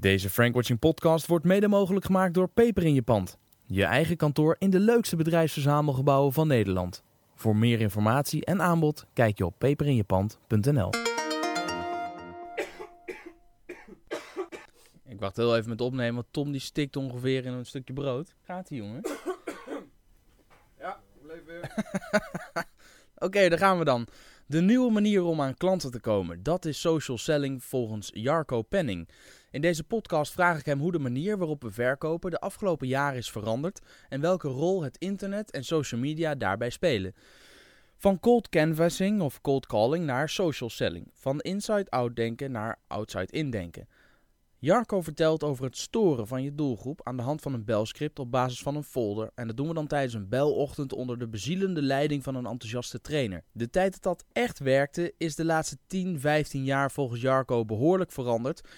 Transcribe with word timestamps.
Deze 0.00 0.30
Frank 0.30 0.54
Watching 0.54 0.78
podcast 0.78 1.26
wordt 1.26 1.44
mede 1.44 1.68
mogelijk 1.68 2.04
gemaakt 2.04 2.34
door 2.34 2.48
Peper 2.48 2.82
in 2.82 2.94
je 2.94 3.02
pand. 3.02 3.38
Je 3.66 3.84
eigen 3.84 4.16
kantoor 4.16 4.56
in 4.58 4.70
de 4.70 4.78
leukste 4.78 5.16
bedrijfsverzamelgebouwen 5.16 6.32
van 6.32 6.46
Nederland. 6.46 7.02
Voor 7.34 7.56
meer 7.56 7.80
informatie 7.80 8.44
en 8.44 8.62
aanbod 8.62 9.06
kijk 9.12 9.38
je 9.38 9.46
op 9.46 9.54
peperinjepand.nl. 9.58 10.90
Ik 15.04 15.20
wacht 15.20 15.36
heel 15.36 15.56
even 15.56 15.68
met 15.68 15.80
opnemen, 15.80 16.14
want 16.14 16.26
Tom 16.30 16.52
die 16.52 16.60
stikt 16.60 16.96
ongeveer 16.96 17.44
in 17.44 17.52
een 17.52 17.66
stukje 17.66 17.92
brood. 17.92 18.34
Gaat 18.42 18.70
ie, 18.70 18.76
jongen? 18.76 19.00
Ja, 20.78 21.00
bleef 21.22 21.44
weer. 21.44 21.74
Oké, 23.26 23.48
daar 23.48 23.58
gaan 23.58 23.78
we 23.78 23.84
dan. 23.84 24.06
De 24.50 24.60
nieuwe 24.60 24.90
manier 24.90 25.22
om 25.22 25.40
aan 25.40 25.54
klanten 25.54 25.90
te 25.90 26.00
komen, 26.00 26.42
dat 26.42 26.64
is 26.64 26.80
social 26.80 27.18
selling 27.18 27.64
volgens 27.64 28.10
Jarko 28.14 28.62
Penning. 28.62 29.08
In 29.50 29.60
deze 29.60 29.84
podcast 29.84 30.32
vraag 30.32 30.58
ik 30.58 30.66
hem 30.66 30.78
hoe 30.78 30.92
de 30.92 30.98
manier 30.98 31.38
waarop 31.38 31.62
we 31.62 31.70
verkopen 31.70 32.30
de 32.30 32.40
afgelopen 32.40 32.86
jaren 32.86 33.18
is 33.18 33.30
veranderd 33.30 33.80
en 34.08 34.20
welke 34.20 34.48
rol 34.48 34.82
het 34.82 34.96
internet 34.98 35.50
en 35.50 35.64
social 35.64 36.00
media 36.00 36.34
daarbij 36.34 36.70
spelen. 36.70 37.14
Van 37.96 38.20
cold 38.20 38.48
canvassing 38.48 39.20
of 39.20 39.40
cold 39.40 39.66
calling 39.66 40.04
naar 40.04 40.28
social 40.28 40.70
selling. 40.70 41.10
Van 41.14 41.40
inside-out 41.40 42.16
denken 42.16 42.50
naar 42.50 42.78
outside-in 42.86 43.50
denken. 43.50 43.88
Jarko 44.62 45.00
vertelt 45.00 45.42
over 45.42 45.64
het 45.64 45.76
storen 45.76 46.26
van 46.26 46.42
je 46.42 46.54
doelgroep 46.54 47.00
aan 47.02 47.16
de 47.16 47.22
hand 47.22 47.40
van 47.40 47.54
een 47.54 47.64
belscript 47.64 48.18
op 48.18 48.30
basis 48.30 48.62
van 48.62 48.76
een 48.76 48.84
folder. 48.84 49.30
En 49.34 49.46
dat 49.46 49.56
doen 49.56 49.68
we 49.68 49.74
dan 49.74 49.86
tijdens 49.86 50.14
een 50.14 50.28
belochtend 50.28 50.92
onder 50.92 51.18
de 51.18 51.28
bezielende 51.28 51.82
leiding 51.82 52.22
van 52.22 52.34
een 52.34 52.46
enthousiaste 52.46 53.00
trainer. 53.00 53.44
De 53.52 53.70
tijd 53.70 53.92
dat 53.92 54.02
dat 54.02 54.24
echt 54.32 54.58
werkte 54.58 55.14
is 55.16 55.34
de 55.34 55.44
laatste 55.44 55.78
10, 55.86 56.20
15 56.20 56.64
jaar 56.64 56.90
volgens 56.90 57.20
Jarko 57.20 57.64
behoorlijk 57.64 58.12
veranderd. 58.12 58.68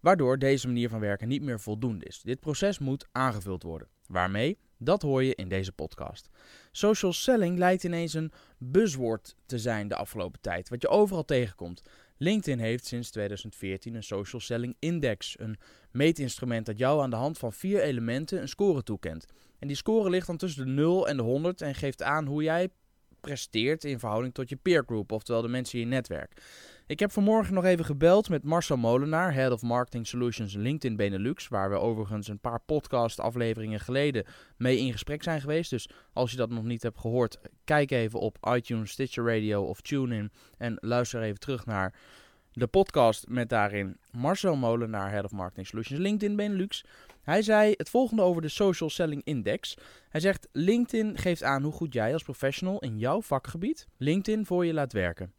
Waardoor 0.00 0.38
deze 0.38 0.66
manier 0.66 0.88
van 0.88 1.00
werken 1.00 1.28
niet 1.28 1.42
meer 1.42 1.60
voldoende 1.60 2.04
is. 2.04 2.20
Dit 2.20 2.40
proces 2.40 2.78
moet 2.78 3.06
aangevuld 3.12 3.62
worden. 3.62 3.88
Waarmee? 4.06 4.58
Dat 4.78 5.02
hoor 5.02 5.22
je 5.22 5.34
in 5.34 5.48
deze 5.48 5.72
podcast. 5.72 6.28
Social 6.70 7.12
selling 7.12 7.58
lijkt 7.58 7.84
ineens 7.84 8.14
een 8.14 8.32
buzzword 8.58 9.36
te 9.46 9.58
zijn 9.58 9.88
de 9.88 9.96
afgelopen 9.96 10.40
tijd, 10.40 10.68
wat 10.68 10.82
je 10.82 10.88
overal 10.88 11.24
tegenkomt. 11.24 11.82
LinkedIn 12.22 12.58
heeft 12.58 12.86
sinds 12.86 13.10
2014 13.10 13.94
een 13.94 14.02
Social 14.02 14.40
Selling 14.40 14.76
Index, 14.78 15.34
een 15.38 15.58
meetinstrument 15.90 16.66
dat 16.66 16.78
jou 16.78 17.02
aan 17.02 17.10
de 17.10 17.16
hand 17.16 17.38
van 17.38 17.52
vier 17.52 17.80
elementen 17.80 18.40
een 18.40 18.48
score 18.48 18.82
toekent. 18.82 19.26
En 19.58 19.68
die 19.68 19.76
score 19.76 20.10
ligt 20.10 20.26
dan 20.26 20.36
tussen 20.36 20.66
de 20.66 20.72
0 20.72 21.08
en 21.08 21.16
de 21.16 21.22
100 21.22 21.60
en 21.60 21.74
geeft 21.74 22.02
aan 22.02 22.26
hoe 22.26 22.42
jij 22.42 22.68
presteert 23.20 23.84
in 23.84 23.98
verhouding 23.98 24.34
tot 24.34 24.48
je 24.48 24.56
peer 24.56 24.82
group, 24.86 25.12
oftewel 25.12 25.42
de 25.42 25.48
mensen 25.48 25.78
in 25.78 25.84
je 25.84 25.90
netwerk. 25.90 26.42
Ik 26.86 26.98
heb 26.98 27.12
vanmorgen 27.12 27.54
nog 27.54 27.64
even 27.64 27.84
gebeld 27.84 28.28
met 28.28 28.44
Marcel 28.44 28.76
Molenaar, 28.76 29.34
Head 29.34 29.52
of 29.52 29.62
Marketing 29.62 30.06
Solutions 30.06 30.54
LinkedIn 30.54 30.96
Benelux, 30.96 31.48
waar 31.48 31.70
we 31.70 31.76
overigens 31.78 32.28
een 32.28 32.38
paar 32.38 32.60
podcast 32.60 33.20
afleveringen 33.20 33.80
geleden 33.80 34.24
mee 34.56 34.78
in 34.78 34.92
gesprek 34.92 35.22
zijn 35.22 35.40
geweest. 35.40 35.70
Dus 35.70 35.88
als 36.12 36.30
je 36.30 36.36
dat 36.36 36.50
nog 36.50 36.64
niet 36.64 36.82
hebt 36.82 36.98
gehoord, 36.98 37.40
kijk 37.64 37.90
even 37.90 38.20
op 38.20 38.38
iTunes, 38.54 38.90
Stitcher 38.90 39.24
Radio 39.24 39.62
of 39.62 39.80
TuneIn 39.80 40.32
en 40.58 40.76
luister 40.80 41.22
even 41.22 41.40
terug 41.40 41.66
naar 41.66 41.94
de 42.52 42.66
podcast 42.66 43.28
met 43.28 43.48
daarin 43.48 43.98
Marcel 44.10 44.56
Molenaar, 44.56 45.10
Head 45.10 45.24
of 45.24 45.32
Marketing 45.32 45.66
Solutions 45.66 46.00
LinkedIn 46.00 46.36
Benelux. 46.36 46.84
Hij 47.22 47.42
zei 47.42 47.74
het 47.76 47.90
volgende 47.90 48.22
over 48.22 48.42
de 48.42 48.48
Social 48.48 48.90
Selling 48.90 49.24
Index. 49.24 49.76
Hij 50.08 50.20
zegt: 50.20 50.48
LinkedIn 50.52 51.18
geeft 51.18 51.42
aan 51.42 51.62
hoe 51.62 51.72
goed 51.72 51.92
jij 51.92 52.12
als 52.12 52.22
professional 52.22 52.78
in 52.78 52.98
jouw 52.98 53.22
vakgebied 53.22 53.88
LinkedIn 53.96 54.46
voor 54.46 54.66
je 54.66 54.74
laat 54.74 54.92
werken. 54.92 55.32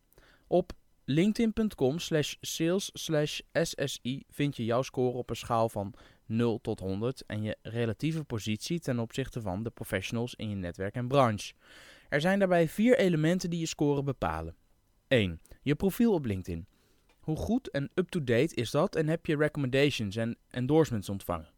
Op 0.47 0.71
linkedin.com 1.05 1.99
slash 1.99 2.35
sales 2.41 2.89
slash 2.93 3.39
SSI 3.53 4.23
vind 4.29 4.57
je 4.57 4.65
jouw 4.65 4.81
score 4.81 5.17
op 5.17 5.29
een 5.29 5.35
schaal 5.35 5.69
van 5.69 5.93
0 6.25 6.61
tot 6.61 6.79
100 6.79 7.25
en 7.25 7.43
je 7.43 7.57
relatieve 7.61 8.23
positie 8.23 8.79
ten 8.79 8.99
opzichte 8.99 9.41
van 9.41 9.63
de 9.63 9.69
professionals 9.69 10.35
in 10.35 10.49
je 10.49 10.55
netwerk 10.55 10.95
en 10.95 11.07
branche. 11.07 11.53
Er 12.09 12.21
zijn 12.21 12.39
daarbij 12.39 12.67
vier 12.67 12.97
elementen 12.97 13.49
die 13.49 13.59
je 13.59 13.65
score 13.65 14.03
bepalen. 14.03 14.55
1. 15.07 15.41
Je 15.61 15.75
profiel 15.75 16.13
op 16.13 16.25
LinkedIn. 16.25 16.67
Hoe 17.19 17.37
goed 17.37 17.69
en 17.69 17.91
up-to-date 17.93 18.55
is 18.55 18.71
dat 18.71 18.95
en 18.95 19.07
heb 19.07 19.25
je 19.25 19.37
recommendations 19.37 20.15
en 20.15 20.37
endorsements 20.49 21.09
ontvangen? 21.09 21.49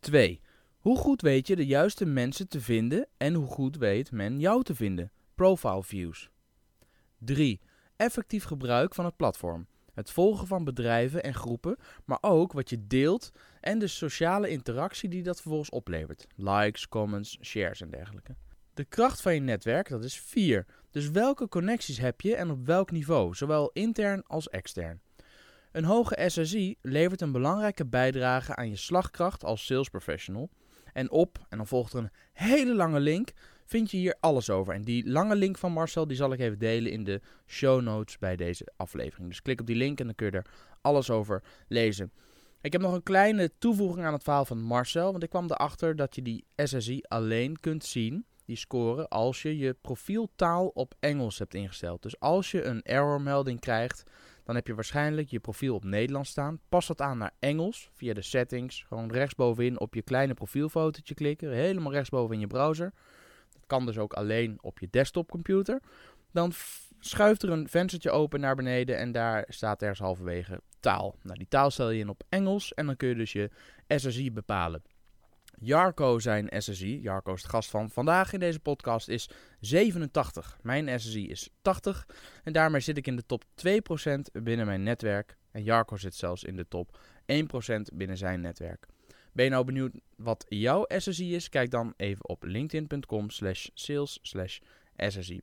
2. 0.00 0.40
Hoe 0.78 0.98
goed 0.98 1.22
weet 1.22 1.46
je 1.46 1.56
de 1.56 1.66
juiste 1.66 2.04
mensen 2.04 2.48
te 2.48 2.60
vinden 2.60 3.08
en 3.16 3.34
hoe 3.34 3.46
goed 3.46 3.76
weet 3.76 4.12
men 4.12 4.40
jou 4.40 4.62
te 4.62 4.74
vinden? 4.74 5.12
Profile 5.34 5.82
views. 5.82 6.30
3 7.18 7.60
effectief 7.96 8.44
gebruik 8.44 8.94
van 8.94 9.04
het 9.04 9.16
platform. 9.16 9.66
Het 9.94 10.10
volgen 10.10 10.46
van 10.46 10.64
bedrijven 10.64 11.22
en 11.22 11.34
groepen, 11.34 11.76
maar 12.04 12.18
ook 12.20 12.52
wat 12.52 12.70
je 12.70 12.86
deelt 12.86 13.32
en 13.60 13.78
de 13.78 13.86
sociale 13.86 14.48
interactie 14.48 15.08
die 15.08 15.22
dat 15.22 15.40
vervolgens 15.40 15.70
oplevert. 15.70 16.26
Likes, 16.34 16.88
comments, 16.88 17.38
shares 17.42 17.80
en 17.80 17.90
dergelijke. 17.90 18.34
De 18.74 18.84
kracht 18.84 19.20
van 19.20 19.34
je 19.34 19.40
netwerk, 19.40 19.88
dat 19.88 20.04
is 20.04 20.20
4. 20.20 20.66
Dus 20.90 21.10
welke 21.10 21.48
connecties 21.48 21.98
heb 21.98 22.20
je 22.20 22.36
en 22.36 22.50
op 22.50 22.66
welk 22.66 22.90
niveau, 22.90 23.34
zowel 23.34 23.70
intern 23.72 24.22
als 24.26 24.48
extern. 24.48 25.00
Een 25.72 25.84
hoge 25.84 26.24
SSI 26.26 26.76
levert 26.82 27.20
een 27.20 27.32
belangrijke 27.32 27.86
bijdrage 27.86 28.56
aan 28.56 28.68
je 28.68 28.76
slagkracht 28.76 29.44
als 29.44 29.66
sales 29.66 29.88
professional. 29.88 30.50
En 30.92 31.10
op, 31.10 31.46
en 31.48 31.56
dan 31.56 31.66
volgt 31.66 31.92
er 31.92 31.98
een 31.98 32.10
hele 32.32 32.74
lange 32.74 33.00
link, 33.00 33.32
vind 33.66 33.90
je 33.90 33.96
hier 33.96 34.16
alles 34.20 34.50
over. 34.50 34.74
En 34.74 34.82
die 34.82 35.08
lange 35.08 35.36
link 35.36 35.58
van 35.58 35.72
Marcel 35.72 36.06
die 36.06 36.16
zal 36.16 36.32
ik 36.32 36.40
even 36.40 36.58
delen 36.58 36.92
in 36.92 37.04
de 37.04 37.20
show 37.46 37.80
notes 37.80 38.18
bij 38.18 38.36
deze 38.36 38.72
aflevering. 38.76 39.28
Dus 39.28 39.42
klik 39.42 39.60
op 39.60 39.66
die 39.66 39.76
link 39.76 40.00
en 40.00 40.06
dan 40.06 40.14
kun 40.14 40.26
je 40.26 40.32
er 40.32 40.46
alles 40.80 41.10
over 41.10 41.42
lezen. 41.68 42.12
Ik 42.60 42.72
heb 42.72 42.80
nog 42.80 42.92
een 42.92 43.02
kleine 43.02 43.50
toevoeging 43.58 44.06
aan 44.06 44.12
het 44.12 44.22
verhaal 44.22 44.44
van 44.44 44.60
Marcel. 44.60 45.10
Want 45.10 45.22
ik 45.22 45.30
kwam 45.30 45.44
erachter 45.44 45.96
dat 45.96 46.14
je 46.14 46.22
die 46.22 46.44
SSI 46.56 47.00
alleen 47.08 47.60
kunt 47.60 47.84
zien, 47.84 48.26
die 48.44 48.56
score, 48.56 49.08
als 49.08 49.42
je 49.42 49.58
je 49.58 49.76
profieltaal 49.80 50.66
op 50.66 50.94
Engels 51.00 51.38
hebt 51.38 51.54
ingesteld. 51.54 52.02
Dus 52.02 52.20
als 52.20 52.50
je 52.50 52.64
een 52.64 52.82
error 52.82 53.20
melding 53.20 53.60
krijgt, 53.60 54.02
dan 54.44 54.54
heb 54.54 54.66
je 54.66 54.74
waarschijnlijk 54.74 55.28
je 55.30 55.40
profiel 55.40 55.74
op 55.74 55.84
Nederlands 55.84 56.30
staan. 56.30 56.60
Pas 56.68 56.86
dat 56.86 57.00
aan 57.00 57.18
naar 57.18 57.34
Engels 57.38 57.90
via 57.92 58.14
de 58.14 58.22
settings. 58.22 58.82
Gewoon 58.82 59.12
rechtsbovenin 59.12 59.80
op 59.80 59.94
je 59.94 60.02
kleine 60.02 60.34
profielfotootje 60.34 61.14
klikken. 61.14 61.52
Helemaal 61.52 61.92
rechtsboven 61.92 62.34
in 62.34 62.40
je 62.40 62.46
browser 62.46 62.92
kan 63.66 63.86
dus 63.86 63.98
ook 63.98 64.12
alleen 64.12 64.58
op 64.60 64.78
je 64.78 64.88
desktopcomputer. 64.90 65.80
Dan 66.32 66.52
schuift 67.00 67.42
er 67.42 67.50
een 67.50 67.68
venstertje 67.68 68.10
open 68.10 68.40
naar 68.40 68.54
beneden 68.54 68.98
en 68.98 69.12
daar 69.12 69.44
staat 69.48 69.82
ergens 69.82 70.00
halverwege 70.00 70.60
taal. 70.80 71.16
Nou, 71.22 71.38
die 71.38 71.48
taal 71.48 71.70
stel 71.70 71.90
je 71.90 72.00
in 72.00 72.08
op 72.08 72.22
Engels 72.28 72.74
en 72.74 72.86
dan 72.86 72.96
kun 72.96 73.08
je 73.08 73.14
dus 73.14 73.32
je 73.32 73.50
SSI 73.88 74.32
bepalen. 74.32 74.82
Jarko 75.60 76.18
zijn 76.18 76.48
SSI, 76.62 77.00
Jarko 77.00 77.34
is 77.34 77.42
de 77.42 77.48
gast 77.48 77.70
van 77.70 77.90
vandaag 77.90 78.32
in 78.32 78.40
deze 78.40 78.60
podcast, 78.60 79.08
is 79.08 79.30
87. 79.60 80.58
Mijn 80.62 81.00
SSI 81.00 81.28
is 81.28 81.48
80 81.62 82.06
en 82.44 82.52
daarmee 82.52 82.80
zit 82.80 82.96
ik 82.96 83.06
in 83.06 83.16
de 83.16 83.26
top 83.26 83.44
2% 83.44 84.42
binnen 84.42 84.66
mijn 84.66 84.82
netwerk. 84.82 85.36
En 85.50 85.62
Jarko 85.62 85.96
zit 85.96 86.14
zelfs 86.14 86.44
in 86.44 86.56
de 86.56 86.68
top 86.68 86.98
1% 87.26 87.94
binnen 87.94 88.16
zijn 88.16 88.40
netwerk. 88.40 88.86
Ben 89.36 89.44
je 89.44 89.50
nou 89.50 89.64
benieuwd 89.64 89.92
wat 90.16 90.46
jouw 90.48 90.84
SSI 90.88 91.34
is? 91.34 91.48
Kijk 91.48 91.70
dan 91.70 91.94
even 91.96 92.28
op 92.28 92.44
linkedin.com 92.44 93.30
slash 93.30 93.68
sales 93.74 94.18
slash 94.22 94.58
SSI. 94.96 95.40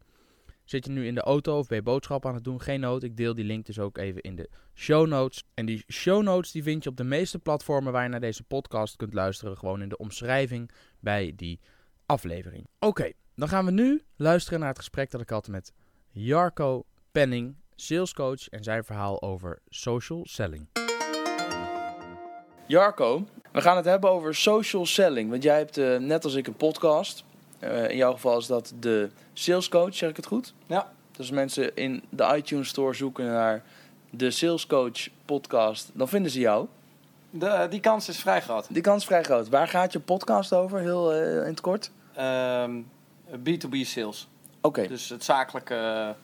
Zit 0.64 0.86
je 0.86 0.92
nu 0.92 1.08
in 1.08 1.16
de 1.16 1.22
auto 1.22 1.58
of 1.58 1.68
ben 1.68 1.78
je 1.78 1.84
boodschappen 1.84 2.30
aan 2.30 2.36
het 2.36 2.44
doen? 2.44 2.62
Geen 2.62 2.80
nood. 2.80 3.04
Ik 3.04 3.18
deel 3.18 3.34
die 3.34 3.46
link 3.46 3.66
dus 3.66 3.80
ook 3.80 3.98
even 3.98 4.22
in 4.22 4.36
de 4.36 4.50
show 4.74 5.08
notes. 5.08 5.44
En 5.54 5.66
die 5.66 5.84
show 5.92 6.24
notes 6.24 6.52
die 6.52 6.64
vind 6.64 6.84
je 6.84 6.90
op 6.90 6.98
de 6.98 7.04
meeste 7.04 7.40
platformen 7.40 7.92
waar 7.92 8.04
je 8.04 8.10
naar 8.10 8.20
deze 8.20 8.44
podcast 8.44 8.96
kunt 8.96 9.14
luisteren. 9.14 9.58
Gewoon 9.58 9.82
in 9.82 9.90
de 9.90 9.98
omschrijving 9.98 10.72
bij 11.00 11.34
die 11.36 11.60
aflevering. 12.06 12.68
Oké, 12.80 13.12
dan 13.36 13.48
gaan 13.48 13.66
we 13.66 13.72
nu 13.72 14.02
luisteren 14.16 14.60
naar 14.60 14.70
het 14.70 14.78
gesprek 14.78 15.12
dat 15.12 15.22
ik 15.22 15.30
had 15.30 15.48
met 15.48 15.74
Jarko 16.10 16.86
Penning, 17.12 17.56
salescoach 17.76 18.50
en 18.50 18.64
zijn 18.64 18.84
verhaal 18.84 19.22
over 19.22 19.62
social 19.68 20.26
selling. 20.26 20.68
Jarko, 22.68 23.26
we 23.54 23.62
gaan 23.62 23.76
het 23.76 23.86
hebben 23.86 24.10
over 24.10 24.36
social 24.36 24.86
selling. 24.86 25.30
Want 25.30 25.44
jij 25.44 25.58
hebt 25.58 25.78
uh, 25.78 25.98
net 25.98 26.24
als 26.24 26.36
ik 26.36 26.48
een 26.48 26.56
podcast. 26.56 27.24
Uh, 27.60 27.90
in 27.90 27.98
jouw 27.98 28.14
geval 28.14 28.38
is 28.38 28.48
dat 28.48 28.74
de 28.80 29.10
Sales 29.34 29.70
Coach, 29.70 29.96
zeg 29.96 30.10
ik 30.10 30.16
het 30.16 30.26
goed? 30.26 30.54
Ja. 30.66 30.92
Dus 31.10 31.18
als 31.18 31.32
mensen 31.32 31.76
in 31.76 32.04
de 32.10 32.34
iTunes 32.36 32.68
Store 32.68 32.94
zoeken 32.94 33.26
naar 33.26 33.64
de 34.10 34.32
Sales 34.32 34.68
Coach 34.68 35.08
podcast, 35.26 35.90
dan 35.94 36.08
vinden 36.08 36.32
ze 36.32 36.40
jou. 36.40 36.68
De, 37.30 37.68
die 37.70 37.80
kans 37.80 38.10
is 38.10 38.20
vrij 38.20 38.42
groot. 38.42 38.66
Die 38.70 38.82
kans 38.82 39.02
is 39.02 39.08
vrij 39.08 39.24
groot. 39.24 39.50
Waar 39.50 39.68
gaat 39.68 39.94
je 39.94 40.00
podcast 40.00 40.54
over, 40.54 40.80
heel 40.80 41.16
uh, 41.16 41.36
in 41.36 41.50
het 41.50 41.62
kort? 41.62 41.92
Um, 42.20 42.90
B2B 43.30 43.78
sales. 43.82 44.28
Oké. 44.62 44.88
Dus 44.88 45.10
het 45.10 45.24
zakelijke 45.24 46.16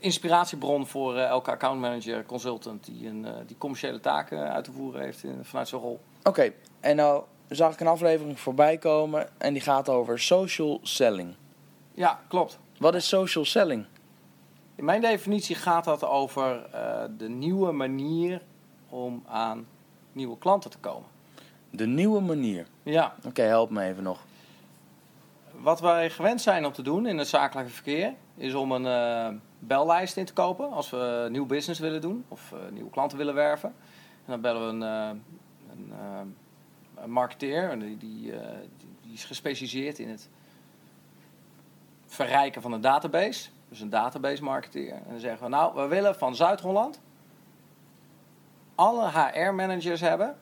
inspiratiebron 0.00 0.86
voor 0.86 1.14
uh, 1.14 1.24
elke 1.24 1.50
accountmanager, 1.50 2.26
consultant 2.26 2.84
die, 2.84 3.08
een, 3.08 3.24
uh, 3.24 3.30
die 3.46 3.58
commerciële 3.58 4.00
taken 4.00 4.52
uit 4.52 4.64
te 4.64 4.72
voeren 4.72 5.00
heeft 5.02 5.24
in, 5.24 5.38
vanuit 5.44 5.68
zijn 5.68 5.80
rol. 5.80 6.00
Oké, 6.22 6.52
en 6.80 6.96
nou 6.96 7.22
zag 7.48 7.72
ik 7.72 7.80
een 7.80 7.86
aflevering 7.86 8.40
voorbij 8.40 8.78
komen 8.78 9.28
en 9.38 9.52
die 9.52 9.62
gaat 9.62 9.88
over 9.88 10.18
social 10.20 10.80
selling. 10.82 11.34
Ja, 11.94 12.20
klopt. 12.28 12.58
Wat 12.78 12.94
is 12.94 13.08
social 13.08 13.44
selling? 13.44 13.84
In 14.76 14.84
mijn 14.84 15.00
definitie 15.00 15.56
gaat 15.56 15.84
dat 15.84 16.04
over 16.04 16.66
uh, 16.74 17.02
de 17.18 17.28
nieuwe 17.28 17.72
manier 17.72 18.42
om 18.88 19.22
aan 19.26 19.66
nieuwe 20.12 20.38
klanten 20.38 20.70
te 20.70 20.78
komen. 20.78 21.08
De 21.70 21.86
nieuwe 21.86 22.20
manier. 22.20 22.66
Ja, 22.82 23.14
Oké, 23.26 23.42
help 23.42 23.70
me 23.70 23.82
even 23.82 24.02
nog. 24.02 24.20
wat 25.50 25.80
wij 25.80 26.10
gewend 26.10 26.40
zijn 26.40 26.66
om 26.66 26.72
te 26.72 26.82
doen 26.82 27.06
in 27.06 27.18
het 27.18 27.28
zakelijke 27.28 27.70
verkeer 27.72 28.14
is 28.36 28.54
om 28.54 28.72
een 28.72 28.86
eh, 28.86 29.34
bellijst 29.66 30.16
in 30.16 30.24
te 30.24 30.32
kopen 30.32 30.70
als 30.70 30.90
we 30.90 31.28
nieuw 31.30 31.46
business 31.46 31.80
willen 31.80 32.00
doen 32.00 32.24
of 32.28 32.52
eh, 32.52 32.58
nieuwe 32.72 32.90
klanten 32.90 33.18
willen 33.18 33.34
werven. 33.34 33.68
En 34.24 34.30
dan 34.30 34.40
bellen 34.40 34.66
we 34.66 34.68
een, 34.68 34.82
eh, 34.82 35.10
eh, 35.98 36.26
een 36.94 37.10
marketeer 37.10 37.78
die, 37.78 37.98
die 37.98 39.12
is 39.12 39.24
gespecialiseerd 39.24 39.98
in 39.98 40.08
het 40.08 40.28
verrijken 42.06 42.62
van 42.62 42.72
een 42.72 42.80
database. 42.80 43.48
Dus 43.68 43.80
een 43.80 43.90
database 43.90 44.42
marketeer. 44.42 44.92
En 44.92 45.10
dan 45.10 45.20
zeggen 45.20 45.44
we 45.44 45.48
nou, 45.48 45.74
we 45.74 45.86
willen 45.86 46.14
van 46.16 46.36
Zuid-Holland 46.36 47.00
alle 48.74 49.10
HR-managers 49.10 50.00
hebben 50.00 50.36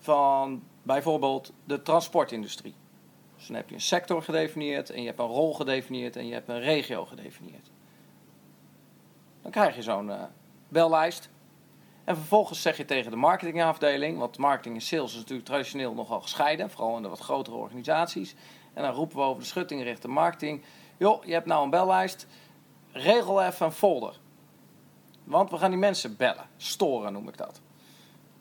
van 0.00 0.62
bijvoorbeeld 0.82 1.52
de 1.64 1.82
transportindustrie. 1.82 2.74
Dus 3.36 3.46
dan 3.46 3.56
heb 3.56 3.68
je 3.68 3.74
een 3.74 3.80
sector 3.80 4.22
gedefinieerd 4.22 4.90
en 4.90 5.00
je 5.00 5.06
hebt 5.06 5.18
een 5.18 5.26
rol 5.26 5.54
gedefinieerd 5.54 6.16
en 6.16 6.26
je 6.26 6.32
hebt 6.32 6.48
een 6.48 6.60
regio 6.60 7.04
gedefinieerd. 7.04 7.70
Dan 9.42 9.50
krijg 9.50 9.76
je 9.76 9.82
zo'n 9.82 10.10
eh, 10.10 10.22
bellijst. 10.68 11.30
En 12.04 12.16
vervolgens 12.16 12.62
zeg 12.62 12.76
je 12.76 12.84
tegen 12.84 13.10
de 13.10 13.16
marketingafdeling, 13.16 14.18
want 14.18 14.38
marketing 14.38 14.74
en 14.74 14.80
sales 14.80 15.12
is 15.12 15.18
natuurlijk 15.18 15.48
traditioneel 15.48 15.94
nogal 15.94 16.20
gescheiden, 16.20 16.70
vooral 16.70 16.96
in 16.96 17.02
de 17.02 17.08
wat 17.08 17.18
grotere 17.18 17.56
organisaties. 17.56 18.34
En 18.74 18.82
dan 18.82 18.92
roepen 18.92 19.16
we 19.16 19.22
over 19.22 19.42
de 19.42 19.48
schutting 19.48 19.82
richting 19.82 20.12
marketing, 20.12 20.62
joh, 20.96 21.24
je 21.24 21.32
hebt 21.32 21.46
nou 21.46 21.64
een 21.64 21.70
bellijst, 21.70 22.26
regel 22.92 23.42
even 23.42 23.66
een 23.66 23.72
folder. 23.72 24.20
Want 25.24 25.50
we 25.50 25.58
gaan 25.58 25.70
die 25.70 25.78
mensen 25.78 26.16
bellen, 26.16 26.48
storen 26.56 27.12
noem 27.12 27.28
ik 27.28 27.36
dat. 27.36 27.60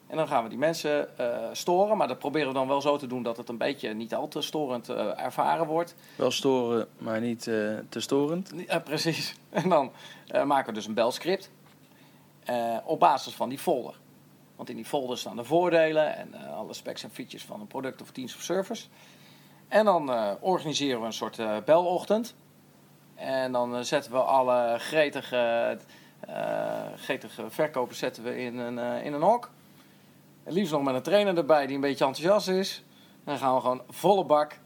En 0.07 0.17
dan 0.17 0.27
gaan 0.27 0.43
we 0.43 0.49
die 0.49 0.57
mensen 0.57 1.17
eh, 1.17 1.49
storen, 1.51 1.97
maar 1.97 2.07
dat 2.07 2.19
proberen 2.19 2.47
we 2.47 2.53
dan 2.53 2.67
wel 2.67 2.81
zo 2.81 2.97
te 2.97 3.07
doen 3.07 3.23
dat 3.23 3.37
het 3.37 3.49
een 3.49 3.57
beetje 3.57 3.93
niet 3.93 4.15
al 4.15 4.27
te 4.27 4.41
storend 4.41 4.89
eh, 4.89 5.23
ervaren 5.23 5.65
wordt. 5.65 5.95
Wel 6.15 6.31
storen, 6.31 6.87
maar 6.97 7.21
niet 7.21 7.47
eh, 7.47 7.77
te 7.89 7.99
storend. 7.99 8.53
Precies. 8.83 9.35
En 9.49 9.69
dan 9.69 9.91
maken 10.45 10.65
we 10.65 10.73
dus 10.73 10.87
een 10.87 10.93
belscript 10.93 11.49
op 12.85 12.99
basis 12.99 13.33
van 13.33 13.49
die 13.49 13.57
folder. 13.59 13.99
Want 14.55 14.69
in 14.69 14.75
die 14.75 14.85
folder 14.85 15.17
staan 15.17 15.35
de 15.35 15.43
voordelen 15.43 16.15
en 16.15 16.33
alle 16.33 16.73
specs 16.73 17.03
en 17.03 17.09
features 17.09 17.45
van 17.45 17.59
een 17.59 17.67
product 17.67 18.01
of 18.01 18.11
dienst 18.11 18.35
of 18.35 18.41
service. 18.41 18.87
En 19.67 19.85
dan 19.85 20.11
organiseren 20.39 20.99
we 20.99 21.05
een 21.05 21.13
soort 21.13 21.65
belochtend. 21.65 22.35
En 23.15 23.51
dan 23.51 23.85
zetten 23.85 24.11
we 24.11 24.17
alle 24.17 24.75
gretige, 24.79 25.77
gretige 26.95 27.49
verkopers 27.49 27.99
zetten 27.99 28.23
we 28.23 28.39
in 28.39 28.57
een, 28.57 29.03
in 29.03 29.13
een 29.13 29.21
hok. 29.21 29.49
En 30.47 30.53
liefst 30.53 30.71
nog 30.71 30.83
met 30.83 30.95
een 30.95 31.01
trainer 31.01 31.37
erbij 31.37 31.65
die 31.65 31.75
een 31.75 31.81
beetje 31.81 32.05
enthousiast 32.05 32.47
is. 32.47 32.83
En 33.13 33.23
dan 33.25 33.37
gaan 33.37 33.55
we 33.55 33.61
gewoon 33.61 33.81
volle 33.89 34.25
bak 34.25 34.59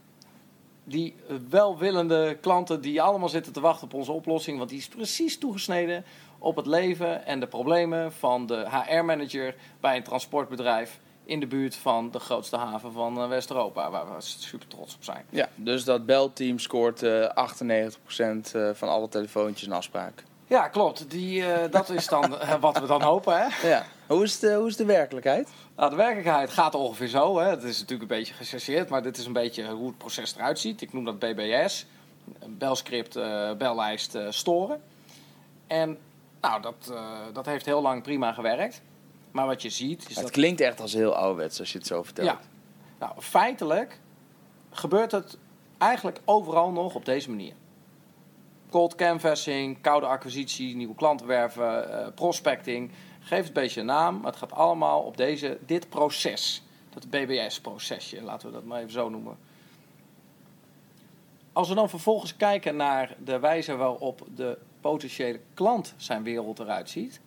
die 0.83 1.15
welwillende 1.49 2.37
klanten 2.41 2.81
die 2.81 3.01
allemaal 3.01 3.29
zitten 3.29 3.53
te 3.53 3.59
wachten 3.59 3.83
op 3.83 3.93
onze 3.93 4.11
oplossing. 4.11 4.57
Want 4.57 4.69
die 4.69 4.79
is 4.79 4.87
precies 4.87 5.37
toegesneden 5.37 6.05
op 6.37 6.55
het 6.55 6.65
leven 6.65 7.25
en 7.25 7.39
de 7.39 7.47
problemen 7.47 8.13
van 8.13 8.45
de 8.45 8.67
HR-manager 8.69 9.55
bij 9.79 9.95
een 9.95 10.03
transportbedrijf 10.03 10.99
in 11.23 11.39
de 11.39 11.47
buurt 11.47 11.75
van 11.75 12.11
de 12.11 12.19
grootste 12.19 12.57
haven 12.57 12.91
van 12.91 13.17
eh, 13.17 13.27
West-Europa, 13.27 13.91
waar 13.91 14.15
we 14.15 14.21
super 14.21 14.67
trots 14.67 14.95
op 14.95 15.03
zijn. 15.03 15.25
Ja, 15.29 15.49
dus 15.55 15.83
dat 15.83 16.05
belteam 16.05 16.59
scoort 16.59 17.03
eh 17.03 17.29
98% 17.29 18.51
eh, 18.53 18.69
van 18.73 18.89
alle 18.89 19.09
telefoontjes 19.09 19.67
en 19.67 19.75
afspraken. 19.75 20.31
Ja, 20.51 20.67
klopt. 20.67 21.09
Die, 21.09 21.45
eh, 21.45 21.71
dat 21.71 21.89
is 21.89 22.07
dan 22.07 22.39
eh, 22.39 22.53
wat 22.59 22.79
we 22.79 22.87
dan 22.87 23.01
hopen. 23.01 23.37
Hè? 23.37 23.67
Ja. 23.67 23.85
Hoe 24.11 24.23
is, 24.23 24.39
de, 24.39 24.53
hoe 24.53 24.67
is 24.67 24.75
de 24.75 24.85
werkelijkheid? 24.85 25.49
Nou, 25.75 25.89
de 25.89 25.95
werkelijkheid 25.95 26.49
gaat 26.49 26.75
ongeveer 26.75 27.07
zo. 27.07 27.39
Hè. 27.39 27.49
Het 27.49 27.63
is 27.63 27.79
natuurlijk 27.79 28.11
een 28.11 28.17
beetje 28.17 28.33
gechargeerd, 28.33 28.89
maar 28.89 29.03
dit 29.03 29.17
is 29.17 29.25
een 29.25 29.33
beetje 29.33 29.69
hoe 29.69 29.87
het 29.87 29.97
proces 29.97 30.35
eruit 30.35 30.59
ziet. 30.59 30.81
Ik 30.81 30.93
noem 30.93 31.05
dat 31.05 31.19
BBS. 31.19 31.85
Belscript, 32.47 33.15
eh, 33.15 33.53
bellijst, 33.53 34.15
eh, 34.15 34.25
storen. 34.29 34.81
En 35.67 35.97
nou, 36.41 36.61
dat, 36.61 36.91
eh, 36.91 37.19
dat 37.33 37.45
heeft 37.45 37.65
heel 37.65 37.81
lang 37.81 38.03
prima 38.03 38.33
gewerkt. 38.33 38.81
Maar 39.31 39.45
wat 39.45 39.61
je 39.61 39.69
ziet 39.69 40.09
is 40.09 40.15
Het 40.15 40.23
dat... 40.23 40.31
klinkt 40.31 40.61
echt 40.61 40.79
als 40.79 40.93
heel 40.93 41.15
ouderwets 41.15 41.59
als 41.59 41.71
je 41.71 41.77
het 41.77 41.87
zo 41.87 42.03
vertelt. 42.03 42.27
Ja. 42.27 42.39
Nou, 42.99 43.21
feitelijk 43.21 43.99
gebeurt 44.71 45.11
het 45.11 45.37
eigenlijk 45.77 46.19
overal 46.25 46.71
nog 46.71 46.95
op 46.95 47.05
deze 47.05 47.29
manier. 47.29 47.53
Cold 48.69 48.95
canvassing, 48.95 49.81
koude 49.81 50.05
acquisitie, 50.05 50.75
nieuwe 50.75 50.95
klanten 50.95 51.27
werven, 51.27 51.91
eh, 51.91 52.07
prospecting. 52.15 52.91
Geef 53.21 53.37
het 53.37 53.47
een 53.47 53.53
beetje 53.53 53.79
een 53.79 53.85
naam, 53.85 54.15
maar 54.15 54.31
het 54.31 54.39
gaat 54.39 54.51
allemaal 54.51 55.01
op 55.01 55.17
deze, 55.17 55.57
dit 55.65 55.89
proces. 55.89 56.63
Dat 56.89 57.09
BBS-procesje, 57.09 58.21
laten 58.21 58.47
we 58.47 58.53
dat 58.53 58.63
maar 58.63 58.79
even 58.79 58.91
zo 58.91 59.09
noemen. 59.09 59.37
Als 61.53 61.69
we 61.69 61.75
dan 61.75 61.89
vervolgens 61.89 62.35
kijken 62.35 62.75
naar 62.75 63.15
de 63.23 63.39
wijze 63.39 63.75
waarop 63.75 64.27
de 64.35 64.57
potentiële 64.81 65.39
klant 65.53 65.93
zijn 65.97 66.23
wereld 66.23 66.59
eruit 66.59 66.89
ziet, 66.89 67.21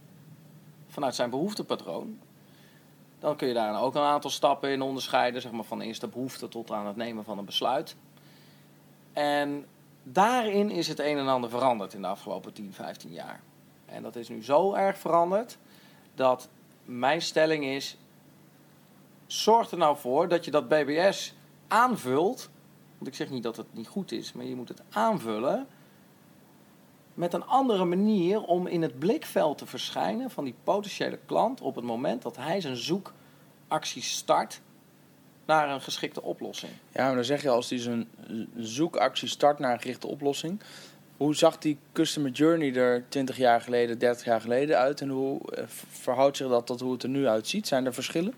vanuit 0.88 1.14
zijn 1.14 1.31
behoeftepatroon, 1.31 2.19
dan 3.19 3.37
kun 3.37 3.49
je 3.49 3.55
daar 3.55 3.82
ook 3.82 3.94
een 3.94 4.02
aantal 4.02 4.31
stappen 4.31 4.70
in 4.70 4.82
onderscheiden, 4.82 5.43
zeg 5.43 5.52
maar 5.52 5.64
van 5.64 5.81
eerst 5.81 6.00
de 6.00 6.08
behoefte 6.08 6.49
tot 6.49 6.70
aan 6.70 6.87
het 6.87 6.97
nemen 6.97 7.25
van 7.25 7.38
een 7.38 7.44
besluit. 7.44 7.97
En 9.12 9.67
daarin 10.02 10.70
is 10.70 10.88
het 10.88 10.99
een 10.99 11.19
en 11.19 11.29
ander 11.29 11.50
veranderd 11.50 11.94
in 11.94 12.02
de 12.02 12.08
afgelopen 12.08 12.52
10, 12.52 12.73
15 12.73 13.12
jaar. 13.12 13.40
En 13.87 14.02
dat 14.02 14.17
is 14.17 14.29
nu 14.29 14.44
zo 14.44 14.75
erg 14.75 14.99
veranderd 14.99 15.58
dat 16.14 16.49
mijn 16.84 17.22
stelling 17.22 17.64
is: 17.64 17.96
zorg 19.26 19.70
er 19.70 19.78
nou 19.78 19.96
voor 19.96 20.28
dat 20.28 20.44
je 20.44 20.50
dat 20.50 20.69
BBS 20.69 21.34
aanvult. 21.69 22.50
Want 22.99 23.06
ik 23.06 23.14
zeg 23.14 23.31
niet 23.31 23.43
dat 23.43 23.56
het 23.56 23.75
niet 23.75 23.88
goed 23.88 24.12
is, 24.12 24.32
maar 24.32 24.44
je 24.44 24.55
moet 24.55 24.69
het 24.69 24.82
aanvullen 24.90 25.66
met 27.14 27.32
een 27.32 27.46
andere 27.46 27.84
manier 27.84 28.43
om 28.43 28.66
in 28.66 28.82
het 28.82 28.99
blikveld 28.99 29.58
te 29.58 29.66
verschijnen 29.66 30.31
van 30.31 30.44
die 30.44 30.55
potentiële 30.64 31.19
klant 31.26 31.61
op 31.61 31.75
het 31.75 31.84
moment 31.84 32.22
dat 32.22 32.37
hij 32.37 32.61
zijn 32.61 32.76
zoekactie 32.76 34.02
start 34.02 34.61
naar 35.44 35.70
een 35.70 35.81
geschikte 35.81 36.22
oplossing. 36.22 36.72
Ja, 36.93 37.06
maar 37.06 37.14
dan 37.14 37.25
zeg 37.25 37.43
je 37.43 37.49
als 37.49 37.70
hij 37.70 37.78
zijn 37.78 38.08
zoekactie 38.56 39.28
start 39.28 39.58
naar 39.58 39.72
een 39.72 39.81
gerichte 39.81 40.06
oplossing. 40.06 40.61
Hoe 41.16 41.34
zag 41.34 41.58
die 41.58 41.78
customer 41.93 42.31
journey 42.31 42.75
er 42.75 43.05
20 43.08 43.37
jaar 43.37 43.61
geleden, 43.61 43.99
30 43.99 44.25
jaar 44.25 44.40
geleden 44.40 44.78
uit? 44.78 45.00
En 45.00 45.08
hoe 45.08 45.50
eh, 45.50 45.64
verhoudt 45.90 46.37
zich 46.37 46.49
dat 46.49 46.66
tot 46.66 46.81
hoe 46.81 46.93
het 46.93 47.02
er 47.02 47.08
nu 47.08 47.26
uitziet? 47.26 47.66
Zijn 47.66 47.87
er 47.87 47.94
verschillen? 47.94 48.34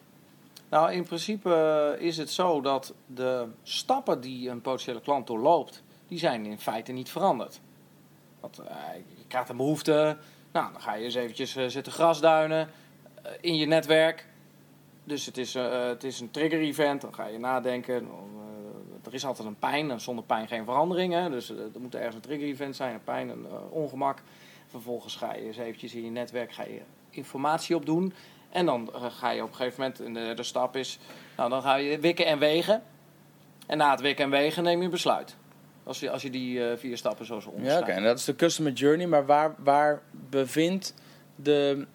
Nou, 0.68 0.92
in 0.92 1.04
principe 1.04 1.54
eh, 1.98 2.06
is 2.06 2.16
het 2.16 2.30
zo 2.30 2.60
dat 2.60 2.94
de 3.06 3.46
stappen 3.62 4.20
die 4.20 4.50
een 4.50 4.60
potentiële 4.60 5.00
klant 5.00 5.26
doorloopt, 5.26 5.82
die 6.08 6.18
zijn 6.18 6.46
in 6.46 6.58
feite 6.58 6.92
niet 6.92 7.10
veranderd. 7.10 7.60
Want 8.40 8.58
eh, 8.58 8.76
je 9.16 9.26
krijgt 9.28 9.48
een 9.48 9.56
behoefte, 9.56 10.16
nou, 10.52 10.72
dan 10.72 10.80
ga 10.80 10.94
je 10.94 11.04
eens 11.04 11.14
eventjes 11.14 11.52
zitten 11.66 11.92
grasduinen 11.92 12.68
in 13.40 13.56
je 13.56 13.66
netwerk. 13.66 14.26
Dus 15.04 15.26
het 15.26 15.38
is, 15.38 15.54
het 15.54 16.04
is 16.04 16.20
een 16.20 16.30
trigger-event, 16.30 17.00
dan 17.00 17.14
ga 17.14 17.26
je 17.26 17.38
nadenken. 17.38 18.08
Er 19.06 19.14
is 19.14 19.26
altijd 19.26 19.48
een 19.48 19.58
pijn, 19.58 19.90
en 19.90 20.00
zonder 20.00 20.24
pijn 20.24 20.48
geen 20.48 20.64
verandering. 20.64 21.28
Dus 21.28 21.50
eh, 21.50 21.58
er 21.58 21.80
moet 21.80 21.94
ergens 21.94 22.14
een 22.14 22.20
trigger-event 22.20 22.76
zijn, 22.76 22.94
een 22.94 23.04
pijn, 23.04 23.28
een 23.28 23.46
eh, 23.46 23.72
ongemak. 23.72 24.22
Vervolgens 24.66 25.16
ga 25.16 25.34
je 25.34 25.46
eens 25.46 25.56
eventjes 25.56 25.94
in 25.94 26.04
je 26.04 26.10
netwerk 26.10 26.52
ga 26.52 26.62
je 26.62 26.80
informatie 27.10 27.76
opdoen. 27.76 28.12
En 28.50 28.66
dan 28.66 28.90
eh, 28.94 29.04
ga 29.10 29.30
je 29.30 29.42
op 29.42 29.48
een 29.48 29.54
gegeven 29.54 29.80
moment, 29.80 30.00
en 30.00 30.14
de, 30.14 30.34
de 30.34 30.42
stap 30.42 30.76
is, 30.76 30.98
nou, 31.36 31.50
dan 31.50 31.62
ga 31.62 31.74
je 31.74 31.98
wikken 31.98 32.26
en 32.26 32.38
wegen. 32.38 32.82
En 33.66 33.78
na 33.78 33.90
het 33.90 34.00
wikken 34.00 34.24
en 34.24 34.30
wegen 34.30 34.62
neem 34.62 34.78
je 34.78 34.84
een 34.84 34.90
besluit. 34.90 35.36
Als 35.84 36.00
je, 36.00 36.10
als 36.10 36.22
je 36.22 36.30
die 36.30 36.60
vier 36.76 36.96
stappen 36.96 37.26
zo 37.26 37.40
zo 37.40 37.48
Ja, 37.48 37.54
onderscheidt. 37.56 37.88
oké. 37.88 37.96
En 37.96 38.02
dat 38.04 38.18
is 38.18 38.24
de 38.24 38.36
customer 38.36 38.72
journey. 38.72 39.06
Maar 39.06 39.26
waar, 39.26 39.54
waar 39.58 40.02
bevindt 40.10 40.94
de 41.36 41.86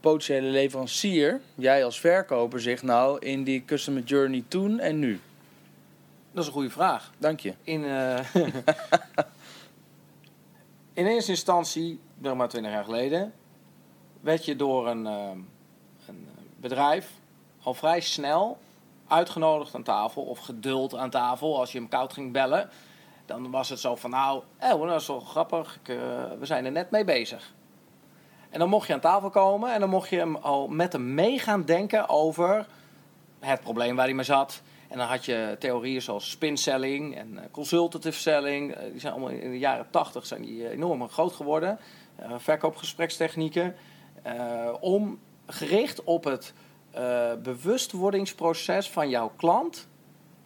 potentiële 0.00 0.46
leverancier, 0.48 1.40
jij 1.54 1.84
als 1.84 2.00
verkoper, 2.00 2.60
zich 2.60 2.82
nou 2.82 3.18
in 3.18 3.44
die 3.44 3.64
customer 3.64 4.02
journey 4.02 4.44
toen 4.48 4.78
en 4.78 4.98
nu? 4.98 5.20
Dat 6.32 6.42
is 6.42 6.46
een 6.46 6.52
goede 6.52 6.70
vraag. 6.70 7.10
Dank 7.18 7.40
je. 7.40 7.54
In, 7.62 7.84
eh, 7.84 8.34
in 10.92 11.06
eerste 11.06 11.30
instantie, 11.30 12.00
zeg 12.22 12.34
maar 12.34 12.48
20 12.48 12.72
jaar 12.72 12.84
geleden, 12.84 13.32
werd 14.20 14.44
je 14.44 14.56
door 14.56 14.88
een, 14.88 15.06
eh, 15.06 15.30
een 16.06 16.28
bedrijf 16.56 17.10
al 17.62 17.74
vrij 17.74 18.00
snel 18.00 18.58
uitgenodigd 19.08 19.74
aan 19.74 19.82
tafel 19.82 20.22
of 20.22 20.38
geduld 20.38 20.94
aan 20.94 21.10
tafel 21.10 21.58
als 21.58 21.72
je 21.72 21.78
hem 21.78 21.88
koud 21.88 22.12
ging 22.12 22.32
bellen. 22.32 22.70
Dan 23.26 23.50
was 23.50 23.68
het 23.68 23.80
zo 23.80 23.96
van, 23.96 24.10
nou, 24.10 24.42
oh, 24.60 24.88
dat 24.88 25.00
is 25.00 25.06
wel 25.06 25.20
grappig, 25.20 25.78
ik, 25.82 25.88
eh, 25.88 25.96
we 26.38 26.46
zijn 26.46 26.64
er 26.64 26.72
net 26.72 26.90
mee 26.90 27.04
bezig. 27.04 27.52
En 28.50 28.58
dan 28.58 28.68
mocht 28.68 28.86
je 28.86 28.92
aan 28.92 29.00
tafel 29.00 29.30
komen 29.30 29.72
en 29.72 29.80
dan 29.80 29.88
mocht 29.88 30.08
je 30.08 30.16
hem 30.16 30.36
al 30.36 30.68
met 30.68 30.92
hem 30.92 31.14
mee 31.14 31.38
gaan 31.38 31.64
denken 31.64 32.08
over 32.08 32.66
het 33.38 33.60
probleem 33.60 33.96
waar 33.96 34.04
hij 34.04 34.14
mee 34.14 34.24
zat. 34.24 34.62
En 34.90 34.98
dan 34.98 35.06
had 35.06 35.24
je 35.24 35.56
theorieën 35.58 36.02
zoals 36.02 36.30
spinselling 36.30 37.16
en 37.16 37.38
eh, 37.38 37.44
consultative 37.50 38.18
selling. 38.18 38.74
Eh, 38.74 38.90
die 38.90 39.00
zijn 39.00 39.12
allemaal 39.12 39.30
in 39.30 39.50
de 39.50 39.58
jaren 39.58 39.86
tachtig 39.90 40.26
zijn 40.26 40.42
die 40.42 40.64
eh, 40.64 40.70
enorm 40.70 41.08
groot 41.08 41.32
geworden. 41.32 41.78
Verkoopgesprekstechnieken. 42.36 43.74
om 44.80 45.18
gericht 45.46 46.04
op 46.04 46.24
het 46.24 46.54
bewustwordingsproces 47.42 48.90
van 48.90 49.08
jouw 49.08 49.32
klant 49.36 49.88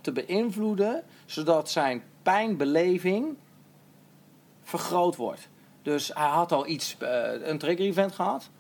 te 0.01 0.13
beïnvloeden, 0.13 1.03
zodat 1.27 1.71
zijn 1.71 2.03
pijnbeleving 2.23 3.37
vergroot 4.63 5.17
wordt. 5.17 5.49
Dus 5.83 6.11
hij 6.15 6.29
had 6.29 6.53
al 6.53 6.67
iets, 6.67 6.97
een 7.43 7.59
trigger 7.59 7.85
event 7.85 8.13
gehad. 8.13 8.51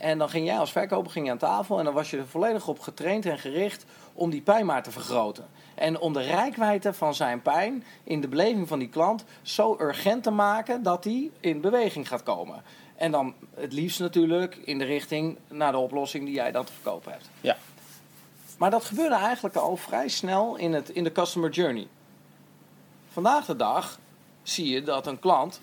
En 0.00 0.18
dan 0.18 0.28
ging 0.28 0.46
jij 0.46 0.58
als 0.58 0.72
verkoper 0.72 1.10
ging 1.10 1.26
je 1.26 1.32
aan 1.32 1.38
tafel 1.38 1.78
en 1.78 1.84
dan 1.84 1.94
was 1.94 2.10
je 2.10 2.16
er 2.16 2.26
volledig 2.26 2.68
op 2.68 2.80
getraind 2.80 3.26
en 3.26 3.38
gericht 3.38 3.84
om 4.12 4.30
die 4.30 4.40
pijn 4.40 4.66
maar 4.66 4.82
te 4.82 4.90
vergroten. 4.90 5.46
En 5.74 5.98
om 5.98 6.12
de 6.12 6.20
rijkwijde 6.20 6.92
van 6.92 7.14
zijn 7.14 7.42
pijn 7.42 7.84
in 8.04 8.20
de 8.20 8.28
beleving 8.28 8.68
van 8.68 8.78
die 8.78 8.88
klant 8.88 9.24
zo 9.42 9.76
urgent 9.80 10.22
te 10.22 10.30
maken 10.30 10.82
dat 10.82 11.04
hij 11.04 11.30
in 11.40 11.60
beweging 11.60 12.08
gaat 12.08 12.22
komen. 12.22 12.62
En 12.96 13.10
dan 13.10 13.34
het 13.54 13.72
liefst 13.72 14.00
natuurlijk 14.00 14.56
in 14.56 14.78
de 14.78 14.84
richting 14.84 15.38
naar 15.48 15.72
de 15.72 15.78
oplossing 15.78 16.24
die 16.24 16.34
jij 16.34 16.52
dan 16.52 16.64
te 16.64 16.72
verkopen 16.72 17.12
hebt. 17.12 17.30
Ja. 17.40 17.56
Maar 18.58 18.70
dat 18.70 18.84
gebeurde 18.84 19.14
eigenlijk 19.14 19.56
al 19.56 19.76
vrij 19.76 20.08
snel 20.08 20.56
in, 20.56 20.72
het, 20.72 20.88
in 20.88 21.04
de 21.04 21.12
customer 21.12 21.50
journey. 21.50 21.88
Vandaag 23.12 23.46
de 23.46 23.56
dag 23.56 23.98
zie 24.42 24.68
je 24.68 24.82
dat 24.82 25.06
een 25.06 25.18
klant, 25.18 25.60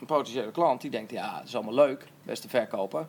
een 0.00 0.06
potentiële 0.06 0.50
klant, 0.50 0.80
die 0.80 0.90
denkt: 0.90 1.10
ja, 1.10 1.36
dat 1.38 1.46
is 1.46 1.54
allemaal 1.54 1.74
leuk, 1.74 2.06
beste 2.22 2.48
verkoper. 2.48 3.06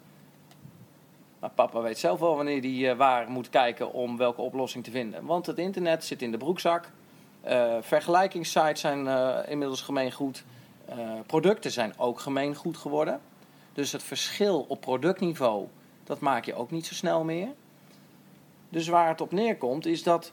Maar 1.42 1.50
papa 1.50 1.82
weet 1.82 1.98
zelf 1.98 2.20
wel 2.20 2.36
wanneer 2.36 2.62
hij 2.62 2.96
waar 2.96 3.30
moet 3.30 3.50
kijken 3.50 3.94
om 3.94 4.18
welke 4.18 4.42
oplossing 4.42 4.84
te 4.84 4.92
vinden. 4.92 5.26
Want 5.26 5.46
het 5.46 5.58
internet 5.58 6.04
zit 6.04 6.22
in 6.22 6.32
de 6.32 6.38
broekzak. 6.38 6.92
Uh, 7.48 7.76
vergelijkingssites 7.82 8.82
zijn 8.82 9.06
uh, 9.06 9.38
inmiddels 9.48 9.82
gemeengoed. 9.82 10.44
Uh, 10.90 10.96
producten 11.26 11.72
zijn 11.72 11.94
ook 11.98 12.20
gemeengoed 12.20 12.78
geworden. 12.78 13.22
Dus 13.74 13.92
het 13.92 14.04
verschil 14.04 14.66
op 14.68 14.82
productniveau, 14.82 15.68
dat 16.04 16.20
maak 16.20 16.46
je 16.46 16.54
ook 16.54 16.72
niet 16.72 16.86
zo 16.86 16.94
snel 16.94 17.24
meer. 17.24 17.48
Dus 18.70 18.88
waar 18.88 19.08
het 19.08 19.22
op 19.22 19.32
neerkomt, 19.32 19.86
is 19.86 20.04
dat 20.04 20.32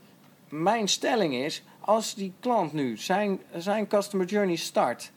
mijn 0.49 0.89
stelling 0.89 1.35
is: 1.35 1.63
als 1.81 2.15
die 2.15 2.33
klant 2.41 2.73
nu 2.73 2.97
zijn, 2.97 3.41
zijn 3.57 3.87
customer 3.87 4.27
journey 4.27 4.57
start 4.57 5.13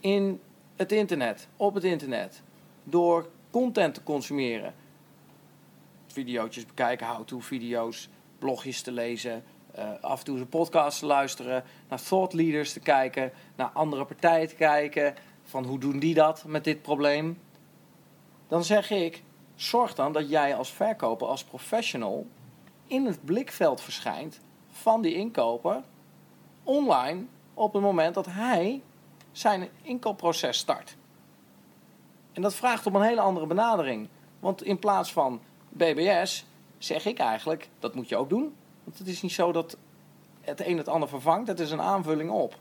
in 0.00 0.40
het 0.76 0.92
internet, 0.92 1.48
op 1.56 1.74
het 1.74 1.84
internet, 1.84 2.42
door 2.84 3.28
content 3.52 3.94
te 3.94 4.02
consumeren, 4.02 4.74
video's 6.06 6.66
bekijken, 6.66 7.06
how-to 7.06 7.40
video's, 7.40 8.08
blogjes 8.38 8.82
te 8.82 8.92
lezen, 8.92 9.44
uh, 9.78 9.90
af 10.00 10.18
en 10.18 10.24
toe 10.24 10.38
een 10.38 10.48
podcast 10.48 10.98
te 10.98 11.06
luisteren, 11.06 11.64
naar 11.88 12.02
thought 12.02 12.32
leaders 12.32 12.72
te 12.72 12.80
kijken, 12.80 13.32
naar 13.56 13.68
andere 13.68 14.04
partijen 14.04 14.48
te 14.48 14.54
kijken, 14.54 15.14
van 15.42 15.64
hoe 15.64 15.78
doen 15.78 15.98
die 15.98 16.14
dat 16.14 16.44
met 16.46 16.64
dit 16.64 16.82
probleem. 16.82 17.40
Dan 18.48 18.64
zeg 18.64 18.90
ik, 18.90 19.22
zorg 19.54 19.94
dan 19.94 20.12
dat 20.12 20.28
jij 20.28 20.56
als 20.56 20.72
verkoper, 20.72 21.26
als 21.26 21.44
professional, 21.44 22.26
in 22.86 23.06
het 23.06 23.24
blikveld 23.24 23.80
verschijnt 23.80 24.40
van 24.70 25.02
die 25.02 25.14
inkoper 25.14 25.82
online 26.62 27.24
op 27.54 27.72
het 27.72 27.82
moment 27.82 28.14
dat 28.14 28.26
hij 28.26 28.82
zijn 29.32 29.68
inkoopproces 29.82 30.58
start. 30.58 30.96
En 32.32 32.42
dat 32.42 32.54
vraagt 32.54 32.86
om 32.86 32.96
een 32.96 33.02
hele 33.02 33.20
andere 33.20 33.46
benadering. 33.46 34.08
Want 34.40 34.62
in 34.62 34.78
plaats 34.78 35.12
van 35.12 35.40
BBS 35.68 36.46
zeg 36.78 37.06
ik 37.06 37.18
eigenlijk, 37.18 37.68
dat 37.78 37.94
moet 37.94 38.08
je 38.08 38.16
ook 38.16 38.28
doen. 38.28 38.54
Want 38.84 38.98
het 38.98 39.08
is 39.08 39.22
niet 39.22 39.32
zo 39.32 39.52
dat 39.52 39.76
het 40.40 40.66
een 40.66 40.76
het 40.76 40.88
ander 40.88 41.08
vervangt, 41.08 41.48
het 41.48 41.60
is 41.60 41.70
een 41.70 41.80
aanvulling 41.80 42.30
op. 42.30 42.54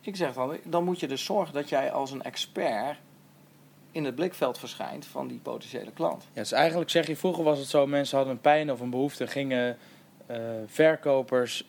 Ik 0.00 0.16
zeg 0.16 0.34
dan, 0.34 0.56
dan 0.64 0.84
moet 0.84 1.00
je 1.00 1.08
dus 1.08 1.24
zorgen 1.24 1.54
dat 1.54 1.68
jij 1.68 1.92
als 1.92 2.10
een 2.10 2.22
expert 2.22 2.96
in 3.90 4.04
het 4.04 4.14
blikveld 4.14 4.58
verschijnt 4.58 5.06
van 5.06 5.28
die 5.28 5.38
potentiële 5.38 5.90
klant. 5.90 6.22
Ja, 6.32 6.40
dus 6.40 6.52
eigenlijk 6.52 6.90
zeg 6.90 7.06
je, 7.06 7.16
vroeger 7.16 7.44
was 7.44 7.58
het 7.58 7.68
zo, 7.68 7.86
mensen 7.86 8.16
hadden 8.16 8.34
een 8.34 8.40
pijn 8.40 8.72
of 8.72 8.80
een 8.80 8.90
behoefte, 8.90 9.26
gingen 9.26 9.78
uh, 10.30 10.36
verkopers 10.66 11.64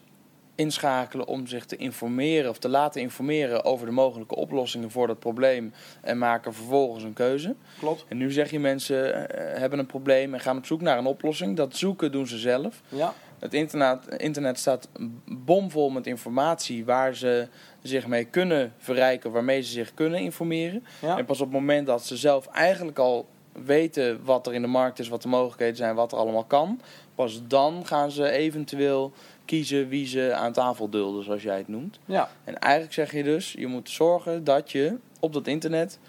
inschakelen 0.58 1.28
om 1.28 1.48
zich 1.48 1.66
te 1.66 1.76
informeren 1.76 2.50
of 2.50 2.58
te 2.58 2.70
laten 2.70 3.02
informeren 3.02 3.66
over 3.66 3.86
de 3.86 3.92
mogelijke 3.92 4.36
oplossingen 4.36 4.92
voor 4.92 5.08
dat 5.08 5.20
probleem 5.20 5.74
en 6.02 6.18
maken 6.18 6.54
vervolgens 6.54 7.04
een 7.04 7.14
keuze. 7.14 7.56
Klopt. 7.80 8.06
En 8.08 8.18
nu 8.18 8.32
zeg 8.32 8.52
je 8.52 8.60
mensen 8.60 9.08
uh, 9.08 9.24
hebben 9.60 9.80
een 9.80 9.86
probleem 9.86 10.34
en 10.34 10.40
gaan 10.40 10.58
op 10.58 10.66
zoek 10.66 10.82
naar 10.82 10.98
een 10.98 11.06
oplossing. 11.06 11.56
Dat 11.58 11.76
zoeken 11.76 12.12
doen 12.12 12.28
ze 12.28 12.38
zelf. 12.38 12.82
Ja. 12.90 13.14
Het 13.40 13.54
internet, 13.54 14.08
internet 14.08 14.60
staat 14.60 14.90
bomvol 15.26 15.90
met 15.90 16.08
informatie 16.08 16.86
waar 16.86 17.16
ze 17.16 17.48
zich 17.82 18.08
mee 18.08 18.26
kunnen 18.26 18.74
verrijken, 18.78 19.32
waarmee 19.32 19.62
ze 19.62 19.72
zich 19.72 19.94
kunnen 19.94 20.20
informeren. 20.20 20.86
Ja. 21.02 21.18
En 21.18 21.26
pas 21.26 21.40
op 21.42 21.46
het 21.46 21.60
moment 21.60 21.88
dat 21.88 22.06
ze 22.06 22.18
zelf 22.18 22.48
eigenlijk 22.48 23.00
al 23.00 23.28
weten 23.66 24.24
wat 24.24 24.48
er 24.48 24.54
in 24.54 24.62
de 24.62 24.68
markt 24.68 25.00
is, 25.00 25.08
wat 25.08 25.22
de 25.22 25.28
mogelijkheden 25.28 25.76
zijn, 25.76 25.96
wat 25.96 26.12
er 26.12 26.18
allemaal 26.18 26.44
kan, 26.44 26.82
pas 27.16 27.42
dan 27.48 27.86
gaan 27.86 28.12
ze 28.12 28.30
eventueel 28.30 29.14
kiezen 29.48 29.88
wie 29.88 30.08
ze 30.08 30.34
aan 30.34 30.52
tafel 30.54 30.90
dulden, 30.90 31.24
zoals 31.24 31.44
jij 31.44 31.58
het 31.58 31.68
noemt. 31.68 32.00
Ja. 32.06 32.30
En 32.44 32.60
eigenlijk 32.60 32.94
zeg 32.94 33.12
je 33.12 33.24
dus, 33.24 33.52
je 33.52 33.68
moet 33.68 33.90
zorgen 33.90 34.44
dat 34.44 34.72
je 34.72 34.98
op 35.20 35.34
dat 35.34 35.48
internet 35.48 36.00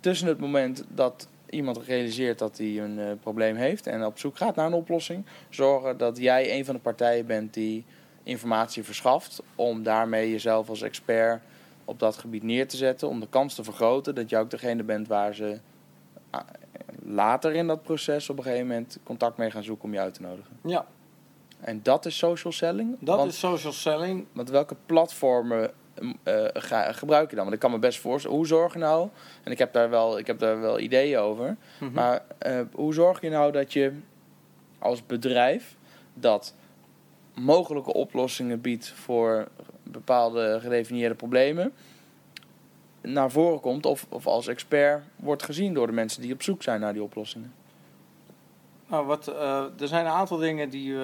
tussen 0.00 0.28
het 0.28 0.40
moment 0.40 0.84
dat 0.88 1.28
iemand 1.50 1.78
realiseert 1.78 2.38
dat 2.38 2.58
hij 2.58 2.78
een 2.78 2.98
uh, 2.98 3.10
probleem 3.20 3.56
heeft 3.56 3.86
en 3.86 4.04
op 4.04 4.18
zoek 4.18 4.36
gaat 4.36 4.56
naar 4.56 4.66
een 4.66 4.72
oplossing, 4.72 5.24
zorgen 5.48 5.96
dat 5.96 6.18
jij 6.18 6.58
een 6.58 6.64
van 6.64 6.74
de 6.74 6.80
partijen 6.80 7.26
bent 7.26 7.54
die 7.54 7.84
informatie 8.22 8.84
verschaft 8.84 9.42
om 9.54 9.82
daarmee 9.82 10.30
jezelf 10.30 10.68
als 10.68 10.82
expert 10.82 11.42
op 11.84 11.98
dat 11.98 12.16
gebied 12.16 12.42
neer 12.42 12.68
te 12.68 12.76
zetten, 12.76 13.08
om 13.08 13.20
de 13.20 13.28
kans 13.30 13.54
te 13.54 13.64
vergroten 13.64 14.14
dat 14.14 14.30
je 14.30 14.36
ook 14.36 14.50
degene 14.50 14.82
bent 14.82 15.08
waar 15.08 15.34
ze 15.34 15.58
uh, 16.34 16.40
later 17.04 17.54
in 17.54 17.66
dat 17.66 17.82
proces 17.82 18.30
op 18.30 18.36
een 18.36 18.42
gegeven 18.42 18.66
moment 18.66 18.98
contact 19.02 19.36
mee 19.36 19.50
gaan 19.50 19.62
zoeken 19.62 19.84
om 19.84 19.92
je 19.92 20.00
uit 20.00 20.14
te 20.14 20.22
nodigen. 20.22 20.58
Ja. 20.62 20.86
En 21.60 21.80
dat 21.82 22.06
is 22.06 22.18
social 22.18 22.52
selling? 22.52 22.96
Dat 23.00 23.16
want, 23.16 23.32
is 23.32 23.38
social 23.38 23.72
selling. 23.72 24.26
Want 24.32 24.50
welke 24.50 24.76
platformen 24.86 25.70
uh, 26.24 26.44
ga, 26.52 26.92
gebruik 26.92 27.30
je 27.30 27.34
dan? 27.34 27.44
Want 27.44 27.54
ik 27.54 27.60
kan 27.60 27.70
me 27.70 27.78
best 27.78 27.98
voorstellen, 27.98 28.36
hoe 28.36 28.46
zorg 28.46 28.72
je 28.72 28.78
nou, 28.78 29.08
en 29.42 29.52
ik 29.52 29.58
heb 29.58 29.72
daar 29.72 29.90
wel, 29.90 30.18
ik 30.18 30.26
heb 30.26 30.38
daar 30.38 30.60
wel 30.60 30.78
ideeën 30.78 31.18
over, 31.18 31.56
Mhm. 31.78 31.92
maar 31.92 32.22
uh, 32.46 32.60
hoe 32.72 32.94
zorg 32.94 33.20
je 33.20 33.30
nou 33.30 33.52
dat 33.52 33.72
je 33.72 33.92
als 34.78 35.06
bedrijf 35.06 35.76
dat 36.14 36.54
mogelijke 37.34 37.92
oplossingen 37.92 38.60
biedt 38.60 38.88
voor 38.88 39.48
bepaalde 39.82 40.58
gedefinieerde 40.60 41.14
problemen 41.14 41.72
naar 43.00 43.30
voren 43.30 43.60
komt 43.60 43.86
of, 43.86 44.06
of 44.08 44.26
als 44.26 44.46
expert 44.46 45.02
wordt 45.16 45.42
gezien 45.42 45.74
door 45.74 45.86
de 45.86 45.92
mensen 45.92 46.22
die 46.22 46.32
op 46.32 46.42
zoek 46.42 46.62
zijn 46.62 46.80
naar 46.80 46.92
die 46.92 47.02
oplossingen? 47.02 47.52
Nou, 48.86 49.06
wat, 49.06 49.28
uh, 49.28 49.64
er 49.80 49.88
zijn 49.88 50.04
een 50.06 50.12
aantal 50.12 50.36
dingen 50.36 50.70
die, 50.70 50.94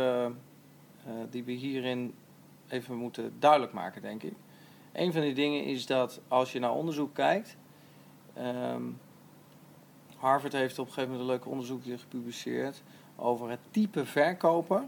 die 1.30 1.44
we 1.44 1.52
hierin 1.52 2.14
even 2.68 2.96
moeten 2.96 3.32
duidelijk 3.38 3.72
maken, 3.72 4.02
denk 4.02 4.22
ik. 4.22 4.34
Een 4.92 5.12
van 5.12 5.20
die 5.20 5.34
dingen 5.34 5.64
is 5.64 5.86
dat 5.86 6.20
als 6.28 6.52
je 6.52 6.58
naar 6.58 6.72
onderzoek 6.72 7.14
kijkt. 7.14 7.56
Um, 8.38 8.98
Harvard 10.16 10.52
heeft 10.52 10.78
op 10.78 10.86
een 10.86 10.92
gegeven 10.92 11.16
moment 11.16 11.30
een 11.30 11.36
leuk 11.36 11.46
onderzoekje 11.46 11.98
gepubliceerd 11.98 12.82
over 13.16 13.50
het 13.50 13.60
type 13.70 14.04
verkoper 14.04 14.84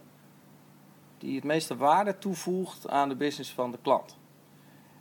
die 1.18 1.34
het 1.34 1.44
meeste 1.44 1.76
waarde 1.76 2.18
toevoegt 2.18 2.88
aan 2.88 3.08
de 3.08 3.16
business 3.16 3.52
van 3.52 3.70
de 3.70 3.78
klant. 3.82 4.16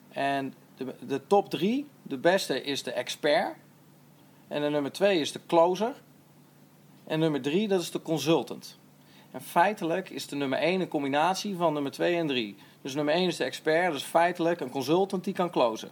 En 0.10 0.54
de, 0.76 0.96
de 1.08 1.28
top 1.28 1.50
drie, 1.50 1.88
de 2.02 2.18
beste 2.18 2.64
is 2.64 2.84
de 2.84 2.92
expert. 2.92 3.56
En 4.48 4.62
de 4.62 4.70
nummer 4.70 4.92
twee 4.92 5.20
is 5.20 5.32
de 5.32 5.40
closer. 5.48 6.02
En 7.04 7.20
nummer 7.20 7.42
drie, 7.42 7.68
dat 7.68 7.82
is 7.82 7.92
de 7.92 8.02
consultant. 8.02 8.78
En 9.32 9.42
feitelijk 9.42 10.10
is 10.10 10.28
de 10.28 10.36
nummer 10.36 10.60
1 10.60 10.82
een 10.82 10.88
combinatie 10.88 11.56
van 11.56 11.74
nummer 11.74 11.92
2 11.92 12.16
en 12.16 12.28
3. 12.28 12.56
Dus 12.82 12.94
nummer 12.94 13.14
1 13.14 13.28
is 13.28 13.38
de 13.38 13.44
expert, 13.44 13.92
dus 13.92 14.04
feitelijk 14.04 14.60
een 14.60 14.70
consultant 14.70 15.24
die 15.24 15.34
kan 15.34 15.50
closen. 15.50 15.92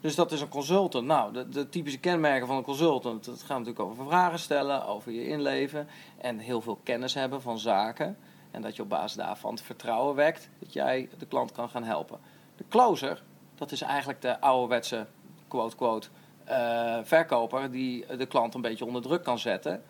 Dus 0.00 0.14
dat 0.14 0.32
is 0.32 0.40
een 0.40 0.48
consultant. 0.48 1.06
Nou, 1.06 1.48
de, 1.50 1.68
typische 1.68 1.98
kenmerken 1.98 2.46
van 2.46 2.56
een 2.56 2.62
consultant, 2.62 3.24
dat 3.24 3.38
gaat 3.38 3.58
natuurlijk 3.58 3.80
over 3.80 4.04
vragen 4.04 4.38
stellen, 4.38 4.86
over 4.86 5.12
je 5.12 5.28
inleven 5.28 5.88
en 6.18 6.38
heel 6.38 6.60
veel 6.60 6.80
kennis 6.82 7.14
hebben 7.14 7.42
van 7.42 7.58
zaken. 7.58 8.16
En 8.50 8.62
dat 8.62 8.76
je 8.76 8.82
op 8.82 8.88
basis 8.88 9.16
daarvan 9.16 9.50
het 9.50 9.62
vertrouwen 9.62 10.14
wekt 10.14 10.48
dat 10.58 10.72
jij 10.72 11.08
de 11.18 11.26
klant 11.26 11.52
kan 11.52 11.68
gaan 11.68 11.84
helpen. 11.84 12.18
De 12.56 12.64
closer, 12.68 13.22
dat 13.54 13.72
is 13.72 13.80
eigenlijk 13.80 14.22
de 14.22 14.40
ouderwetse, 14.40 15.06
quote, 15.48 15.76
quote, 15.76 16.08
uh, 16.48 16.98
verkoper 17.02 17.70
die 17.70 18.16
de 18.16 18.26
klant 18.26 18.54
een 18.54 18.60
beetje 18.60 18.84
onder 18.84 19.02
druk 19.02 19.22
kan 19.22 19.38
zetten 19.38 19.82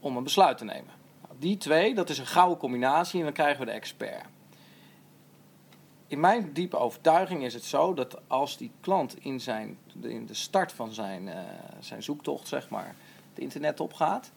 om 0.00 0.16
een 0.16 0.22
besluit 0.22 0.58
te 0.58 0.64
nemen. 0.64 0.90
Nou, 1.22 1.34
die 1.38 1.56
twee, 1.56 1.94
dat 1.94 2.08
is 2.08 2.18
een 2.18 2.26
gouden 2.26 2.58
combinatie 2.58 3.18
en 3.18 3.24
dan 3.24 3.34
krijgen 3.34 3.60
we 3.60 3.66
de 3.66 3.72
expert. 3.76 4.24
In 6.06 6.20
mijn 6.20 6.52
diepe 6.52 6.76
overtuiging 6.76 7.44
is 7.44 7.54
het 7.54 7.64
zo 7.64 7.94
dat 7.94 8.20
als 8.26 8.56
die 8.56 8.70
klant 8.80 9.24
in, 9.24 9.40
zijn, 9.40 9.78
in 10.00 10.26
de 10.26 10.34
start 10.34 10.72
van 10.72 10.92
zijn, 10.92 11.26
uh, 11.26 11.38
zijn 11.80 12.02
zoektocht, 12.02 12.48
zeg 12.48 12.68
maar, 12.68 12.94
het 13.30 13.42
internet 13.42 13.80
opgaat, 13.80 14.30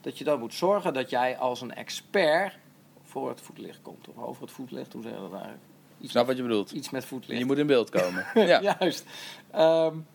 dat 0.00 0.18
je 0.18 0.24
dan 0.24 0.38
moet 0.38 0.54
zorgen 0.54 0.94
dat 0.94 1.10
jij 1.10 1.38
als 1.38 1.60
een 1.60 1.74
expert 1.74 2.58
voor 3.04 3.28
het 3.28 3.40
voetlicht 3.40 3.82
komt. 3.82 4.08
Of 4.08 4.22
over 4.22 4.42
het 4.42 4.50
voetlicht, 4.50 4.92
hoe 4.92 5.02
zeg 5.02 5.12
je 5.12 5.20
dat 5.20 5.32
eigenlijk? 5.32 5.62
Iets 6.00 6.10
Snap 6.10 6.26
wat 6.26 6.36
je 6.36 6.42
bedoelt. 6.42 6.70
Iets 6.70 6.90
met 6.90 7.04
voetlicht. 7.04 7.40
Je 7.40 7.46
moet 7.46 7.58
in 7.58 7.66
beeld 7.66 7.90
komen. 7.90 8.26
ja. 8.46 8.60
Juist. 8.60 9.04
Um, 9.56 10.06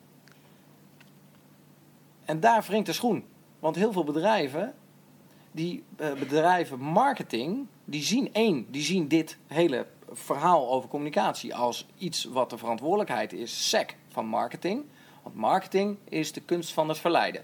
en 2.26 2.40
daar 2.40 2.64
wringt 2.64 2.86
de 2.86 2.94
schoen. 2.94 3.26
Want 3.66 3.78
heel 3.78 3.92
veel 3.92 4.04
bedrijven, 4.04 4.74
die 5.52 5.84
eh, 5.96 6.14
bedrijven 6.14 6.80
marketing, 6.80 7.68
die 7.86 8.04
zien 8.04 8.34
één, 8.34 8.66
die 8.72 8.82
zien 8.82 9.08
dit 9.08 9.38
hele 9.48 9.86
verhaal 10.12 10.70
over 10.70 10.90
communicatie 10.90 11.56
als 11.56 11.88
iets 11.98 12.24
wat 12.24 12.50
de 12.50 12.58
verantwoordelijkheid 12.58 13.34
is, 13.34 13.70
sec 13.70 13.96
van 14.08 14.26
marketing. 14.26 14.84
Want 15.24 15.36
marketing 15.36 15.98
is 16.10 16.32
de 16.32 16.42
kunst 16.42 16.74
van 16.74 16.90
het 16.90 16.98
verleiden. 16.98 17.44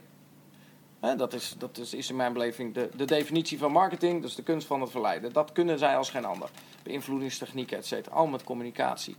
Dat 0.99 1.33
is, 1.33 1.55
dat 1.57 1.77
is, 1.77 2.09
in 2.09 2.15
mijn 2.15 2.33
beleving 2.33 2.73
de, 2.73 2.89
de 2.95 3.05
definitie 3.05 3.57
van 3.57 3.71
marketing, 3.71 4.21
dus 4.21 4.35
de 4.35 4.43
kunst 4.43 4.67
van 4.67 4.81
het 4.81 4.91
verleiden. 4.91 5.33
Dat 5.33 5.51
kunnen 5.51 5.79
zij 5.79 5.97
als 5.97 6.09
geen 6.09 6.25
ander. 6.25 6.49
Beïnvloedingstechnieken, 6.83 7.77
et 7.77 7.85
cetera, 7.85 8.15
allemaal 8.15 8.31
met 8.31 8.43
communicatie. 8.43 9.15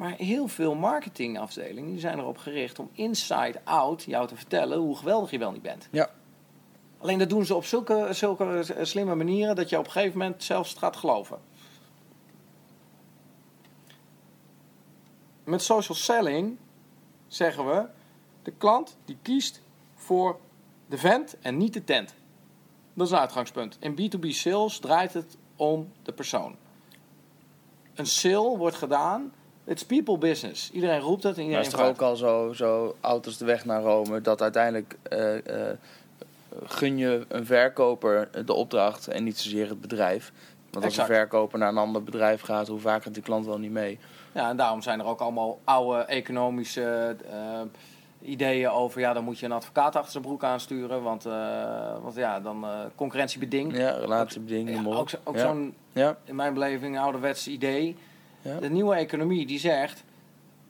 Maar 0.00 0.14
heel 0.16 0.48
veel 0.48 0.74
marketingafdelingen 0.74 1.90
die 1.90 2.00
zijn 2.00 2.18
erop 2.18 2.38
gericht 2.38 2.78
om 2.78 2.90
inside 2.92 3.60
out 3.64 4.02
jou 4.02 4.26
te 4.26 4.36
vertellen 4.36 4.78
hoe 4.78 4.96
geweldig 4.96 5.30
je 5.30 5.38
wel 5.38 5.52
niet 5.52 5.62
bent. 5.62 5.88
Ja. 5.90 6.10
Alleen 6.98 7.18
dat 7.18 7.28
doen 7.28 7.44
ze 7.44 7.54
op 7.54 7.64
zulke, 7.64 8.08
zulke 8.10 8.64
slimme 8.82 9.14
manieren 9.14 9.56
dat 9.56 9.68
je 9.68 9.78
op 9.78 9.84
een 9.84 9.90
gegeven 9.90 10.18
moment 10.18 10.42
zelfs 10.42 10.70
het 10.70 10.78
gaat 10.78 10.96
geloven. 10.96 11.38
Met 15.44 15.62
social 15.62 15.96
selling 15.96 16.58
zeggen 17.26 17.66
we, 17.66 17.86
de 18.42 18.52
klant 18.52 18.96
die 19.04 19.18
kiest 19.22 19.62
voor 19.94 20.40
de 20.86 20.98
vent 20.98 21.38
en 21.40 21.56
niet 21.56 21.72
de 21.72 21.84
tent. 21.84 22.14
Dat 22.94 23.06
is 23.06 23.12
een 23.12 23.18
uitgangspunt. 23.18 23.76
In 23.80 23.92
B2B 23.92 24.28
sales 24.28 24.78
draait 24.78 25.12
het 25.12 25.36
om 25.56 25.92
de 26.02 26.12
persoon. 26.12 26.56
Een 27.94 28.06
sale 28.06 28.56
wordt 28.56 28.76
gedaan, 28.76 29.32
it's 29.70 29.84
people 29.84 30.18
business. 30.18 30.70
Iedereen 30.70 31.00
roept 31.00 31.22
Maar 31.22 31.38
iedereen 31.38 31.60
is 31.60 31.68
toch 31.68 31.80
ook 31.80 32.00
al 32.00 32.16
zo, 32.16 32.52
zo 32.52 32.96
oud 33.00 33.26
als 33.26 33.36
de 33.36 33.44
weg 33.44 33.64
naar 33.64 33.82
Rome, 33.82 34.20
dat 34.20 34.42
uiteindelijk 34.42 34.96
eh, 35.02 35.68
eh, 35.68 35.76
gun 36.64 36.96
je 36.98 37.24
een 37.28 37.46
verkoper 37.46 38.28
de 38.44 38.52
opdracht 38.52 39.08
en 39.08 39.24
niet 39.24 39.38
zozeer 39.38 39.68
het 39.68 39.80
bedrijf. 39.80 40.32
Want 40.70 40.84
als 40.84 40.94
Exact. 40.94 41.08
een 41.08 41.14
verkoper 41.14 41.58
naar 41.58 41.68
een 41.68 41.78
ander 41.78 42.02
bedrijf 42.02 42.40
gaat, 42.40 42.68
hoe 42.68 42.80
vaak 42.80 43.02
gaat 43.02 43.14
die 43.14 43.22
klant 43.22 43.46
wel 43.46 43.58
niet 43.58 43.70
mee? 43.70 43.98
Ja, 44.32 44.48
en 44.48 44.56
daarom 44.56 44.82
zijn 44.82 45.00
er 45.00 45.06
ook 45.06 45.20
allemaal 45.20 45.60
oude 45.64 46.02
economische 46.02 47.16
eh, 47.30 47.60
ideeën 48.22 48.70
over... 48.70 49.00
ja, 49.00 49.12
dan 49.12 49.24
moet 49.24 49.38
je 49.38 49.46
een 49.46 49.52
advocaat 49.52 49.96
achter 49.96 50.12
zijn 50.12 50.24
broek 50.24 50.44
aansturen... 50.44 51.02
want, 51.02 51.22
want 52.02 52.14
ja, 52.14 52.40
dan 52.40 52.66
concurrentiebeding. 52.94 53.76
Ja, 53.76 53.90
relatiebeding, 53.90 54.68
Ja, 54.70 54.94
ook 54.94 55.10
ook 55.24 55.36
ja. 55.36 55.40
zo'n, 55.40 55.74
Ja, 55.92 56.16
in 56.24 56.36
mijn 56.36 56.54
beleving, 56.54 56.98
ouderwets 56.98 57.48
idee. 57.48 57.96
Ja. 58.42 58.60
De 58.60 58.70
nieuwe 58.70 58.94
economie 58.94 59.46
die 59.46 59.58
zegt, 59.58 60.04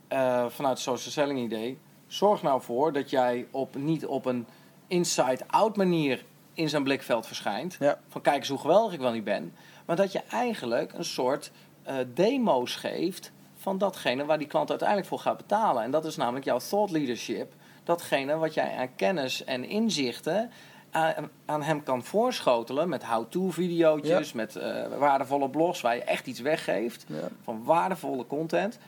eh, 0.08 0.46
vanuit 0.48 0.74
het 0.74 0.78
social 0.78 1.12
selling 1.12 1.38
idee... 1.38 1.78
zorg 2.06 2.42
nou 2.42 2.62
voor 2.62 2.92
dat 2.92 3.10
jij 3.10 3.46
op, 3.50 3.74
niet 3.76 4.06
op 4.06 4.24
een 4.24 4.46
inside-out 4.86 5.76
manier 5.76 6.24
in 6.54 6.68
zijn 6.68 6.82
blikveld 6.82 7.26
verschijnt. 7.26 7.76
Ja. 7.78 7.98
Van 8.08 8.20
kijk 8.20 8.36
eens 8.36 8.48
hoe 8.48 8.58
geweldig 8.58 8.92
ik 8.92 9.00
wel 9.00 9.12
niet 9.12 9.24
ben. 9.24 9.54
Maar 9.86 9.96
dat 9.96 10.12
je 10.12 10.22
eigenlijk 10.30 10.92
een 10.92 11.04
soort 11.04 11.50
eh, 11.82 11.96
demo's 12.14 12.76
geeft 12.76 13.32
van 13.56 13.78
datgene 13.78 14.24
waar 14.24 14.38
die 14.38 14.46
klant 14.46 14.70
uiteindelijk 14.70 15.08
voor 15.08 15.18
gaat 15.18 15.36
betalen. 15.36 15.82
En 15.82 15.90
dat 15.90 16.04
is 16.04 16.16
namelijk 16.16 16.44
jouw 16.44 16.58
thought 16.58 16.90
leadership. 16.90 17.52
Datgene 17.84 18.36
wat 18.36 18.54
jij 18.54 18.76
aan 18.76 18.94
kennis 18.96 19.44
en 19.44 19.64
inzichten 19.64 20.50
aan, 20.90 21.30
aan 21.44 21.62
hem 21.62 21.82
kan 21.82 22.04
voorschotelen 22.04 22.88
met 22.88 23.04
how-to 23.04 23.50
video's, 23.50 24.32
met 24.32 24.56
eh, 24.56 24.86
waardevolle 24.98 25.50
blogs 25.50 25.80
waar 25.80 25.94
je 25.94 26.04
echt 26.04 26.26
iets 26.26 26.40
weggeeft 26.40 27.04
ja. 27.08 27.28
van 27.42 27.64
waardevolle 27.64 28.26
content. 28.26 28.78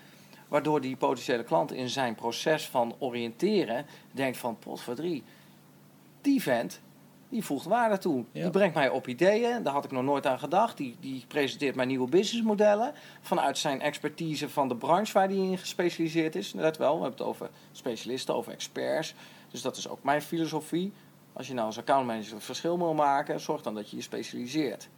Waardoor 0.49 0.81
die 0.81 0.97
potentiële 0.97 1.45
klant 1.45 1.73
in 1.73 1.89
zijn 1.89 2.15
proces 2.15 2.69
van 2.69 2.95
oriënteren 2.99 3.87
denkt 4.11 4.39
van 4.39 4.59
potverdrie, 4.59 5.23
die 6.21 6.43
vent 6.43 6.81
die 7.33 7.45
voegt 7.45 7.65
waarde 7.65 7.99
toe. 7.99 8.25
Ja. 8.33 8.43
Die 8.43 8.51
brengt 8.51 8.75
mij 8.75 8.89
op 8.89 9.09
ideeën, 9.09 9.63
daar 9.63 9.73
had 9.73 9.85
ik 9.85 9.91
nog 9.91 10.03
nooit 10.03 10.27
aan 10.27 10.39
gedacht. 10.39 10.77
Die, 10.77 10.97
die 11.01 11.25
presenteert 11.29 11.75
mij 11.75 11.85
nieuwe 11.85 12.09
businessmodellen 12.09 12.93
vanuit 13.21 13.59
zijn 13.59 13.81
expertise 13.81 14.49
van 14.49 14.69
de 14.69 14.77
branche 14.77 15.13
waar 15.13 15.29
hij 15.29 15.37
in 15.37 15.59
gespecialiseerd 15.59 16.35
is. 16.35 16.53
Let 16.53 16.77
wel, 16.77 16.97
we 16.97 17.03
hebben 17.03 17.19
het 17.19 17.29
over 17.29 17.51
specialisten, 17.73 18.35
over 18.35 18.53
experts. 18.53 19.15
Dus 19.51 19.63
dat 19.63 19.77
is 19.77 19.89
ook 19.89 20.03
mijn 20.03 20.23
filosofie. 20.23 20.93
Als 21.33 21.47
je 21.47 21.55
nou 21.55 21.67
als 21.67 21.79
accountmanager 21.79 22.35
het 22.35 22.45
verschil 22.45 22.79
wil 22.79 22.95
maken, 22.95 23.41
zorg 23.41 23.63
dan 23.63 23.75
dat 23.75 23.91
je 23.91 23.97
je 23.97 24.03
specialiseert. 24.03 24.89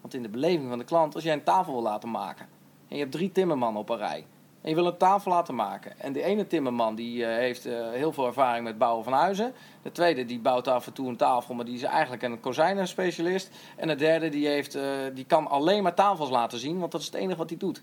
Want 0.00 0.14
in 0.14 0.22
de 0.22 0.28
beleving 0.28 0.68
van 0.68 0.78
de 0.78 0.84
klant, 0.84 1.14
als 1.14 1.24
jij 1.24 1.32
een 1.32 1.42
tafel 1.42 1.72
wil 1.72 1.82
laten 1.82 2.10
maken 2.10 2.46
en 2.88 2.96
je 2.96 3.02
hebt 3.02 3.12
drie 3.12 3.32
timmermannen 3.32 3.80
op 3.80 3.88
een 3.88 3.96
rij 3.96 4.26
en 4.60 4.68
je 4.68 4.74
wil 4.74 4.86
een 4.86 4.96
tafel 4.96 5.30
laten 5.30 5.54
maken 5.54 6.00
en 6.00 6.12
de 6.12 6.22
ene 6.22 6.46
timmerman 6.46 6.94
die 6.94 7.24
eh, 7.24 7.36
heeft 7.36 7.66
eh, 7.66 7.90
heel 7.90 8.12
veel 8.12 8.26
ervaring 8.26 8.64
met 8.64 8.78
bouwen 8.78 9.04
van 9.04 9.12
huizen, 9.12 9.52
de 9.82 9.92
tweede 9.92 10.24
die 10.24 10.40
bouwt 10.40 10.68
af 10.68 10.86
en 10.86 10.92
toe 10.92 11.08
een 11.08 11.16
tafel, 11.16 11.54
maar 11.54 11.64
die 11.64 11.74
is 11.74 11.82
eigenlijk 11.82 12.22
een 12.22 12.40
kozijnen-specialist 12.40 13.50
en 13.76 13.88
de 13.88 13.94
derde 13.94 14.28
die, 14.28 14.46
heeft, 14.46 14.74
eh, 14.74 14.82
die 15.14 15.24
kan 15.24 15.48
alleen 15.48 15.82
maar 15.82 15.94
tafels 15.94 16.30
laten 16.30 16.58
zien, 16.58 16.78
want 16.78 16.92
dat 16.92 17.00
is 17.00 17.06
het 17.06 17.16
enige 17.16 17.38
wat 17.38 17.48
hij 17.48 17.58
doet. 17.58 17.82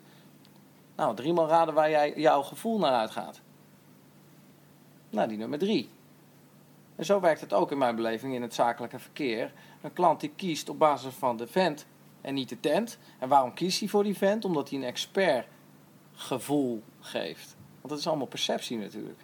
Nou, 0.95 1.15
driemaal 1.15 1.47
raden 1.47 1.73
waar 1.73 1.89
jij, 1.89 2.13
jouw 2.15 2.41
gevoel 2.41 2.79
naar 2.79 2.93
uitgaat. 2.93 3.41
Nou, 5.09 5.27
die 5.27 5.37
nummer 5.37 5.59
drie. 5.59 5.89
En 6.97 7.05
zo 7.05 7.19
werkt 7.19 7.41
het 7.41 7.53
ook 7.53 7.71
in 7.71 7.77
mijn 7.77 7.95
beleving 7.95 8.33
in 8.33 8.41
het 8.41 8.53
zakelijke 8.53 8.99
verkeer. 8.99 9.51
Een 9.81 9.93
klant 9.93 10.19
die 10.19 10.31
kiest 10.35 10.69
op 10.69 10.79
basis 10.79 11.13
van 11.13 11.37
de 11.37 11.47
vent 11.47 11.85
en 12.21 12.33
niet 12.33 12.49
de 12.49 12.59
tent. 12.59 12.97
En 13.19 13.29
waarom 13.29 13.53
kiest 13.53 13.79
hij 13.79 13.87
voor 13.87 14.03
die 14.03 14.17
vent? 14.17 14.45
Omdat 14.45 14.69
hij 14.69 14.77
een 14.77 14.85
expert 14.85 15.47
gevoel 16.15 16.83
geeft. 16.99 17.55
Want 17.81 17.89
dat 17.89 17.99
is 17.99 18.07
allemaal 18.07 18.27
perceptie 18.27 18.77
natuurlijk. 18.77 19.19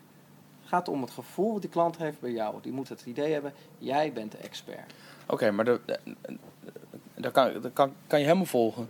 Het 0.60 0.70
gaat 0.70 0.88
om 0.88 1.02
het 1.02 1.12
gevoel 1.12 1.52
wat 1.52 1.62
die 1.62 1.70
klant 1.70 1.98
heeft 1.98 2.20
bij 2.20 2.32
jou. 2.32 2.56
Die 2.62 2.72
moet 2.72 2.90
het 2.90 3.06
idee 3.06 3.34
hebben, 3.34 3.54
jij 3.78 4.14
bent 4.14 4.32
de 4.32 4.38
expert. 4.38 4.94
Oké, 5.28 5.52
maar 5.52 5.66
daar 5.66 7.32
kan, 7.32 7.62
dat 7.62 7.74
kan, 7.74 7.94
kan 8.08 8.20
je 8.20 8.26
helemaal 8.26 8.46
volgen. 8.46 8.90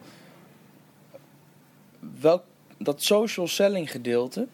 Welk, 2.20 2.44
dat 2.78 3.04
social 3.04 3.48
selling 3.48 3.92
gedeelte, 3.92 4.48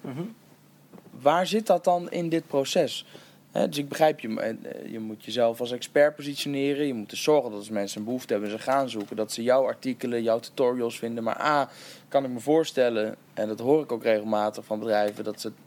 waar 1.09 1.47
zit 1.47 1.67
dat 1.67 1.83
dan 1.83 2.11
in 2.11 2.29
dit 2.29 2.47
proces? 2.47 3.05
Dus 3.51 3.77
ik 3.77 3.89
begrijp 3.89 4.19
je, 4.19 4.39
eh, 4.39 4.91
je 4.91 4.99
moet 4.99 5.25
jezelf 5.25 5.59
als 5.59 5.71
expert 5.71 6.15
positioneren. 6.15 6.87
Je 6.87 6.93
moet 6.93 7.11
er 7.11 7.17
zorgen 7.17 7.49
dat 7.49 7.59
als 7.59 7.69
mensen 7.69 7.99
een 7.99 8.05
behoefte 8.05 8.33
hebben, 8.33 8.51
ze 8.51 8.59
gaan 8.59 8.89
zoeken. 8.89 9.15
Dat 9.15 9.31
ze 9.31 9.43
jouw 9.43 9.65
artikelen, 9.65 10.23
jouw 10.23 10.39
tutorials 10.39 10.99
vinden. 10.99 11.23
Maar 11.23 11.41
A, 11.41 11.69
kan 12.07 12.23
ik 12.23 12.29
me 12.29 12.39
voorstellen, 12.39 13.15
en 13.33 13.47
dat 13.47 13.59
hoor 13.59 13.83
ik 13.83 13.91
ook 13.91 14.03
regelmatig 14.03 14.65
van 14.65 14.79
bedrijven, 14.79 15.23
dat 15.23 15.41
ze 15.41 15.47
het 15.47 15.57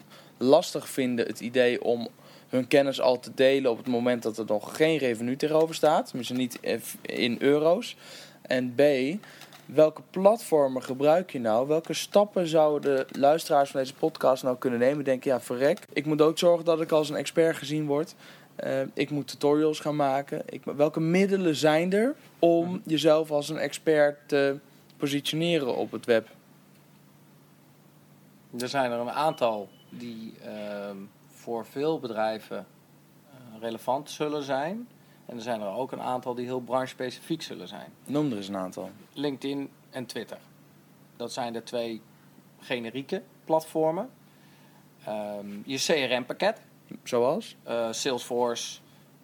lastig 0.49 0.89
vinden 0.89 1.27
het 1.27 1.41
idee 1.41 1.85
om 1.85 2.09
hun 2.49 2.69
kennis 2.69 3.01
al 3.01 3.21
te 3.21 3.35
delen 3.35 3.71
op 3.71 3.77
het 3.77 3.87
moment 3.87 4.23
dat 4.23 4.39
er 4.39 4.45
nog 4.47 4.77
geen 4.77 4.99
revenue 4.99 5.37
tegenover 5.37 5.75
staat. 5.75 6.07
Tenminste 6.07 6.35
niet 6.35 6.59
in 7.03 7.37
euro's. 7.41 7.97
En 8.43 8.75
B, 8.75 8.81
welke 9.67 10.03
platformen 10.11 10.83
gebruik 10.83 11.31
je 11.31 11.41
nou? 11.41 11.69
Welke 11.69 11.95
stappen 11.95 12.47
zouden 12.47 13.07
de 13.13 13.19
luisteraars 13.19 13.71
van 13.71 13.81
deze 13.81 13.95
podcast 13.95 14.43
nou 14.43 14.57
kunnen 14.57 14.79
nemen? 14.79 15.05
Denken, 15.05 15.31
ja, 15.31 15.41
verrek. 15.41 15.79
Ik 15.93 16.07
moet 16.07 16.21
ook 16.21 16.39
zorgen 16.39 16.65
dat 16.65 16.81
ik 16.81 16.93
als 16.93 17.09
een 17.09 17.17
expert 17.17 17.57
gezien 17.57 17.87
word. 17.87 18.15
Eh, 18.55 18.81
ik 18.95 19.11
moet 19.11 19.29
tutorials 19.29 19.81
gaan 19.81 19.97
maken. 19.97 20.43
Ik, 20.47 20.65
welke 20.65 21.01
middelen 21.01 21.57
zijn 21.57 21.93
er 21.93 22.15
om 22.39 22.81
jezelf 22.85 23.31
als 23.31 23.49
een 23.49 23.59
expert 23.59 24.29
te 24.29 24.57
positioneren 24.97 25.77
op 25.77 25.93
het 25.93 26.07
web? 26.07 26.29
Er 28.59 28.69
zijn 28.69 28.91
er 28.91 28.99
een 28.99 29.11
aantal 29.11 29.69
die 29.89 30.35
ehm, 30.45 30.97
voor 31.31 31.67
veel 31.67 32.01
bedrijven 32.01 32.67
eh, 33.31 33.61
relevant 33.61 34.11
zullen 34.11 34.43
zijn. 34.43 34.89
En 35.27 35.37
er 35.37 35.43
zijn 35.43 35.61
er 35.61 35.69
ook 35.69 35.93
een 35.93 36.01
aantal 36.03 36.35
die 36.35 36.45
heel 36.45 36.61
branchespecifiek 36.61 37.43
zullen 37.43 37.69
zijn. 37.69 37.93
Noem 38.05 38.31
er 38.31 38.37
eens 38.37 38.49
een 38.49 38.57
aantal. 38.57 38.91
LinkedIn 39.13 39.71
en 39.91 40.07
Twitter. 40.07 40.39
Dat 41.17 41.33
zijn 41.33 41.53
de 41.53 41.63
twee 41.63 42.03
generieke 42.61 43.23
platformen. 43.45 44.11
Ehm, 45.05 45.47
je 45.65 45.77
CRM-pakket, 45.79 46.61
Zoals? 47.03 47.57
eh, 47.63 47.93
Salesforce 47.93 48.79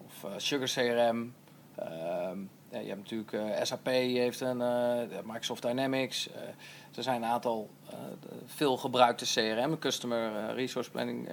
of 0.06 0.24
eh, 0.24 0.30
Sugar 0.37 0.66
CRM. 0.68 1.34
Ehm, 1.74 2.38
ja, 2.70 2.78
je 2.78 2.88
hebt 2.88 3.00
natuurlijk 3.00 3.32
eh, 3.32 3.64
SAP, 3.64 3.87
heeft 3.87 4.40
een 4.40 4.62
Microsoft 5.24 5.62
Dynamics. 5.62 6.28
Er 6.96 7.02
zijn 7.02 7.22
een 7.22 7.28
aantal 7.28 7.70
veel 8.46 8.76
gebruikte 8.76 9.24
CRM, 9.24 9.78
Customer 9.78 10.54
Resource 10.54 10.90
Planning 10.90 11.28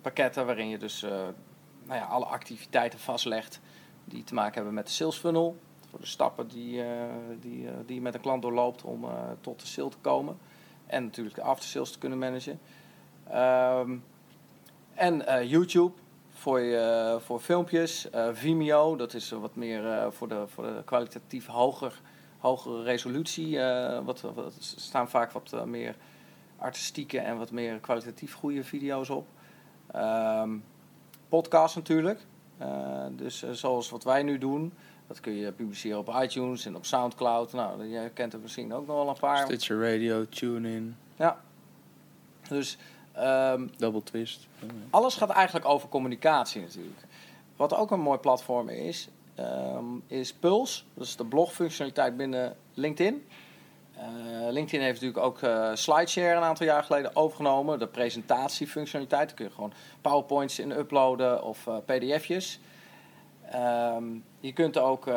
pakketten, 0.00 0.46
waarin 0.46 0.68
je 0.68 0.78
dus 0.78 1.04
nou 1.84 1.98
ja, 1.98 2.06
alle 2.06 2.24
activiteiten 2.24 2.98
vastlegt 2.98 3.60
die 4.04 4.24
te 4.24 4.34
maken 4.34 4.54
hebben 4.54 4.74
met 4.74 4.86
de 4.86 4.92
sales 4.92 5.16
funnel. 5.16 5.56
Voor 5.90 6.00
de 6.00 6.06
stappen 6.06 6.48
die, 6.48 6.82
eh, 6.82 7.04
die, 7.40 7.68
eh, 7.68 7.74
die 7.86 7.94
je 7.94 8.00
met 8.00 8.14
een 8.14 8.20
klant 8.20 8.42
doorloopt 8.42 8.82
om 8.82 9.04
eh, 9.04 9.10
tot 9.40 9.60
de 9.60 9.66
sale 9.66 9.88
te 9.88 9.96
komen. 10.00 10.38
En 10.86 11.04
natuurlijk 11.04 11.36
de 11.36 11.42
after 11.42 11.68
sales 11.68 11.90
te 11.90 11.98
kunnen 11.98 12.18
managen. 12.18 12.60
Ehm, 13.28 13.96
en 14.94 15.46
YouTube 15.48 15.92
voor, 16.30 16.60
je, 16.60 17.16
voor 17.20 17.40
filmpjes. 17.40 18.08
Vimeo, 18.32 18.96
dat 18.96 19.14
is 19.14 19.30
wat 19.30 19.54
meer 19.56 20.12
voor, 20.12 20.28
de, 20.28 20.44
voor 20.46 20.64
de 20.64 20.82
kwalitatief 20.84 21.46
hoger, 21.46 22.00
hogere 22.42 22.82
resolutie. 22.82 23.58
eh, 23.58 24.04
wat, 24.04 24.24
staan 24.58 25.08
vaak 25.08 25.32
wat 25.32 25.66
meer 25.66 25.96
artistieke 26.58 27.18
en 27.18 27.38
wat 27.38 27.50
meer 27.50 27.78
kwalitatief 27.78 28.34
goede 28.34 28.64
video's 28.64 29.08
op. 29.08 29.26
Ehm, 29.92 30.56
podcast 31.38 31.74
natuurlijk. 31.76 32.20
Uh, 32.60 33.04
dus 33.10 33.44
zoals 33.52 33.90
wat 33.90 34.04
wij 34.04 34.22
nu 34.22 34.38
doen. 34.38 34.72
Dat 35.06 35.20
kun 35.20 35.32
je 35.32 35.52
publiceren 35.52 35.98
op 35.98 36.14
iTunes 36.22 36.66
en 36.66 36.76
op 36.76 36.84
Soundcloud. 36.84 37.52
Nou, 37.52 37.84
je 37.84 38.10
kent 38.14 38.32
er 38.32 38.38
misschien 38.40 38.72
ook 38.72 38.86
nog 38.86 38.96
wel 38.96 39.08
een 39.08 39.18
paar. 39.20 39.44
Stitcher 39.44 39.92
Radio, 39.92 40.28
TuneIn. 40.28 40.96
Ja. 41.16 41.40
Dus... 42.48 42.78
Um, 43.18 43.70
Double 43.76 44.02
Twist. 44.02 44.46
Alles 44.90 45.14
gaat 45.14 45.30
eigenlijk 45.30 45.66
over 45.66 45.88
communicatie 45.88 46.60
natuurlijk. 46.60 47.06
Wat 47.56 47.74
ook 47.74 47.90
een 47.90 48.00
mooi 48.00 48.18
platform 48.18 48.68
is, 48.68 49.08
um, 49.38 50.02
is 50.06 50.32
Pulse. 50.32 50.82
Dat 50.94 51.06
is 51.06 51.16
de 51.16 51.24
blogfunctionaliteit 51.24 52.16
binnen 52.16 52.56
LinkedIn. 52.74 53.26
Uh, 53.96 54.50
LinkedIn 54.50 54.80
heeft 54.80 55.00
natuurlijk 55.00 55.26
ook 55.26 55.40
uh, 55.42 55.70
SlideShare 55.74 56.36
een 56.36 56.42
aantal 56.42 56.66
jaar 56.66 56.84
geleden 56.84 57.16
overgenomen. 57.16 57.78
De 57.78 57.86
presentatiefunctionaliteit. 57.86 59.26
Daar 59.26 59.36
kun 59.36 59.44
je 59.44 59.50
gewoon 59.50 59.72
PowerPoints 60.00 60.58
in 60.58 60.70
uploaden 60.70 61.42
of 61.42 61.66
uh, 61.66 61.76
pdf'jes. 61.84 62.60
Um, 63.54 64.24
je 64.40 64.52
kunt 64.52 64.78
ook 64.78 65.10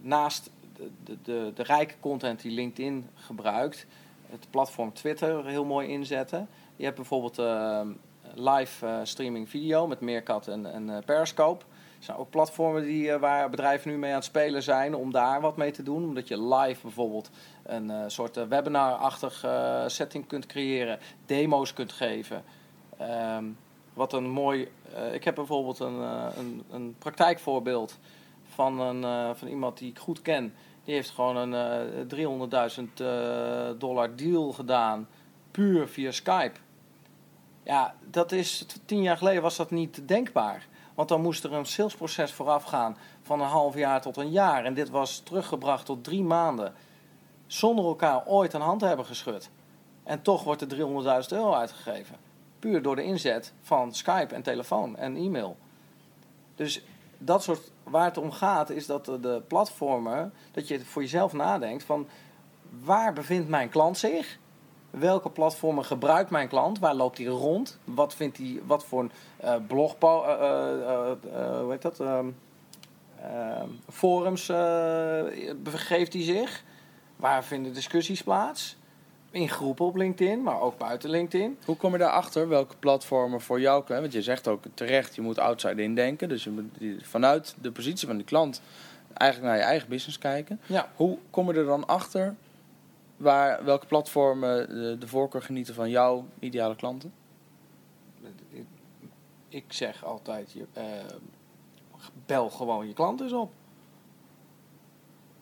naast 0.00 0.50
de, 0.76 0.90
de, 1.04 1.16
de, 1.22 1.52
de, 1.54 1.62
rijke 1.62 1.94
content 2.00 2.40
die 2.42 2.52
LinkedIn 2.52 3.08
gebruikt, 3.14 3.86
het 4.30 4.46
platform 4.50 4.92
Twitter 4.92 5.46
heel 5.46 5.64
mooi 5.64 5.88
inzetten. 5.88 6.48
Je 6.76 6.84
hebt 6.84 6.96
bijvoorbeeld 6.96 7.38
ehm, 7.38 7.88
live 8.34 9.00
streaming 9.02 9.48
video 9.48 9.86
met 9.86 10.00
Meerkat 10.00 10.48
en, 10.48 10.72
en 10.72 11.02
Periscope. 11.04 11.64
Zijn 12.00 12.16
ook 12.16 12.30
platformen 12.30 12.82
die, 12.82 13.12
waar 13.12 13.50
bedrijven 13.50 13.90
nu 13.90 13.98
mee 13.98 14.10
aan 14.10 14.16
het 14.16 14.24
spelen 14.24 14.62
zijn 14.62 14.94
om 14.94 15.12
daar 15.12 15.40
wat 15.40 15.56
mee 15.56 15.70
te 15.70 15.82
doen. 15.82 16.04
Omdat 16.04 16.28
je 16.28 16.42
live 16.42 16.82
bijvoorbeeld 16.82 17.30
een 17.62 17.90
uh, 17.90 18.04
soort 18.06 18.36
uh, 18.36 18.44
webinar-achtig 18.44 19.46
setting 19.86 20.26
kunt 20.26 20.46
creëren, 20.46 20.98
demo's 21.26 21.72
kunt 21.72 21.92
geven. 21.92 22.44
Um, 23.36 23.58
wat 23.94 24.12
een 24.12 24.30
mooi. 24.30 24.68
ik 25.12 25.24
heb 25.24 25.34
bijvoorbeeld 25.34 25.78
een, 25.78 26.00
een, 26.38 26.62
een 26.70 26.94
praktijkvoorbeeld 26.98 27.98
van, 28.54 28.80
een, 28.80 29.36
van 29.36 29.48
iemand 29.48 29.78
die 29.78 29.90
ik 29.90 29.98
goed 29.98 30.22
ken. 30.22 30.54
Die 30.84 30.94
heeft 30.94 31.10
gewoon 31.10 31.52
een 31.52 32.50
300.000 32.98 33.78
dollar 33.78 34.16
deal 34.16 34.52
gedaan, 34.52 35.08
puur 35.50 35.88
via 35.88 36.10
Skype. 36.10 36.58
Ja, 37.62 37.94
dat 38.10 38.32
is 38.32 38.66
tien 38.84 39.02
jaar 39.02 39.16
geleden 39.16 39.42
was 39.42 39.56
dat 39.56 39.70
niet 39.70 40.08
denkbaar. 40.08 40.68
Want 41.00 41.12
dan 41.12 41.20
moest 41.22 41.44
er 41.44 41.52
een 41.52 41.66
salesproces 41.66 42.32
vooraf 42.32 42.64
gaan 42.64 42.96
van 43.22 43.40
een 43.40 43.48
half 43.48 43.74
jaar 43.74 44.00
tot 44.00 44.16
een 44.16 44.30
jaar. 44.30 44.64
En 44.64 44.74
dit 44.74 44.90
was 44.90 45.18
teruggebracht 45.18 45.86
tot 45.86 46.04
drie 46.04 46.22
maanden 46.22 46.74
zonder 47.46 47.84
elkaar 47.84 48.26
ooit 48.26 48.52
een 48.52 48.60
hand 48.60 48.80
te 48.80 48.86
hebben 48.86 49.06
geschud. 49.06 49.50
En 50.02 50.22
toch 50.22 50.44
wordt 50.44 50.62
er 50.62 50.68
300.000 51.22 51.28
euro 51.28 51.54
uitgegeven. 51.54 52.16
Puur 52.58 52.82
door 52.82 52.96
de 52.96 53.02
inzet 53.02 53.52
van 53.62 53.94
Skype 53.94 54.34
en 54.34 54.42
telefoon 54.42 54.96
en 54.96 55.16
e-mail. 55.16 55.56
Dus 56.54 56.82
dat 57.18 57.42
soort, 57.42 57.70
waar 57.82 58.04
het 58.04 58.18
om 58.18 58.32
gaat, 58.32 58.70
is 58.70 58.86
dat 58.86 59.04
de 59.04 59.42
platformen, 59.48 60.32
dat 60.52 60.68
je 60.68 60.84
voor 60.84 61.02
jezelf 61.02 61.32
nadenkt 61.32 61.84
van 61.84 62.08
waar 62.80 63.12
bevindt 63.12 63.48
mijn 63.48 63.68
klant 63.68 63.98
zich? 63.98 64.38
Welke 64.90 65.30
platformen 65.30 65.84
gebruikt 65.84 66.30
mijn 66.30 66.48
klant? 66.48 66.78
Waar 66.78 66.94
loopt 66.94 67.18
hij 67.18 67.26
rond? 67.26 67.78
Wat 67.84 68.14
vindt 68.14 68.36
hij, 68.36 68.60
wat 68.66 68.84
voor 68.84 69.00
een 69.00 69.10
uh, 69.44 69.54
blog, 69.66 69.96
uh, 70.02 70.08
uh, 70.08 71.60
hoe 71.60 71.70
heet 71.70 71.82
dat? 71.82 72.00
Ehm, 72.00 72.26
ehm, 73.22 73.68
forums 73.92 74.46
begeeft 75.62 76.12
hij 76.12 76.22
zich? 76.22 76.62
Waar 77.16 77.44
vinden 77.44 77.74
discussies 77.74 78.22
plaats? 78.22 78.76
In 79.30 79.48
groepen 79.48 79.84
op 79.84 79.96
LinkedIn, 79.96 80.42
maar 80.42 80.60
ook 80.60 80.78
buiten 80.78 81.10
LinkedIn. 81.10 81.58
Hoe 81.64 81.76
kom 81.76 81.92
je 81.92 81.98
daarachter 81.98 82.48
welke 82.48 82.76
platformen 82.78 83.40
voor 83.40 83.60
jou 83.60 83.84
kunnen? 83.84 84.02
Want 84.02 84.14
je 84.14 84.22
zegt 84.22 84.48
ook 84.48 84.64
terecht, 84.74 85.14
je 85.14 85.20
moet 85.20 85.38
outside 85.38 85.82
indenken. 85.82 86.28
Dus 86.28 86.44
je 86.44 86.50
moet 86.50 86.72
vanuit 87.02 87.54
de 87.60 87.72
positie 87.72 88.06
van 88.06 88.16
de 88.16 88.24
klant 88.24 88.60
eigenlijk 89.12 89.52
naar 89.52 89.60
je 89.60 89.68
eigen 89.68 89.88
business 89.88 90.18
kijken. 90.18 90.60
Ja. 90.66 90.88
Hoe 90.96 91.18
kom 91.30 91.52
je 91.52 91.58
er 91.58 91.64
dan 91.64 91.86
achter 91.86 92.34
waar, 93.20 93.64
welke 93.64 93.86
platformen 93.86 94.68
de, 94.68 94.96
de 94.98 95.08
voorkeur 95.08 95.42
genieten 95.42 95.74
van 95.74 95.90
jouw 95.90 96.26
ideale 96.38 96.76
klanten? 96.76 97.12
Ik 99.48 99.64
zeg 99.68 100.04
altijd, 100.04 100.52
je, 100.52 100.66
uh, 100.76 100.84
bel 102.26 102.50
gewoon 102.50 102.86
je 102.86 102.92
klant 102.92 103.20
eens 103.20 103.32
op. 103.32 103.52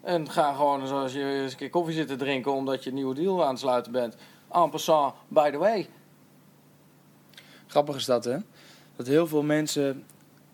En 0.01 0.31
ga 0.31 0.53
gewoon 0.55 0.87
zoals 0.87 1.13
je 1.13 1.25
eens 1.25 1.53
een 1.53 1.59
keer 1.59 1.71
koffie 1.71 1.95
zitten 1.95 2.19
drinken 2.19 2.53
omdat 2.53 2.85
je 2.85 2.89
een 2.89 2.97
nieuwe 2.97 3.15
deal 3.15 3.45
aan 3.45 3.51
het 3.51 3.59
sluiten 3.59 3.93
bent. 3.93 4.17
En 4.53 4.71
passant, 4.71 5.15
by 5.29 5.51
the 5.51 5.59
way. 5.59 5.89
Grappig 7.67 7.97
is 7.97 8.05
dat, 8.05 8.25
hè? 8.25 8.39
Dat 8.97 9.07
heel 9.07 9.27
veel 9.27 9.43
mensen 9.43 10.05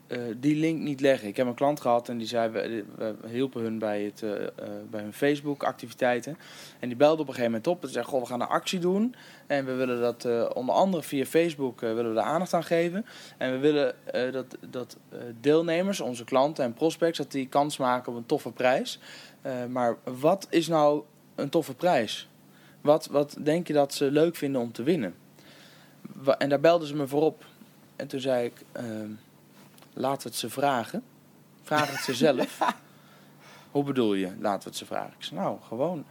uh, 0.08 0.18
die 0.36 0.56
link 0.56 0.80
niet 0.80 1.00
leggen. 1.00 1.28
Ik 1.28 1.36
heb 1.36 1.46
een 1.46 1.54
klant 1.54 1.80
gehad 1.80 2.08
en 2.08 2.18
die 2.18 2.26
zei, 2.26 2.50
we, 2.50 2.84
we 2.96 3.28
hielpen 3.28 3.62
hun 3.62 3.78
bij, 3.78 4.02
het, 4.02 4.22
uh, 4.22 4.30
uh, 4.30 4.46
bij 4.90 5.00
hun 5.00 5.12
Facebook-activiteiten. 5.12 6.38
En 6.80 6.88
die 6.88 6.96
belde 6.96 7.22
op 7.22 7.28
een 7.28 7.34
gegeven 7.34 7.50
moment 7.50 7.66
op 7.66 7.82
en 7.82 7.88
zei, 7.88 8.04
goh, 8.04 8.20
we 8.20 8.26
gaan 8.26 8.40
een 8.40 8.46
actie 8.46 8.78
doen. 8.78 9.14
En 9.46 9.64
we 9.64 9.72
willen 9.72 10.00
dat 10.00 10.52
onder 10.54 10.74
andere 10.74 11.02
via 11.02 11.24
Facebook 11.24 11.80
willen 11.80 12.08
we 12.08 12.14
de 12.14 12.22
aandacht 12.22 12.52
aan 12.52 12.64
geven. 12.64 13.06
En 13.38 13.52
we 13.52 13.58
willen 13.58 13.94
dat, 14.32 14.56
dat 14.70 14.96
deelnemers, 15.40 16.00
onze 16.00 16.24
klanten 16.24 16.64
en 16.64 16.74
prospects, 16.74 17.18
dat 17.18 17.30
die 17.32 17.48
kans 17.48 17.76
maken 17.76 18.12
op 18.12 18.18
een 18.18 18.26
toffe 18.26 18.52
prijs. 18.52 19.00
maar 19.68 19.96
wat 20.04 20.46
is 20.50 20.68
nou 20.68 21.02
een 21.34 21.48
toffe 21.48 21.74
prijs? 21.74 22.28
Wat, 22.80 23.06
wat 23.06 23.36
denk 23.40 23.66
je 23.66 23.72
dat 23.72 23.94
ze 23.94 24.10
leuk 24.10 24.36
vinden 24.36 24.60
om 24.60 24.72
te 24.72 24.82
winnen? 24.82 25.14
En 26.38 26.48
daar 26.48 26.60
belden 26.60 26.88
ze 26.88 26.96
me 26.96 27.06
voor 27.06 27.22
op. 27.22 27.44
En 27.96 28.06
toen 28.06 28.20
zei 28.20 28.44
ik... 28.44 28.64
We 29.94 30.07
het 30.07 30.35
ze 30.35 30.50
vragen. 30.50 31.02
Vraag 31.62 31.90
het 31.90 32.00
ze 32.00 32.14
zelf. 32.24 32.59
Hoe 33.70 33.85
bedoel 33.85 34.14
je, 34.14 34.33
laten 34.38 34.62
we 34.62 34.68
het 34.68 34.76
ze 34.76 34.87
vragen? 34.87 35.12
Ik 35.18 35.24
zei, 35.24 35.40
nou, 35.40 35.59
gewoon 35.62 36.04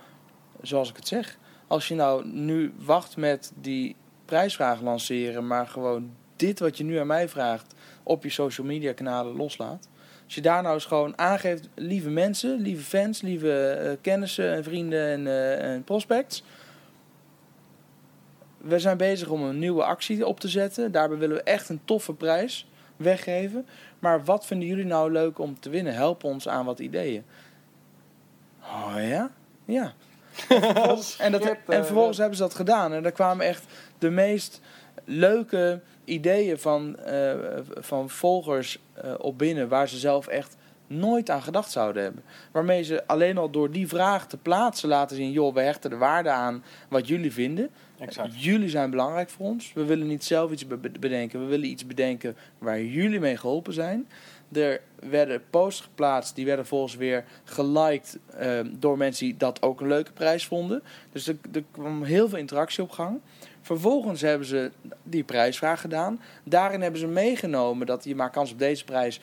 zoals 0.62 0.90
ik 0.90 0.96
het 0.96 1.08
zeg. 1.08 1.38
Als 1.68 1.88
je 1.88 1.96
nou 1.96 2.28
nu 2.28 2.74
wacht 2.78 3.18
met 3.18 3.52
die 3.56 3.96
prijsvraag 4.26 4.82
lanceren, 4.82 5.48
maar 5.48 5.68
gewoon 5.68 6.12
dit 6.36 6.60
wat 6.60 6.78
je 6.78 6.84
nu 6.84 6.98
aan 6.98 7.08
mij 7.08 7.30
vraagt 7.30 7.74
op 8.04 8.24
je 8.24 8.30
social 8.30 8.68
media 8.68 8.94
kanalen 8.94 9.36
loslaat. 9.36 9.90
Als 10.26 10.36
je 10.36 10.42
daar 10.42 10.62
nou 10.62 10.74
eens 10.74 10.86
gewoon 10.86 11.18
aangeeft, 11.18 11.70
lieve 11.76 12.10
mensen, 12.10 12.60
lieve 12.60 12.84
fans, 12.84 13.22
lieve 13.22 13.82
uh, 13.84 13.92
kennissen 14.02 14.54
en 14.54 14.64
vrienden 14.64 15.08
en, 15.08 15.22
uh, 15.26 15.74
en 15.74 15.84
prospects. 15.84 16.44
We 18.58 18.80
zijn 18.80 18.98
bezig 18.98 19.30
om 19.30 19.44
een 19.44 19.60
nieuwe 19.60 19.84
actie 19.84 20.26
op 20.26 20.40
te 20.40 20.48
zetten. 20.48 20.92
Daarbij 20.92 21.18
willen 21.18 21.36
we 21.36 21.44
echt 21.44 21.70
een 21.70 21.82
toffe 21.86 22.14
prijs 22.14 22.68
weggeven. 23.04 23.68
Maar 24.00 24.24
wat 24.24 24.46
vinden 24.46 24.68
jullie 24.68 24.86
nou 24.86 25.12
leuk 25.12 25.40
om 25.40 25.60
te 25.60 25.70
winnen? 25.70 25.94
Help 25.94 26.24
ons 26.24 26.48
aan 26.48 26.66
wat 26.66 26.80
ideeën. 26.80 27.24
Oh 28.62 28.96
ja? 28.98 29.32
Ja. 29.66 29.94
en, 31.18 31.32
dat, 31.32 31.44
en 31.44 31.58
eh, 31.68 31.84
vervolgens 31.84 32.18
hebben 32.18 32.38
ze 32.38 32.44
dat 32.44 32.56
gedaan. 32.56 32.94
En 32.94 33.04
daar 33.04 33.12
kwamen 33.12 33.46
echt 33.46 33.66
de 33.98 34.10
meest 34.10 34.62
leuke 35.06 35.82
ideeën 36.04 36.60
van, 36.60 36.98
uh, 37.08 37.34
van 37.66 38.10
volgers 38.10 38.80
uh, 39.06 39.14
op 39.18 39.38
binnen. 39.38 39.68
Waar 39.68 39.90
ze 39.90 39.98
zelf 39.98 40.28
echt 40.28 40.56
nooit 40.88 41.30
aan 41.30 41.42
gedacht 41.42 41.72
zouden 41.72 42.04
hebben. 42.04 42.24
Waarmee 42.52 42.84
ze 42.84 43.08
alleen 43.08 43.38
al 43.38 43.50
door 43.50 43.72
die 43.72 43.88
vraag 43.88 44.28
te 44.28 44.38
plaatsen 44.38 44.90
laten 44.90 45.16
zien: 45.16 45.32
joh, 45.32 45.54
we 45.54 45.62
hechten 45.62 45.90
de 45.90 45.98
waarde 45.98 46.30
aan 46.30 46.64
wat 46.90 47.08
jullie 47.08 47.34
vinden. 47.34 47.70
Exact. 48.00 48.44
Jullie 48.44 48.70
zijn 48.70 48.90
belangrijk 48.90 49.30
voor 49.30 49.46
ons. 49.46 49.74
We 49.74 49.86
willen 49.86 50.08
niet 50.08 50.24
zelf 50.24 50.52
iets 50.52 50.68
bedenken. 51.00 51.40
We 51.40 51.46
willen 51.46 51.70
iets 51.70 51.86
bedenken 51.86 52.36
waar 52.58 52.82
jullie 52.82 53.20
mee 53.20 53.38
geholpen 53.38 53.74
zijn. 53.74 54.08
Er 54.52 54.82
werden 55.10 55.42
posts 55.50 55.82
geplaatst, 55.82 56.36
die 56.36 56.46
werden 56.46 56.66
volgens 56.66 56.96
weer 56.96 57.24
geliked 57.44 58.20
uh, 58.42 58.60
door 58.72 58.98
mensen 58.98 59.26
die 59.26 59.38
dat 59.38 59.62
ook 59.62 59.82
een 59.82 59.88
leuke 59.88 60.12
prijs 60.12 60.46
vonden. 60.46 60.84
Dus 61.12 61.28
er, 61.28 61.36
er 61.54 61.64
kwam 61.72 62.04
heel 62.04 62.30
veel 62.30 62.38
interactie 62.38 62.84
op 62.84 62.92
gang. 62.92 63.20
Vervolgens 63.62 64.22
hebben 64.22 64.48
ze 64.48 64.72
die 65.04 65.24
prijsvraag 65.24 65.82
gedaan. 65.82 66.22
Daarin 66.44 66.82
hebben 66.82 67.00
ze 67.00 67.08
meegenomen 67.08 67.88
dat 67.88 68.04
je 68.04 68.16
maakt 68.16 68.34
kans 68.34 68.52
op 68.52 68.60
deze 68.60 68.84
prijs. 68.84 69.20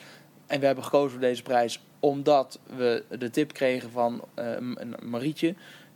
En 0.51 0.61
we 0.61 0.67
hebben 0.67 0.85
gekozen 0.85 1.11
voor 1.11 1.21
deze 1.21 1.43
prijs 1.43 1.81
omdat 2.01 2.59
we 2.77 3.05
de 3.19 3.31
tip 3.31 3.53
kregen 3.53 3.91
van 3.91 4.25
uh, 4.39 4.45
Marietje. 5.03 5.55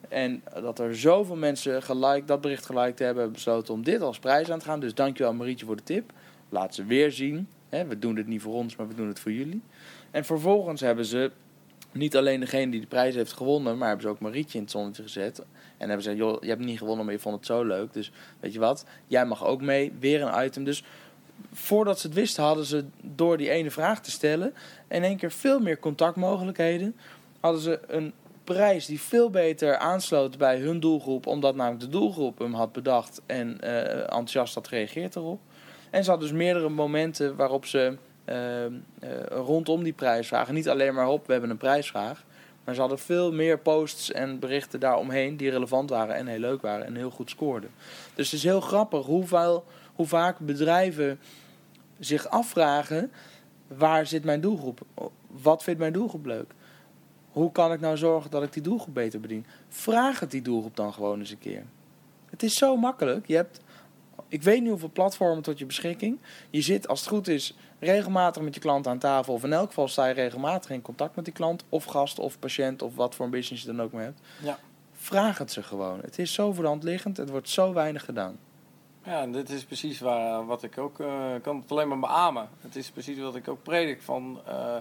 En 0.09 0.43
dat 0.61 0.79
er 0.79 0.97
zoveel 0.97 1.37
mensen 1.37 1.83
geliked, 1.83 2.29
dat 2.29 2.40
bericht 2.40 2.67
geliked 2.67 2.99
hebben, 2.99 3.17
hebben 3.17 3.33
besloten 3.33 3.75
om 3.75 3.83
dit 3.83 4.01
als 4.01 4.19
prijs 4.19 4.51
aan 4.51 4.59
te 4.59 4.64
gaan. 4.64 4.81
Dus 4.81 4.95
dankjewel 4.95 5.35
Marietje 5.35 5.67
voor 5.67 5.77
de 5.77 5.83
tip. 5.83 6.12
Laat 6.49 6.75
ze 6.75 6.85
weer 6.85 7.12
zien. 7.12 7.49
We 7.69 7.99
doen 7.99 8.14
dit 8.14 8.27
niet 8.27 8.43
voor 8.43 8.55
ons, 8.55 8.77
maar 8.77 8.88
we 8.88 8.95
doen 8.95 9.09
het 9.09 9.21
voor 9.21 9.33
jullie. 9.33 9.62
En 10.11 10.25
vervolgens 10.25 10.81
hebben 10.81 11.05
ze 11.05 11.31
niet 11.93 12.17
alleen 12.17 12.40
degene 12.40 12.71
die 12.71 12.81
de 12.81 12.87
prijs 12.87 13.14
heeft 13.14 13.33
gewonnen, 13.33 13.79
maar 13.79 13.88
hebben 13.88 14.07
ze 14.07 14.12
ook 14.12 14.21
Marietje 14.21 14.59
in 14.59 14.64
het 14.64 14.73
zonnetje 14.73 15.03
gezet. 15.03 15.38
En 15.77 15.88
hebben 15.88 16.03
ze 16.03 16.17
joh, 16.17 16.43
je 16.43 16.49
hebt 16.49 16.64
niet 16.64 16.79
gewonnen, 16.79 17.05
maar 17.05 17.14
je 17.14 17.21
vond 17.21 17.37
het 17.37 17.47
zo 17.47 17.64
leuk. 17.64 17.93
Dus 17.93 18.12
weet 18.40 18.53
je 18.53 18.59
wat, 18.59 18.87
jij 19.07 19.27
mag 19.27 19.45
ook 19.45 19.61
mee. 19.61 19.93
Weer 20.01 20.23
een 20.23 20.45
item. 20.45 20.64
Dus 20.64 20.85
voordat 21.55 22.01
ze 22.01 22.07
het 22.07 22.17
wisten, 22.17 22.45
hadden 22.45 22.64
ze 22.64 22.85
door 23.01 23.37
die 23.37 23.51
ene 23.51 23.71
vraag 23.71 24.01
te 24.01 24.11
stellen 24.11 24.55
in 24.88 25.05
één 25.05 25.17
keer 25.17 25.33
veel 25.33 25.61
meer 25.61 25.79
contactmogelijkheden. 25.79 26.97
Hadden 27.40 27.61
ze 27.61 27.81
een 27.87 28.12
prijs 28.45 28.87
die 28.87 29.01
veel 29.01 29.31
beter 29.31 29.77
aansloot 29.77 30.38
bij 30.38 30.59
hun 30.59 30.81
doelgroep, 30.81 31.27
omdat 31.27 31.55
namelijk 31.55 31.83
de 31.83 31.88
doelgroep 31.88 32.38
hem 32.38 32.55
had 32.55 32.73
bedacht 32.73 33.21
en 33.27 33.59
uh, 33.64 34.01
enthousiast 34.01 34.55
had 34.55 34.69
gereageerd 34.69 35.17
erop. 35.17 35.40
En 35.90 36.05
ze 36.05 36.11
had 36.11 36.21
dus 36.21 36.33
meerdere 36.33 36.69
momenten 36.69 37.37
waarop 37.37 37.67
ze 37.67 37.97
eh, 38.25 38.64
eh, 38.64 38.73
rondom 39.29 39.83
die 39.83 39.93
prijsvragen, 39.93 40.55
niet 40.55 40.69
alleen 40.69 40.95
maar 40.95 41.09
op, 41.09 41.27
we 41.27 41.33
hebben 41.33 41.51
een 41.51 41.57
prijsvraag. 41.57 42.25
Maar 42.64 42.75
ze 42.75 42.81
hadden 42.81 42.99
veel 42.99 43.33
meer 43.33 43.59
posts 43.59 44.12
en 44.12 44.38
berichten 44.38 44.81
daaromheen 44.81 45.37
die 45.37 45.51
relevant 45.51 45.90
waren 45.90 46.14
en 46.14 46.27
heel 46.27 46.38
leuk 46.38 46.62
waren 46.62 46.87
en 46.87 46.97
heel 46.97 47.11
goed 47.11 47.31
scoorden. 47.31 47.71
Dus 48.14 48.31
het 48.31 48.35
is 48.38 48.45
heel 48.45 48.61
grappig 48.61 49.07
hoeveel, 49.07 49.64
hoe 49.95 50.07
vaak 50.07 50.38
bedrijven 50.38 51.21
zich 51.98 52.28
afvragen: 52.28 53.12
waar 53.66 54.07
zit 54.07 54.24
mijn 54.24 54.40
doelgroep? 54.40 54.80
Wat 55.26 55.62
vindt 55.62 55.80
mijn 55.80 55.92
doelgroep 55.92 56.26
leuk? 56.26 56.54
Hoe 57.30 57.52
kan 57.52 57.72
ik 57.72 57.80
nou 57.80 57.96
zorgen 57.96 58.30
dat 58.30 58.42
ik 58.42 58.52
die 58.52 58.62
doelgroep 58.62 58.94
beter 58.94 59.20
bedien? 59.20 59.46
Vraag 59.68 60.20
het 60.20 60.30
die 60.30 60.42
doelgroep 60.42 60.76
dan 60.76 60.92
gewoon 60.92 61.18
eens 61.18 61.30
een 61.30 61.38
keer. 61.38 61.64
Het 62.30 62.42
is 62.42 62.54
zo 62.54 62.76
makkelijk. 62.76 63.26
Je 63.26 63.35
hebt, 63.35 63.61
ik 64.28 64.42
weet 64.42 64.61
niet 64.61 64.70
hoeveel 64.70 64.90
platformen 64.92 65.42
tot 65.42 65.59
je 65.59 65.66
beschikking. 65.66 66.18
Je 66.50 66.61
zit, 66.61 66.88
als 66.88 67.00
het 67.00 67.09
goed 67.09 67.28
is, 67.28 67.57
regelmatig 67.78 68.42
met 68.42 68.54
je 68.54 68.61
klant 68.61 68.87
aan 68.87 68.98
tafel. 68.98 69.35
Of 69.35 69.44
in 69.44 69.52
elk 69.52 69.68
geval 69.68 69.88
sta 69.88 70.07
je 70.07 70.14
regelmatig 70.14 70.70
in 70.70 70.83
contact 70.83 71.16
met 71.16 71.24
die 71.24 71.35
klant. 71.35 71.64
Of 71.68 71.85
gast 71.85 72.18
of 72.18 72.38
patiënt 72.38 72.83
of 72.83 72.94
wat 72.94 73.14
voor 73.14 73.24
een 73.24 73.30
business 73.30 73.62
je 73.62 73.72
dan 73.72 73.83
ook 73.83 73.92
maar 73.92 74.02
hebt. 74.02 74.20
Ja. 74.42 74.59
Vraag 74.92 75.38
het 75.38 75.52
ze 75.52 75.62
gewoon. 75.62 76.00
Het 76.00 76.18
is 76.18 76.33
zo 76.33 76.52
voor 76.52 76.62
de 76.62 76.68
hand 76.68 76.83
liggend. 76.83 77.16
Het 77.16 77.30
wordt 77.30 77.48
zo 77.48 77.72
weinig 77.72 78.04
gedaan. 78.04 78.38
Ja, 79.07 79.27
dit 79.27 79.51
is 79.51 79.64
precies 79.64 80.01
waar, 80.01 80.47
wat 80.47 80.62
ik 80.62 80.79
ook 80.79 80.99
uh, 80.99 81.35
kan 81.43 81.57
het 81.57 81.71
alleen 81.71 81.88
maar 81.88 81.99
beamen. 81.99 82.49
Het 82.61 82.77
is 82.77 82.90
precies 82.90 83.19
wat 83.19 83.37
ik 83.37 83.49
ook 83.49 83.62
predik 83.62 84.03
van 84.03 84.40
uh, 84.49 84.77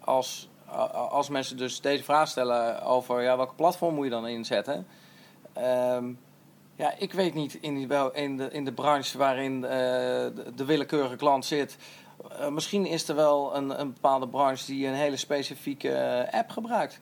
als, 0.00 0.48
uh, 0.68 0.94
als 0.94 1.28
mensen 1.28 1.56
dus 1.56 1.80
deze 1.80 2.04
vraag 2.04 2.28
stellen 2.28 2.82
over 2.82 3.22
ja, 3.22 3.36
welke 3.36 3.54
platform 3.54 3.94
moet 3.94 4.04
je 4.04 4.10
dan 4.10 4.26
inzetten. 4.26 4.86
Um, 5.58 6.18
ja, 6.76 6.94
ik 6.98 7.12
weet 7.12 7.34
niet 7.34 7.54
in, 7.54 7.74
die, 7.74 8.12
in, 8.12 8.36
de, 8.36 8.50
in 8.50 8.64
de 8.64 8.72
branche 8.72 9.18
waarin 9.18 9.60
de, 9.60 10.52
de 10.54 10.64
willekeurige 10.64 11.16
klant 11.16 11.44
zit. 11.44 11.76
misschien 12.50 12.86
is 12.86 13.08
er 13.08 13.14
wel 13.14 13.56
een, 13.56 13.80
een 13.80 13.92
bepaalde 13.92 14.28
branche 14.28 14.66
die 14.66 14.86
een 14.86 14.94
hele 14.94 15.16
specifieke 15.16 16.28
app 16.30 16.50
gebruikt. 16.50 17.00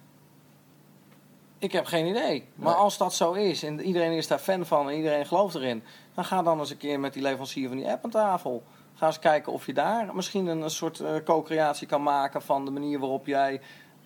Ik 1.58 1.72
heb 1.72 1.86
geen 1.86 2.06
idee. 2.06 2.44
Maar 2.54 2.74
als 2.74 2.98
dat 2.98 3.14
zo 3.14 3.32
is 3.32 3.62
en 3.62 3.80
iedereen 3.80 4.12
is 4.12 4.26
daar 4.26 4.38
fan 4.38 4.66
van 4.66 4.88
en 4.88 4.96
iedereen 4.96 5.26
gelooft 5.26 5.54
erin, 5.54 5.82
dan 6.14 6.24
ga 6.24 6.42
dan 6.42 6.58
eens 6.58 6.70
een 6.70 6.76
keer 6.76 7.00
met 7.00 7.12
die 7.12 7.22
leverancier 7.22 7.68
van 7.68 7.76
die 7.76 7.88
app 7.88 8.04
aan 8.04 8.10
tafel. 8.10 8.62
Ga 8.94 9.06
eens 9.06 9.18
kijken 9.18 9.52
of 9.52 9.66
je 9.66 9.74
daar 9.74 10.14
misschien 10.14 10.46
een, 10.46 10.60
een 10.60 10.70
soort 10.70 10.98
uh, 10.98 11.10
co-creatie 11.24 11.86
kan 11.86 12.02
maken 12.02 12.42
van 12.42 12.64
de 12.64 12.70
manier 12.70 12.98
waarop 12.98 13.26
jij. 13.26 13.52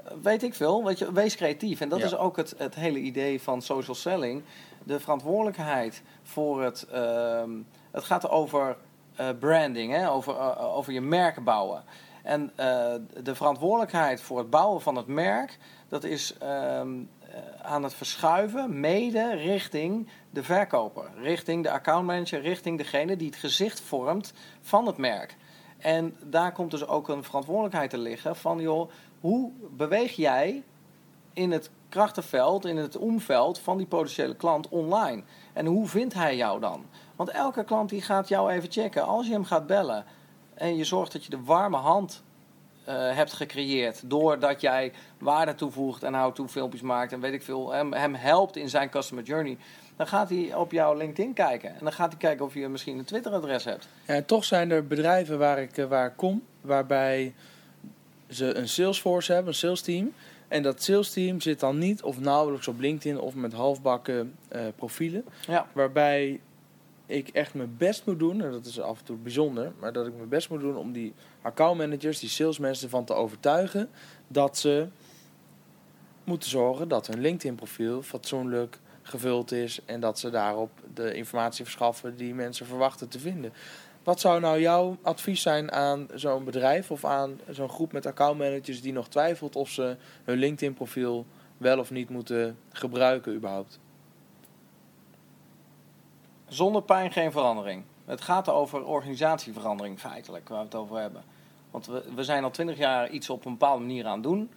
Uh, 0.05 0.13
weet 0.23 0.43
ik 0.43 0.55
veel, 0.55 0.85
weet 0.85 0.99
je, 0.99 1.13
wees 1.13 1.37
creatief. 1.37 1.81
En 1.81 1.89
dat 1.89 1.99
ja. 1.99 2.05
is 2.05 2.17
ook 2.17 2.37
het, 2.37 2.55
het 2.57 2.75
hele 2.75 2.99
idee 2.99 3.43
van 3.43 3.63
social 3.63 3.97
selling. 3.97 4.43
De 4.85 5.01
verantwoordelijkheid 5.01 6.03
voor 6.23 6.63
het. 6.63 6.87
Uh, 6.95 7.43
het 7.91 8.05
gaat 8.05 8.29
over 8.29 8.77
uh, 9.21 9.29
branding, 9.39 9.93
hè? 9.93 10.11
Over, 10.11 10.59
over 10.59 10.93
je 10.93 11.01
merk 11.01 11.45
bouwen. 11.45 11.85
En 12.23 12.53
de 13.23 13.35
verantwoordelijkheid 13.35 14.21
voor 14.21 14.39
het 14.39 14.51
bouwen 14.51 14.81
van 14.81 14.97
het 14.97 15.07
merk, 15.07 15.59
dat 15.89 16.05
is 16.05 16.37
ehm, 16.39 16.89
aan 17.63 17.83
het 17.83 17.95
verschuiven, 17.95 18.81
mede 18.81 19.35
richting 19.35 20.09
de 20.31 20.43
verkoper, 20.43 21.11
richting 21.17 21.63
de 21.63 21.71
accountmanager, 21.71 22.41
richting 22.41 22.79
degene 22.79 23.17
die 23.17 23.27
het 23.27 23.37
gezicht 23.37 23.81
vormt 23.81 24.33
van 24.61 24.87
het 24.87 24.97
merk. 24.97 25.37
En 25.79 26.17
daar 26.25 26.53
komt 26.53 26.71
dus 26.71 26.87
ook 26.87 27.09
een 27.09 27.25
verantwoordelijkheid 27.25 27.91
te 27.91 27.99
liggen 27.99 28.37
van, 28.37 28.61
joh, 28.61 28.91
hoe 29.21 29.51
beweeg 29.71 30.17
jij 30.17 30.63
in 31.33 31.51
het 31.51 31.71
krachtenveld, 31.89 32.65
in 32.65 32.77
het 32.77 32.97
omveld 32.97 33.59
van 33.59 33.77
die 33.77 33.87
potentiële 33.87 34.37
klant 34.37 34.69
online? 34.69 35.23
En 35.53 35.67
hoe 35.67 35.89
vindt 35.89 36.15
hij 36.15 36.37
jou 36.37 36.61
dan? 36.61 36.85
Want 37.17 37.31
elke 37.31 37.65
klant 37.65 37.89
die 37.89 38.03
gaat 38.03 38.29
jou 38.29 38.51
even 38.51 38.71
checken. 38.71 39.07
Als 39.07 39.27
je 39.27 39.33
hem 39.33 39.45
gaat 39.45 39.67
bellen 39.67 40.05
en 40.55 40.77
je 40.77 40.85
zorgt 40.85 41.13
dat 41.13 41.25
je 41.25 41.31
de 41.31 41.43
warme 41.43 41.77
hand 41.77 42.23
hebt 42.91 43.33
gecreëerd. 43.33 44.11
Doordat 44.11 44.61
jij 44.61 44.93
waarde 45.19 45.55
toevoegt 45.55 46.03
en 46.03 46.15
how-to 46.15 46.49
filmpjes 46.49 46.81
maakt 46.81 47.13
en 47.13 47.21
weet 47.21 47.33
ik 47.33 47.43
veel. 47.43 47.73
Hem, 47.73 47.93
hem 47.93 48.15
helpt 48.15 48.57
in 48.57 48.69
zijn 48.69 48.91
customer 48.91 49.25
journey. 49.25 49.57
Dan 49.97 50.07
gaat 50.07 50.29
hij 50.29 50.55
op 50.55 50.73
jouw 50.73 50.95
LinkedIn 50.95 51.33
kijken. 51.33 51.69
En 51.69 51.79
dan 51.81 51.93
gaat 51.93 52.11
hij 52.11 52.19
kijken 52.19 52.45
of 52.45 52.55
je 52.55 52.69
misschien 52.69 52.99
een 52.99 53.05
Twitter-adres 53.05 53.65
hebt. 53.65 53.89
Ja, 54.07 54.15
en 54.15 54.27
toch 54.27 54.45
zijn 54.45 54.71
er 54.71 54.87
bedrijven 54.87 55.39
waar 55.39 55.59
ik, 55.59 55.87
waar 55.89 56.07
ik 56.07 56.17
kom, 56.17 56.43
waarbij 56.61 57.35
ze 58.29 58.55
een 58.55 58.69
Salesforce 58.69 59.33
hebben, 59.33 59.53
een 59.53 59.59
sales 59.59 59.81
team. 59.81 60.13
En 60.49 60.63
dat 60.63 60.83
sales 60.83 61.11
team 61.11 61.41
zit 61.41 61.61
dan 61.61 61.79
niet 61.79 62.03
of 62.03 62.21
nauwelijks 62.21 62.69
op 62.69 62.81
LinkedIn 62.81 63.21
of 63.21 63.35
met 63.35 63.53
halfbakken 63.53 64.37
uh, 64.53 64.61
profielen. 64.77 65.25
Ja. 65.47 65.67
Waarbij 65.73 66.41
ik 67.13 67.29
echt 67.29 67.55
mijn 67.55 67.77
best 67.77 68.07
moet 68.07 68.19
doen, 68.19 68.43
en 68.43 68.51
dat 68.51 68.67
is 68.67 68.81
af 68.81 68.99
en 68.99 69.05
toe 69.05 69.17
bijzonder, 69.17 69.73
maar 69.79 69.93
dat 69.93 70.07
ik 70.07 70.17
mijn 70.17 70.29
best 70.29 70.51
moet 70.51 70.61
doen 70.61 70.77
om 70.77 70.93
die 70.93 71.15
accountmanagers, 71.43 72.19
die 72.19 72.29
salesmensen 72.29 72.85
ervan 72.85 73.05
te 73.05 73.15
overtuigen 73.15 73.89
dat 74.29 74.59
ze 74.59 74.89
moeten 76.25 76.51
zorgen 76.51 76.89
dat 76.89 77.07
hun 77.07 77.21
LinkedIn-profiel 77.21 78.03
fatsoenlijk 78.03 78.79
gevuld 79.03 79.53
is 79.53 79.81
en 79.85 80.01
dat 80.01 80.19
ze 80.19 80.31
daarop 80.31 80.71
de 80.95 81.15
informatie 81.15 81.65
verschaffen 81.65 82.17
die 82.17 82.35
mensen 82.35 82.67
verwachten 82.67 83.09
te 83.09 83.19
vinden. 83.19 83.53
Wat 84.03 84.21
zou 84.21 84.41
nou 84.41 84.61
jouw 84.61 84.97
advies 85.03 85.43
zijn 85.43 85.73
aan 85.73 86.09
zo'n 86.15 86.45
bedrijf 86.45 86.91
of 86.91 87.05
aan 87.05 87.41
zo'n 87.51 87.69
groep 87.69 87.93
met 87.93 88.07
accountmanagers 88.07 88.81
die 88.83 88.93
nog 88.93 89.09
twijfelt 89.09 89.57
of 89.57 89.69
ze 89.69 89.97
hun 90.25 90.39
LinkedIn-profiel 90.39 91.27
wel 91.59 91.79
of 91.79 91.91
niet 91.91 92.09
moeten 92.09 92.59
gebruiken 92.73 93.35
überhaupt? 93.35 93.79
Zonder 96.53 96.83
pijn 96.83 97.13
geen 97.13 97.33
verandering. 97.33 97.85
Het 98.05 98.21
gaat 98.21 98.49
over 98.49 98.85
organisatieverandering 98.85 100.01
feitelijk, 100.01 100.49
waar 100.49 100.59
we 100.59 100.65
het 100.65 100.75
over 100.75 100.99
hebben. 100.99 101.23
Want 101.71 101.87
we, 101.87 102.05
we 102.15 102.25
zijn 102.25 102.45
al 102.45 102.51
twintig 102.51 102.79
jaar 102.79 103.11
iets 103.11 103.31
op 103.31 103.45
een 103.45 103.53
bepaalde 103.53 103.81
manier 103.81 104.07
aan 104.07 104.13
het 104.13 104.23
doen. 104.23 104.51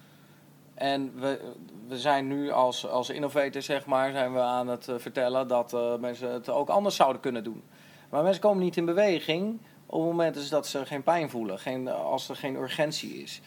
En 0.74 1.20
we, 1.20 1.54
we 1.88 2.00
zijn 2.00 2.28
nu 2.28 2.52
als, 2.52 2.88
als 2.88 3.10
innovator, 3.10 3.62
zeg 3.62 3.86
maar, 3.86 4.12
zijn 4.12 4.34
we 4.34 4.40
aan 4.40 4.68
het 4.68 4.88
uh, 4.88 4.96
vertellen 4.98 5.48
dat 5.48 5.74
uh, 5.74 5.96
mensen 5.96 6.32
het 6.32 6.50
ook 6.50 6.70
anders 6.70 6.96
zouden 6.96 7.22
kunnen 7.22 7.44
doen. 7.44 7.64
Maar 8.10 8.24
mensen 8.24 8.42
komen 8.42 8.64
niet 8.64 8.78
in 8.78 8.86
beweging 8.86 9.60
op 9.86 10.00
het 10.00 10.10
moment 10.10 10.34
dus 10.34 10.50
dat 10.50 10.68
ze 10.68 10.86
geen 10.86 11.04
pijn 11.04 11.30
voelen, 11.30 11.60
geen, 11.60 11.88
als 11.88 12.30
er 12.30 12.36
geen 12.36 12.56
urgentie 12.56 13.22
is. 13.22 13.42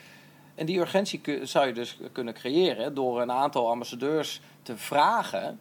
En 0.54 0.66
die 0.66 0.78
urgentie 0.78 1.20
zou 1.42 1.66
je 1.66 1.72
dus 1.72 1.98
kunnen 2.12 2.34
creëren 2.34 2.94
door 2.94 3.20
een 3.20 3.32
aantal 3.32 3.70
ambassadeurs 3.70 4.40
te 4.62 4.76
vragen. 4.76 5.60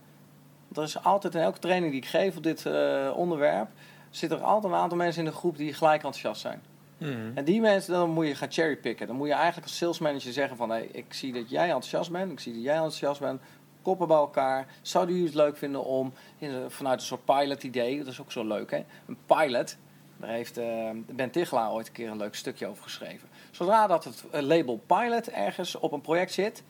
Er 0.76 0.84
is 0.84 1.04
altijd 1.04 1.36
in 1.36 1.42
elke 1.42 1.60
training 1.60 1.92
die 1.92 2.02
ik 2.02 2.08
geef 2.08 2.38
op 2.38 2.44
dit 2.44 2.66
uh, 2.66 3.14
onderwerp, 3.16 3.70
zit 4.10 4.32
er 4.32 4.42
altijd 4.42 4.74
een 4.74 4.80
aantal 4.80 4.98
mensen 4.98 5.24
in 5.26 5.30
de 5.30 5.36
groep 5.36 5.58
die 5.58 5.74
gelijk 5.74 6.04
enthousiast 6.04 6.42
zijn. 6.42 6.62
Mm. 6.98 7.32
En 7.36 7.44
die 7.44 7.62
mensen, 7.62 7.94
dan 7.94 8.10
moet 8.10 8.28
je 8.28 8.36
gaan 8.36 8.52
cherrypicken. 8.52 9.08
Dan 9.08 9.16
moet 9.16 9.28
je 9.28 9.34
eigenlijk 9.34 9.68
als 9.68 9.78
salesmanager 9.78 10.34
zeggen 10.34 10.58
van... 10.58 10.70
Hey, 10.70 10.90
ik 10.92 11.14
zie 11.14 11.34
dat 11.34 11.50
jij 11.50 11.66
enthousiast 11.66 12.12
bent, 12.12 12.32
ik 12.32 12.40
zie 12.40 12.54
dat 12.54 12.64
jij 12.64 12.74
enthousiast 12.74 13.20
bent. 13.20 13.42
Koppen 13.82 14.08
bij 14.08 14.18
elkaar. 14.18 14.68
Zouden 14.82 15.16
jullie 15.16 15.30
het 15.30 15.40
leuk 15.40 15.58
vinden 15.58 15.84
om 15.84 16.14
vanuit 16.68 17.00
een 17.00 17.06
soort 17.06 17.26
pilot 17.26 17.64
idee... 17.64 17.98
Dat 17.98 18.08
is 18.08 18.22
ook 18.22 18.32
zo 18.32 18.48
leuk, 18.48 18.72
hè? 18.72 18.86
Een 19.08 19.18
pilot. 19.26 19.78
Daar 20.18 20.30
heeft 20.30 20.58
uh, 20.58 20.90
Ben 21.12 21.32
Tichelaar 21.32 21.72
ooit 21.72 21.88
een 21.88 21.94
keer 21.94 22.10
een 22.10 22.18
leuk 22.18 22.36
stukje 22.36 22.68
over 22.68 22.84
geschreven. 22.84 23.30
Zodra 23.52 23.88
dat 23.88 24.04
het 24.04 24.24
label 24.32 24.82
pilot 24.86 25.30
ergens 25.30 25.76
op 25.76 25.92
een 25.92 26.02
project 26.02 26.32
zit... 26.32 26.64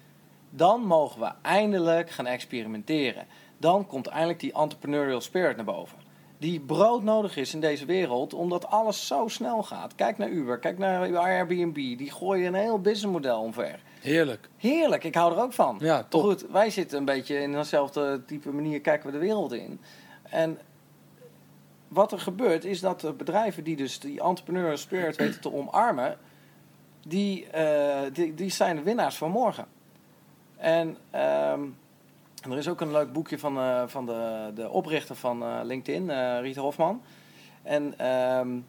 dan 0.50 0.82
mogen 0.82 1.20
we 1.20 1.32
eindelijk 1.42 2.10
gaan 2.10 2.26
experimenteren. 2.26 3.26
Dan 3.58 3.88
komt 3.88 4.08
eindelijk 4.08 4.40
die 4.40 4.54
entrepreneurial 4.54 5.22
spirit 5.22 5.56
naar 5.56 5.66
boven 5.66 6.08
die 6.38 6.60
broodnodig 6.60 7.38
is 7.38 7.54
in 7.54 7.60
deze 7.60 7.86
wereld, 7.86 8.34
omdat 8.34 8.68
alles 8.68 9.08
zo 9.08 9.28
snel 9.28 9.64
gaat. 9.64 9.96
Kijk 9.96 10.18
naar 10.18 10.30
Uber, 10.30 10.60
kijk 10.60 10.78
naar 10.78 11.18
Airbnb, 11.18 11.74
die 11.74 12.12
gooien 12.12 12.48
een 12.48 12.60
heel 12.60 12.82
businessmodel 12.82 13.42
omver. 13.42 13.80
Heerlijk. 14.02 14.50
Heerlijk, 14.58 15.04
ik 15.04 15.16
hou 15.16 15.34
er 15.34 15.42
ook 15.42 15.54
van. 15.54 15.78
Ja, 15.80 16.04
top. 16.10 16.22
Goed, 16.22 16.46
wij 16.52 16.70
zitten 16.70 16.98
een 16.98 17.06
beetje 17.06 17.40
in 17.40 17.52
dezelfde 17.52 18.22
type 18.26 18.52
manier, 18.52 18.82
kijken 18.82 19.06
we 19.06 19.12
de 19.12 19.26
wereld 19.26 19.52
in. 19.52 19.80
En 20.24 20.58
wat 21.88 22.12
er 22.12 22.20
gebeurt, 22.20 22.66
is 22.66 22.80
dat 22.80 23.02
de 23.02 23.14
bedrijven 23.14 23.64
die 23.64 23.76
dus 23.76 24.00
die 24.00 24.22
entrepreneurial 24.22 24.78
spirit 24.78 25.16
weten 25.22 25.42
te 25.42 25.54
omarmen, 25.54 26.18
die, 27.08 27.48
uh, 27.56 28.00
die, 28.14 28.34
die 28.34 28.50
zijn 28.50 28.76
de 28.76 28.82
winnaars 28.82 29.16
van 29.16 29.32
morgen. 29.32 29.66
En... 30.58 30.98
Um, 31.52 31.78
en 32.44 32.52
er 32.52 32.58
is 32.58 32.70
ook 32.70 32.82
een 32.82 32.92
leuk 32.92 33.14
boekje 33.14 33.40
van, 33.40 33.58
uh, 33.58 33.84
van 33.86 34.06
de, 34.06 34.52
de 34.56 34.70
oprichter 34.70 35.16
van 35.16 35.44
uh, 35.44 35.60
LinkedIn, 35.64 36.10
uh, 36.10 36.40
Riet 36.40 36.56
Hofman. 36.56 37.02
En 37.64 38.08
um, 38.08 38.66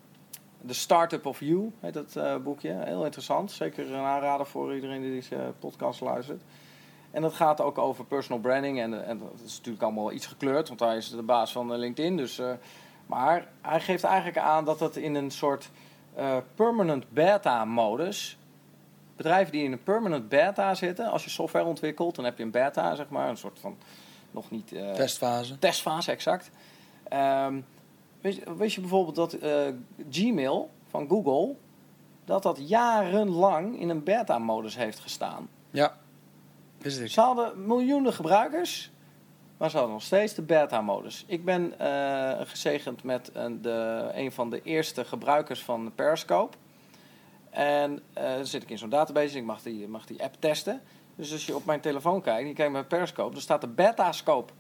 The 0.66 0.74
Startup 0.74 1.26
of 1.26 1.40
You 1.40 1.72
heet 1.80 1.94
dat 1.94 2.42
boekje. 2.42 2.72
Heel 2.84 3.04
interessant. 3.04 3.50
Zeker 3.50 3.92
een 3.92 4.04
aanrader 4.04 4.46
voor 4.46 4.74
iedereen 4.74 5.02
die 5.02 5.10
deze 5.10 5.52
podcast 5.58 6.00
luistert. 6.00 6.42
En 7.10 7.22
dat 7.22 7.32
gaat 7.32 7.60
ook 7.60 7.78
over 7.78 8.04
personal 8.04 8.40
branding. 8.40 8.80
En, 8.80 9.06
en 9.06 9.18
dat 9.18 9.40
is 9.44 9.56
natuurlijk 9.56 9.84
allemaal 9.84 10.12
iets 10.12 10.26
gekleurd, 10.26 10.68
want 10.68 10.80
hij 10.80 10.96
is 10.96 11.10
de 11.10 11.22
baas 11.22 11.52
van 11.52 11.76
LinkedIn. 11.76 12.16
Dus, 12.16 12.40
maar 13.06 13.48
hij 13.62 13.80
geeft 13.80 14.04
eigenlijk 14.04 14.38
aan 14.38 14.64
dat 14.64 14.80
het 14.80 14.96
in 14.96 15.14
een 15.14 15.30
soort 15.30 15.70
permanent 16.54 17.10
beta-modus 17.10 18.37
bedrijven 19.18 19.52
die 19.52 19.64
in 19.64 19.72
een 19.72 19.82
permanent 19.82 20.28
beta 20.28 20.74
zitten, 20.74 21.10
als 21.10 21.24
je 21.24 21.30
software 21.30 21.64
ontwikkelt, 21.64 22.14
dan 22.14 22.24
heb 22.24 22.38
je 22.38 22.44
een 22.44 22.50
beta, 22.50 22.94
zeg 22.94 23.08
maar, 23.08 23.28
een 23.28 23.36
soort 23.36 23.58
van 23.58 23.76
nog 24.30 24.50
niet. 24.50 24.72
Uh, 24.72 24.92
testfase. 24.92 25.58
Testfase, 25.58 26.10
exact. 26.10 26.50
Um, 27.12 27.64
Weet 28.20 28.36
je, 28.36 28.56
weet 28.56 28.72
je 28.72 28.80
bijvoorbeeld 28.80 29.16
dat 29.16 29.32
eh, 29.32 29.66
Gmail 30.10 30.70
van 30.88 31.08
Google, 31.08 31.54
dat 32.24 32.42
dat 32.42 32.68
jarenlang 32.68 33.80
in 33.80 33.88
een 33.88 34.02
beta-modus 34.02 34.76
heeft 34.76 34.98
gestaan. 34.98 35.48
Ja, 35.70 35.96
wist 36.78 37.00
ik. 37.00 37.08
Ze 37.08 37.20
hadden 37.20 37.66
miljoenen 37.66 38.12
gebruikers, 38.12 38.90
maar 39.56 39.70
ze 39.70 39.76
hadden 39.76 39.94
nog 39.94 40.04
steeds 40.04 40.34
de 40.34 40.42
beta-modus. 40.42 41.24
Ik 41.26 41.44
ben 41.44 41.78
eh, 41.78 42.46
gezegend 42.46 43.02
met 43.02 43.30
een, 43.32 43.62
de, 43.62 44.08
een 44.12 44.32
van 44.32 44.50
de 44.50 44.62
eerste 44.62 45.04
gebruikers 45.04 45.62
van 45.62 45.92
Periscope. 45.94 46.56
En 47.50 48.02
eh, 48.12 48.34
dan 48.34 48.46
zit 48.46 48.62
ik 48.62 48.70
in 48.70 48.78
zo'n 48.78 48.88
database 48.88 49.32
en 49.32 49.40
ik 49.40 49.46
mag 49.46 49.62
die, 49.62 49.88
mag 49.88 50.06
die 50.06 50.22
app 50.22 50.36
testen. 50.38 50.82
Dus 51.16 51.32
als 51.32 51.46
je 51.46 51.54
op 51.54 51.64
mijn 51.64 51.80
telefoon 51.80 52.22
kijkt, 52.22 52.40
en 52.40 52.48
je 52.48 52.54
kijkt 52.54 52.72
met 52.72 52.88
Periscope, 52.88 53.32
dan 53.32 53.40
staat 53.40 53.60
de 53.60 53.68
beta-scope. 53.68 54.52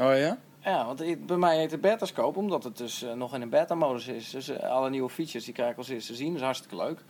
Oh 0.00 0.16
ja? 0.16 0.38
Ja, 0.64 0.86
want 0.86 1.26
bij 1.26 1.36
mij 1.36 1.58
heet 1.58 1.70
het 1.70 1.80
beta-scope 1.80 2.38
omdat 2.38 2.64
het 2.64 2.76
dus 2.76 3.02
eh, 3.02 3.12
nog 3.12 3.34
in 3.34 3.42
een 3.42 3.48
beta-modus 3.48 4.06
is. 4.06 4.30
Dus 4.30 4.48
eh, 4.48 4.70
alle 4.70 4.90
nieuwe 4.90 5.10
features 5.10 5.44
die 5.44 5.54
krijg 5.54 5.70
ik 5.70 5.76
als 5.76 5.88
eerste 5.88 6.12
te 6.12 6.18
zien. 6.18 6.28
Dat 6.28 6.36
is 6.36 6.42
hartstikke 6.42 6.76
leuk. 6.76 7.00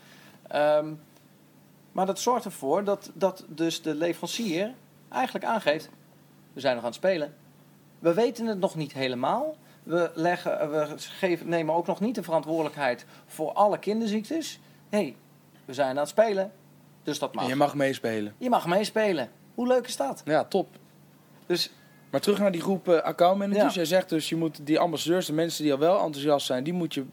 Ehm, 0.48 0.92
maar 1.92 2.06
dat 2.06 2.18
zorgt 2.18 2.44
ervoor 2.44 2.84
dat, 2.84 3.10
dat 3.14 3.44
dus 3.48 3.82
de 3.82 3.94
leverancier 3.94 4.74
eigenlijk 5.08 5.44
aangeeft... 5.44 5.90
we 6.52 6.60
zijn 6.60 6.74
nog 6.74 6.84
aan 6.84 6.90
het 6.90 6.98
spelen. 6.98 7.34
We 7.98 8.14
weten 8.14 8.46
het 8.46 8.58
nog 8.58 8.74
niet 8.74 8.92
helemaal. 8.92 9.56
We, 9.82 10.10
leggen, 10.14 10.70
we 10.70 10.94
geven, 10.96 11.48
nemen 11.48 11.74
ook 11.74 11.86
nog 11.86 12.00
niet 12.00 12.14
de 12.14 12.22
verantwoordelijkheid 12.22 13.06
voor 13.26 13.52
alle 13.52 13.78
kinderziektes. 13.78 14.60
Hey, 14.94 15.16
we 15.64 15.74
zijn 15.74 15.90
aan 15.90 15.96
het 15.96 16.08
spelen. 16.08 16.52
Dus 17.02 17.18
dat 17.18 17.34
mag. 17.34 17.44
En 17.44 17.48
je 17.48 17.56
mag 17.56 17.74
meespelen. 17.74 18.34
Je 18.38 18.48
mag 18.48 18.66
meespelen. 18.66 19.30
Hoe 19.54 19.66
leuk 19.66 19.86
is 19.86 19.96
dat? 19.96 20.22
Ja, 20.24 20.44
top. 20.44 20.68
Dus 21.46 21.70
Maar 22.10 22.20
terug 22.20 22.38
naar 22.38 22.52
die 22.52 22.60
groep 22.60 22.88
eh, 22.88 23.00
accountmanagers. 23.00 23.74
Ja. 23.74 23.80
Jij 23.80 23.84
zegt 23.84 24.08
dus, 24.08 24.28
je 24.28 24.36
moet 24.36 24.66
die 24.66 24.78
ambassadeurs, 24.78 25.26
de 25.26 25.32
mensen 25.32 25.62
die 25.62 25.72
al 25.72 25.78
wel 25.78 26.00
enthousiast 26.00 26.46
zijn, 26.46 26.64
die 26.64 26.72
moet 26.72 26.94
je 26.94 27.04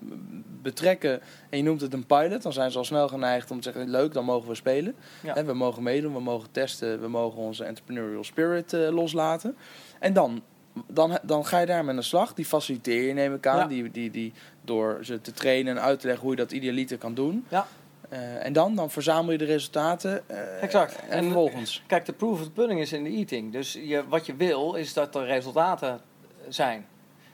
betrekken. 0.61 1.21
En 1.49 1.57
je 1.57 1.63
noemt 1.63 1.81
het 1.81 1.93
een 1.93 2.05
pilot. 2.05 2.41
Dan 2.41 2.53
zijn 2.53 2.71
ze 2.71 2.77
al 2.77 2.83
snel 2.83 3.07
geneigd 3.07 3.51
om 3.51 3.57
te 3.57 3.63
zeggen, 3.63 3.89
leuk, 3.89 4.13
dan 4.13 4.25
mogen 4.25 4.49
we 4.49 4.55
spelen. 4.55 4.95
Ja. 5.23 5.33
Hè, 5.33 5.43
we 5.43 5.53
mogen 5.53 5.83
meedoen, 5.83 6.13
we 6.13 6.19
mogen 6.19 6.51
testen, 6.51 7.01
we 7.01 7.07
mogen 7.07 7.39
onze 7.39 7.63
entrepreneurial 7.63 8.23
spirit 8.23 8.73
eh, 8.73 8.89
loslaten. 8.89 9.57
En 9.99 10.13
dan, 10.13 10.41
dan, 10.87 11.19
dan 11.23 11.45
ga 11.45 11.59
je 11.59 11.65
daar 11.65 11.85
met 11.85 11.97
een 11.97 12.03
slag. 12.03 12.33
Die 12.33 12.45
faciliteer 12.45 13.03
je, 13.03 13.13
neem 13.13 13.33
ik 13.33 13.47
aan. 13.47 13.57
Ja. 13.57 13.67
Die, 13.67 13.91
die, 13.91 14.11
die, 14.11 14.33
door 14.61 14.99
ze 15.01 15.21
te 15.21 15.31
trainen 15.31 15.75
en 15.77 15.81
uit 15.83 15.99
te 15.99 16.05
leggen 16.07 16.23
hoe 16.25 16.35
je 16.35 16.41
dat 16.41 16.51
idealiter 16.51 16.97
kan 16.97 17.13
doen. 17.13 17.45
Ja. 17.49 17.67
Eh, 18.09 18.45
en 18.45 18.53
dan, 18.53 18.75
dan 18.75 18.89
verzamel 18.91 19.31
je 19.31 19.37
de 19.37 19.45
resultaten. 19.45 20.29
eh, 20.29 20.63
Exact. 20.63 20.95
En, 20.99 21.09
En- 21.09 21.23
vervolgens. 21.23 21.83
Kijk, 21.87 22.05
de 22.05 22.13
proof 22.13 22.39
of 22.39 22.43
the 22.45 22.51
pudding 22.51 22.79
is 22.79 22.93
in 22.93 23.03
the 23.03 23.09
eating. 23.09 23.51
Dus 23.51 23.73
je, 23.73 24.07
wat 24.07 24.25
je 24.25 24.35
wil, 24.35 24.73
is 24.73 24.93
dat 24.93 25.15
er 25.15 25.25
resultaten 25.25 26.01
zijn. 26.47 26.85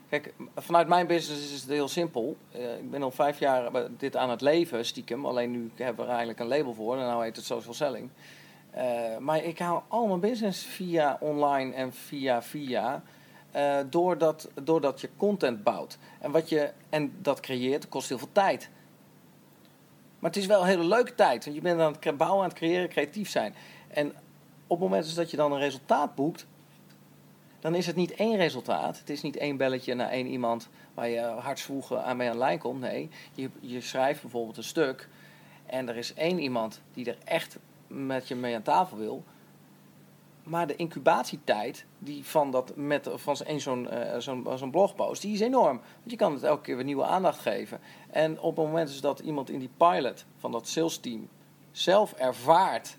Kijk, 0.09 0.33
vanuit 0.55 0.87
mijn 0.87 1.07
business 1.07 1.53
is 1.53 1.61
het 1.61 1.69
heel 1.69 1.87
simpel. 1.87 2.37
Eh, 2.51 2.77
ik 2.77 2.91
ben 2.91 3.03
al 3.03 3.11
vijf 3.11 3.39
jaar 3.39 3.71
dit 3.97 4.15
aan 4.15 4.29
het 4.29 4.41
leven, 4.41 4.85
stiekem. 4.85 5.25
Alleen 5.25 5.51
nu 5.51 5.71
hebben 5.75 5.95
we 5.95 6.01
er 6.01 6.07
eigenlijk 6.17 6.39
een 6.39 6.47
label 6.47 6.73
voor. 6.73 6.97
En 6.97 7.05
nou 7.05 7.23
heet 7.23 7.35
het 7.35 7.45
social 7.45 7.73
selling. 7.73 8.09
Maar 9.19 9.43
ik 9.43 9.59
haal 9.59 9.83
al 9.87 10.07
mijn 10.07 10.19
business 10.19 10.65
via 10.65 11.17
online 11.19 11.73
en 11.73 11.93
via 11.93 12.41
via. 12.41 13.03
Eh, 13.51 13.77
doordat, 13.89 14.49
doordat 14.63 15.01
je 15.01 15.09
content 15.17 15.63
bouwt. 15.63 15.97
En, 16.19 16.31
wat 16.31 16.49
je, 16.49 16.71
en 16.89 17.13
dat 17.21 17.39
creëert, 17.39 17.89
kost 17.89 18.09
heel 18.09 18.17
veel 18.17 18.31
tijd. 18.31 18.69
Maar 20.19 20.29
het 20.29 20.39
is 20.39 20.45
wel 20.45 20.61
een 20.61 20.67
hele 20.67 20.83
leuke 20.83 21.15
tijd. 21.15 21.43
Want 21.43 21.55
je 21.55 21.61
bent 21.61 21.79
aan 21.79 21.95
het 21.99 22.17
bouwen, 22.17 22.43
aan 22.43 22.49
het 22.49 22.57
creëren, 22.57 22.89
creatief 22.89 23.29
zijn. 23.29 23.55
En 23.87 24.07
op 24.67 24.79
het 24.79 24.89
moment 24.89 25.15
dat 25.15 25.31
je 25.31 25.37
dan 25.37 25.51
een 25.51 25.59
resultaat 25.59 26.15
boekt, 26.15 26.45
dan 27.59 27.75
is 27.75 27.85
het 27.85 27.95
niet 27.95 28.15
één 28.15 28.37
resultaat. 28.37 28.99
Het 28.99 29.09
is 29.09 29.21
niet 29.21 29.37
één 29.37 29.57
belletje 29.57 29.93
naar 29.93 30.09
één 30.09 30.27
iemand 30.27 30.69
waar 30.93 31.09
je 31.09 31.19
hartsvoegen 31.19 32.03
aan 32.03 32.17
mee 32.17 32.29
aan 32.29 32.37
lijn 32.37 32.59
komt. 32.59 32.79
Nee, 32.79 33.09
je, 33.33 33.49
je 33.59 33.81
schrijft 33.81 34.21
bijvoorbeeld 34.21 34.57
een 34.57 34.63
stuk 34.63 35.09
en 35.65 35.89
er 35.89 35.95
is 35.95 36.13
één 36.13 36.39
iemand 36.39 36.81
die 36.93 37.05
er 37.05 37.17
echt 37.23 37.57
met 37.87 38.27
je 38.27 38.35
mee 38.35 38.55
aan 38.55 38.61
tafel 38.61 38.97
wil. 38.97 39.23
Maar 40.47 40.67
de 40.67 40.75
incubatietijd 40.75 41.85
die 41.99 42.25
van, 42.25 42.51
dat 42.51 42.75
met, 42.75 43.09
van 43.13 43.35
één 43.45 43.61
zo'n 43.61 43.89
eh, 43.89 44.19
zo'n 44.19 44.47
zo'n 44.55 44.71
blogpost, 44.71 45.21
die 45.21 45.33
is 45.33 45.39
enorm. 45.39 45.77
Want 45.77 46.11
je 46.11 46.15
kan 46.15 46.33
het 46.33 46.43
elke 46.43 46.61
keer 46.61 46.75
weer 46.75 46.85
nieuwe 46.85 47.05
aandacht 47.05 47.39
geven. 47.39 47.79
En 48.09 48.39
op 48.39 48.57
het 48.57 48.65
moment 48.65 48.87
dus 48.87 49.01
dat 49.01 49.19
iemand 49.19 49.49
in 49.49 49.59
die 49.59 49.71
pilot 49.77 50.25
van 50.37 50.51
dat 50.51 50.67
sales 50.67 50.97
team 50.97 51.29
zelf 51.71 52.13
ervaart 52.13 52.97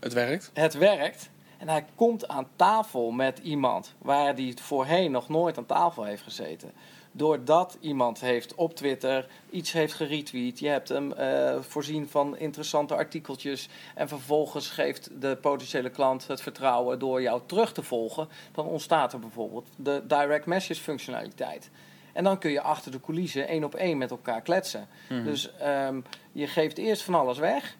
Het 0.00 0.12
werkt. 0.12 0.50
het 0.54 0.74
werkt. 0.74 1.30
En 1.58 1.68
hij 1.68 1.84
komt 1.94 2.28
aan 2.28 2.48
tafel 2.56 3.10
met 3.10 3.38
iemand 3.38 3.94
waar 3.98 4.34
hij 4.34 4.54
voorheen 4.60 5.10
nog 5.10 5.28
nooit 5.28 5.58
aan 5.58 5.66
tafel 5.66 6.04
heeft 6.04 6.22
gezeten. 6.22 6.72
Doordat 7.12 7.76
iemand 7.80 8.20
heeft 8.20 8.54
op 8.54 8.74
Twitter 8.74 9.26
iets 9.50 9.72
heeft 9.72 9.92
geretweet. 9.94 10.58
Je 10.58 10.68
hebt 10.68 10.88
hem 10.88 11.12
eh, 11.12 11.56
voorzien 11.60 12.08
van 12.08 12.36
interessante 12.36 12.94
artikeltjes. 12.94 13.68
En 13.94 14.08
vervolgens 14.08 14.68
geeft 14.68 15.10
de 15.20 15.36
potentiële 15.40 15.90
klant 15.90 16.26
het 16.26 16.40
vertrouwen 16.40 16.98
door 16.98 17.22
jou 17.22 17.40
terug 17.46 17.72
te 17.72 17.82
volgen. 17.82 18.28
Dan 18.52 18.66
ontstaat 18.66 19.12
er 19.12 19.18
bijvoorbeeld 19.18 19.66
de 19.76 20.02
direct 20.06 20.46
message 20.46 20.80
functionaliteit. 20.80 21.70
En 22.12 22.24
dan 22.24 22.38
kun 22.38 22.50
je 22.50 22.60
achter 22.60 22.90
de 22.92 23.00
coulissen 23.00 23.48
één 23.48 23.64
op 23.64 23.74
één 23.74 23.98
met 23.98 24.10
elkaar 24.10 24.40
kletsen. 24.42 24.88
Mhm. 25.08 25.24
Dus 25.24 25.56
ehm, 25.56 26.00
je 26.32 26.46
geeft 26.46 26.78
eerst 26.78 27.02
van 27.02 27.14
alles 27.14 27.38
weg. 27.38 27.76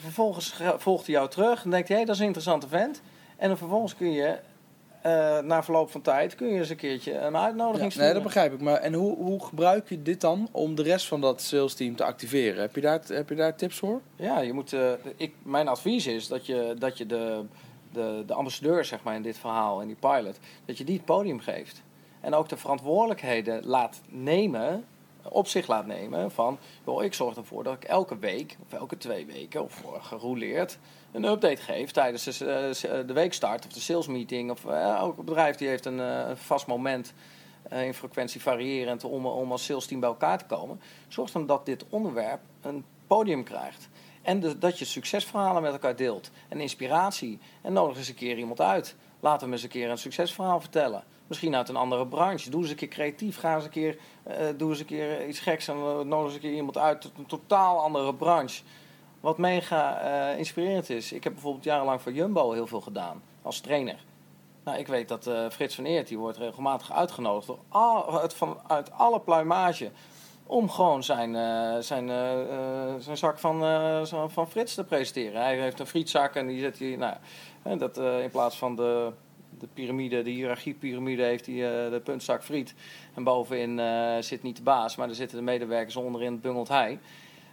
Vervolgens 0.00 0.50
ge- 0.50 0.74
volgt 0.78 1.06
hij 1.06 1.14
jou 1.14 1.28
terug 1.28 1.64
en 1.64 1.70
denkt 1.70 1.88
hij, 1.88 1.98
hé, 1.98 2.04
dat 2.04 2.14
is 2.14 2.20
een 2.20 2.26
interessante 2.26 2.68
vent. 2.68 3.02
En 3.36 3.48
dan 3.48 3.56
vervolgens 3.58 3.94
kun 3.96 4.12
je, 4.12 4.38
eh, 5.04 5.38
na 5.38 5.62
verloop 5.62 5.90
van 5.90 6.00
tijd, 6.00 6.34
kun 6.34 6.48
je 6.48 6.58
eens 6.58 6.68
een 6.68 6.76
keertje 6.76 7.18
een 7.18 7.36
uitnodiging 7.36 7.92
Ja, 7.92 8.00
nee, 8.00 8.12
dat 8.12 8.22
begrijp 8.22 8.52
ik. 8.52 8.60
Maar 8.60 8.76
en 8.76 8.92
hoe, 8.92 9.16
hoe 9.16 9.44
gebruik 9.44 9.88
je 9.88 10.02
dit 10.02 10.20
dan 10.20 10.48
om 10.50 10.74
de 10.74 10.82
rest 10.82 11.06
van 11.06 11.20
dat 11.20 11.42
sales 11.42 11.74
team 11.74 11.96
te 11.96 12.04
activeren? 12.04 12.60
Heb 12.60 12.74
je 12.74 12.80
daar, 12.80 13.00
heb 13.06 13.28
je 13.28 13.34
daar 13.34 13.56
tips 13.56 13.78
voor? 13.78 14.00
Ja, 14.16 14.40
je 14.40 14.52
moet, 14.52 14.72
eh, 14.72 14.92
ik, 15.16 15.34
mijn 15.42 15.68
advies 15.68 16.06
is 16.06 16.28
dat 16.28 16.46
je, 16.46 16.74
dat 16.78 16.98
je 16.98 17.06
de, 17.06 17.44
de, 17.92 18.22
de 18.26 18.34
ambassadeur, 18.34 18.84
zeg 18.84 19.02
maar, 19.02 19.14
in 19.14 19.22
dit 19.22 19.38
verhaal, 19.38 19.80
in 19.80 19.86
die 19.86 19.96
pilot, 19.96 20.38
dat 20.64 20.78
je 20.78 20.84
die 20.84 20.96
het 20.96 21.04
podium 21.04 21.40
geeft. 21.40 21.82
En 22.20 22.34
ook 22.34 22.48
de 22.48 22.56
verantwoordelijkheden 22.56 23.66
laat 23.66 24.00
nemen, 24.08 24.84
op 25.22 25.46
zich 25.46 25.66
laat 25.66 25.86
nemen 25.86 26.30
van, 26.30 26.58
joh, 26.86 27.02
ik 27.02 27.14
zorg 27.14 27.36
ervoor 27.36 27.64
dat 27.64 27.74
ik 27.74 27.84
elke 27.84 28.18
week, 28.18 28.56
of 28.66 28.78
elke 28.78 28.96
twee 28.96 29.26
weken, 29.26 29.62
of 29.62 29.84
gerouleerd, 30.00 30.78
een 31.14 31.24
update 31.24 31.62
geef 31.62 31.90
tijdens 31.90 32.24
de, 32.24 32.76
eh, 32.88 33.06
de 33.06 33.12
weekstart 33.12 33.66
of 33.66 33.72
de 33.72 33.80
sales 33.80 34.06
meeting. 34.06 34.50
Of 34.50 34.64
eh, 34.64 34.94
elk 34.94 35.24
bedrijf 35.24 35.56
die 35.56 35.68
heeft 35.68 35.84
een 35.84 36.00
eh, 36.00 36.30
vast 36.34 36.66
moment 36.66 37.14
eh, 37.68 37.84
in 37.84 37.94
frequentie 37.94 38.40
variërend 38.40 39.04
om, 39.04 39.26
om 39.26 39.52
als 39.52 39.64
sales 39.64 39.86
team 39.86 40.00
bij 40.00 40.08
elkaar 40.08 40.38
te 40.38 40.44
komen. 40.44 40.80
Zorg 41.08 41.30
dan 41.30 41.46
dat 41.46 41.66
dit 41.66 41.84
onderwerp 41.88 42.40
een 42.62 42.84
podium 43.06 43.42
krijgt. 43.44 43.88
En 44.22 44.40
de- 44.40 44.58
dat 44.58 44.78
je 44.78 44.84
succesverhalen 44.84 45.62
met 45.62 45.72
elkaar 45.72 45.96
deelt. 45.96 46.30
En 46.48 46.60
inspiratie. 46.60 47.38
En 47.62 47.72
nodig 47.72 47.96
eens 47.96 48.08
een 48.08 48.14
keer 48.14 48.38
iemand 48.38 48.60
uit. 48.60 48.96
Laat 49.20 49.40
hem 49.40 49.52
eens 49.52 49.62
een 49.62 49.68
keer 49.68 49.90
een 49.90 49.98
succesverhaal 49.98 50.60
vertellen. 50.60 51.04
Misschien 51.26 51.56
uit 51.56 51.68
een 51.68 51.76
andere 51.76 52.06
branche. 52.06 52.50
Doe 52.50 52.60
eens 52.60 52.70
een 52.70 52.76
keer 52.76 52.88
creatief. 52.88 53.36
Ga 53.38 53.54
eens 53.54 53.64
een 53.64 53.70
keer, 53.70 53.98
eh, 54.22 54.36
doe 54.56 54.70
eens 54.70 54.78
een 54.78 54.86
keer 54.86 55.28
iets 55.28 55.40
geks. 55.40 55.68
En 55.68 55.74
eh, 55.74 56.00
nodig 56.00 56.24
eens 56.24 56.34
een 56.34 56.40
keer 56.40 56.54
iemand 56.54 56.78
uit 56.78 57.04
uit 57.04 57.12
een 57.18 57.26
totaal 57.26 57.80
andere 57.80 58.14
branche. 58.14 58.62
Wat 59.24 59.38
mega 59.38 60.00
eh, 60.00 60.38
inspirerend 60.38 60.90
is. 60.90 61.12
Ik 61.12 61.24
heb 61.24 61.32
bijvoorbeeld 61.32 61.64
jarenlang 61.64 62.02
voor 62.02 62.12
Jumbo 62.12 62.52
heel 62.52 62.66
veel 62.66 62.80
gedaan. 62.80 63.22
Als 63.42 63.60
trainer. 63.60 64.04
Nou, 64.64 64.78
ik 64.78 64.86
weet 64.86 65.08
dat 65.08 65.26
eh, 65.26 65.50
Frits 65.50 65.74
van 65.74 65.84
Eert, 65.84 66.08
die 66.08 66.18
wordt 66.18 66.38
regelmatig 66.38 66.92
uitgenodigd 66.92 67.46
door 67.46 67.58
uit, 68.66 68.90
alle 68.90 69.20
pluimage. 69.20 69.90
Om 70.46 70.70
gewoon 70.70 71.02
zijn, 71.02 71.36
eh, 71.36 71.78
zijn, 71.80 72.08
zijn 73.02 73.16
zak 73.16 73.38
van, 73.38 73.60
van 74.30 74.50
Frits 74.50 74.74
te 74.74 74.84
presenteren. 74.84 75.40
Hij 75.40 75.60
heeft 75.60 75.80
een 75.80 75.86
frietzak 75.86 76.34
en 76.34 76.46
die 76.46 76.60
zet 76.60 76.78
hij, 76.78 76.96
nou, 76.96 77.78
dat, 77.78 77.98
in 77.98 78.30
plaats 78.30 78.56
van 78.58 78.76
de, 78.76 79.12
de 79.58 79.68
piramide, 79.74 80.22
de 80.22 80.30
hiërarchiepyramide, 80.30 81.22
heeft 81.22 81.46
hij 81.46 81.54
de 81.90 82.00
puntzak 82.04 82.44
friet. 82.44 82.74
En 83.14 83.24
bovenin 83.24 84.22
zit 84.22 84.42
niet 84.42 84.56
de 84.56 84.62
baas, 84.62 84.96
maar 84.96 85.08
er 85.08 85.14
zitten 85.14 85.38
de 85.38 85.44
medewerkers 85.44 85.96
onderin, 85.96 86.40
bungelt 86.40 86.68
hij. 86.68 86.98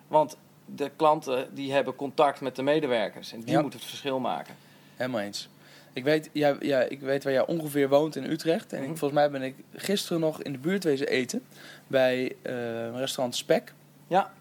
Want 0.07 0.37
de 0.75 0.91
klanten 0.95 1.47
die 1.53 1.73
hebben 1.73 1.95
contact 1.95 2.41
met 2.41 2.55
de 2.55 2.63
medewerkers 2.63 3.33
en 3.33 3.39
die 3.39 3.51
Ja. 3.53 3.61
moeten 3.61 3.79
het 3.79 3.87
verschil 3.89 4.19
maken. 4.19 4.55
Helemaal 4.95 5.21
eens. 5.21 5.49
Ik 5.93 6.03
weet, 6.03 6.29
ja, 6.33 6.55
ja, 6.59 6.79
ik 6.81 6.99
weet 6.99 7.23
waar 7.23 7.33
jij 7.33 7.45
ongeveer 7.45 7.89
woont 7.89 8.15
in 8.15 8.23
Utrecht. 8.31 8.73
En 8.73 8.81
ik, 8.81 8.87
Mhm. 8.87 8.97
volgens 8.97 9.19
mij 9.19 9.31
ben 9.31 9.41
ik 9.41 9.55
gisteren 9.75 10.19
nog 10.21 10.41
in 10.41 10.51
de 10.51 10.57
buurt 10.57 10.83
wezen 10.83 11.07
eten. 11.07 11.43
Bij 11.87 12.35
eh, 12.41 12.53
restaurant 12.97 13.35
Spek. 13.35 13.73
Ja. 14.07 14.31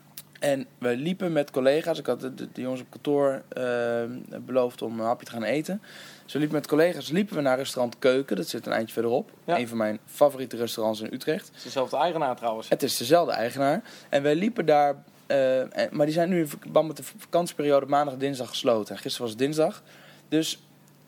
En 0.41 0.67
we 0.79 0.97
liepen 0.97 1.33
met 1.33 1.51
collega's. 1.51 1.99
Ik 1.99 2.07
had 2.07 2.21
de, 2.21 2.35
de, 2.35 2.49
de 2.53 2.61
jongens 2.61 2.81
op 2.81 2.87
kantoor 2.91 3.43
eh, 3.49 4.03
beloofd 4.41 4.83
om 4.83 5.01
een 5.01 5.07
hapje 5.07 5.27
te 5.27 5.33
gaan 5.33 5.43
eten. 5.43 5.83
Dus 6.25 6.33
we 6.33 6.39
liepen 6.39 6.57
met 6.57 6.67
collega's 6.67 7.09
liepen 7.11 7.35
we 7.37 7.41
naar 7.43 7.57
restaurant 7.57 7.99
Keuken. 7.99 8.37
Dat 8.37 8.49
zit 8.49 8.67
een 8.67 8.73
eindje 8.73 8.93
verderop. 8.93 9.31
Ja. 9.45 9.59
Een 9.59 9.69
van 9.69 9.77
mijn 9.77 9.99
favoriete 10.07 10.57
restaurants 10.57 11.01
in 11.01 11.13
Utrecht. 11.13 11.47
Het 11.47 11.57
is 11.57 11.63
dezelfde 11.63 11.97
eigenaar 11.97 12.37
trouwens. 12.37 12.69
Het 12.69 12.83
is 12.83 12.97
dezelfde 12.97 13.33
eigenaar. 13.33 13.83
En 14.09 14.23
wij 14.23 14.35
liepen 14.35 14.67
daar. 14.67 14.95
Eh, 15.31 15.91
maar 15.91 16.07
die 16.07 16.15
zijn 16.15 16.29
nu 16.29 16.39
in 16.39 16.49
verband 16.49 16.87
met 16.87 16.97
de 16.97 17.03
vakantieperiode 17.17 17.87
maandag 17.87 18.15
en 18.15 18.21
dinsdag 18.21 18.49
gesloten. 18.49 18.95
En 18.95 19.01
gisteren 19.01 19.27
was 19.27 19.31
het 19.31 19.45
dinsdag. 19.45 19.83
Dus 20.29 20.53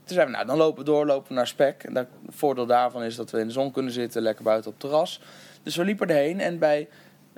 Toen 0.04 0.14
zeiden 0.14 0.26
we, 0.26 0.32
nou, 0.32 0.46
dan 0.46 0.56
lopen 0.56 0.84
we 0.84 0.90
door, 0.90 1.06
lopen 1.06 1.28
we 1.28 1.34
naar 1.34 1.46
Spek. 1.46 1.82
En 1.84 1.96
het 1.96 2.08
voordeel 2.28 2.66
daarvan 2.66 3.02
is 3.02 3.16
dat 3.16 3.30
we 3.30 3.38
in 3.40 3.46
de 3.46 3.52
zon 3.52 3.70
kunnen 3.72 3.92
zitten, 3.92 4.22
lekker 4.22 4.44
buiten 4.44 4.70
op 4.70 4.80
het 4.80 4.90
terras. 4.90 5.20
Dus 5.62 5.76
we 5.76 5.84
liepen 5.84 6.08
erheen 6.08 6.40
en 6.40 6.58
bij 6.58 6.88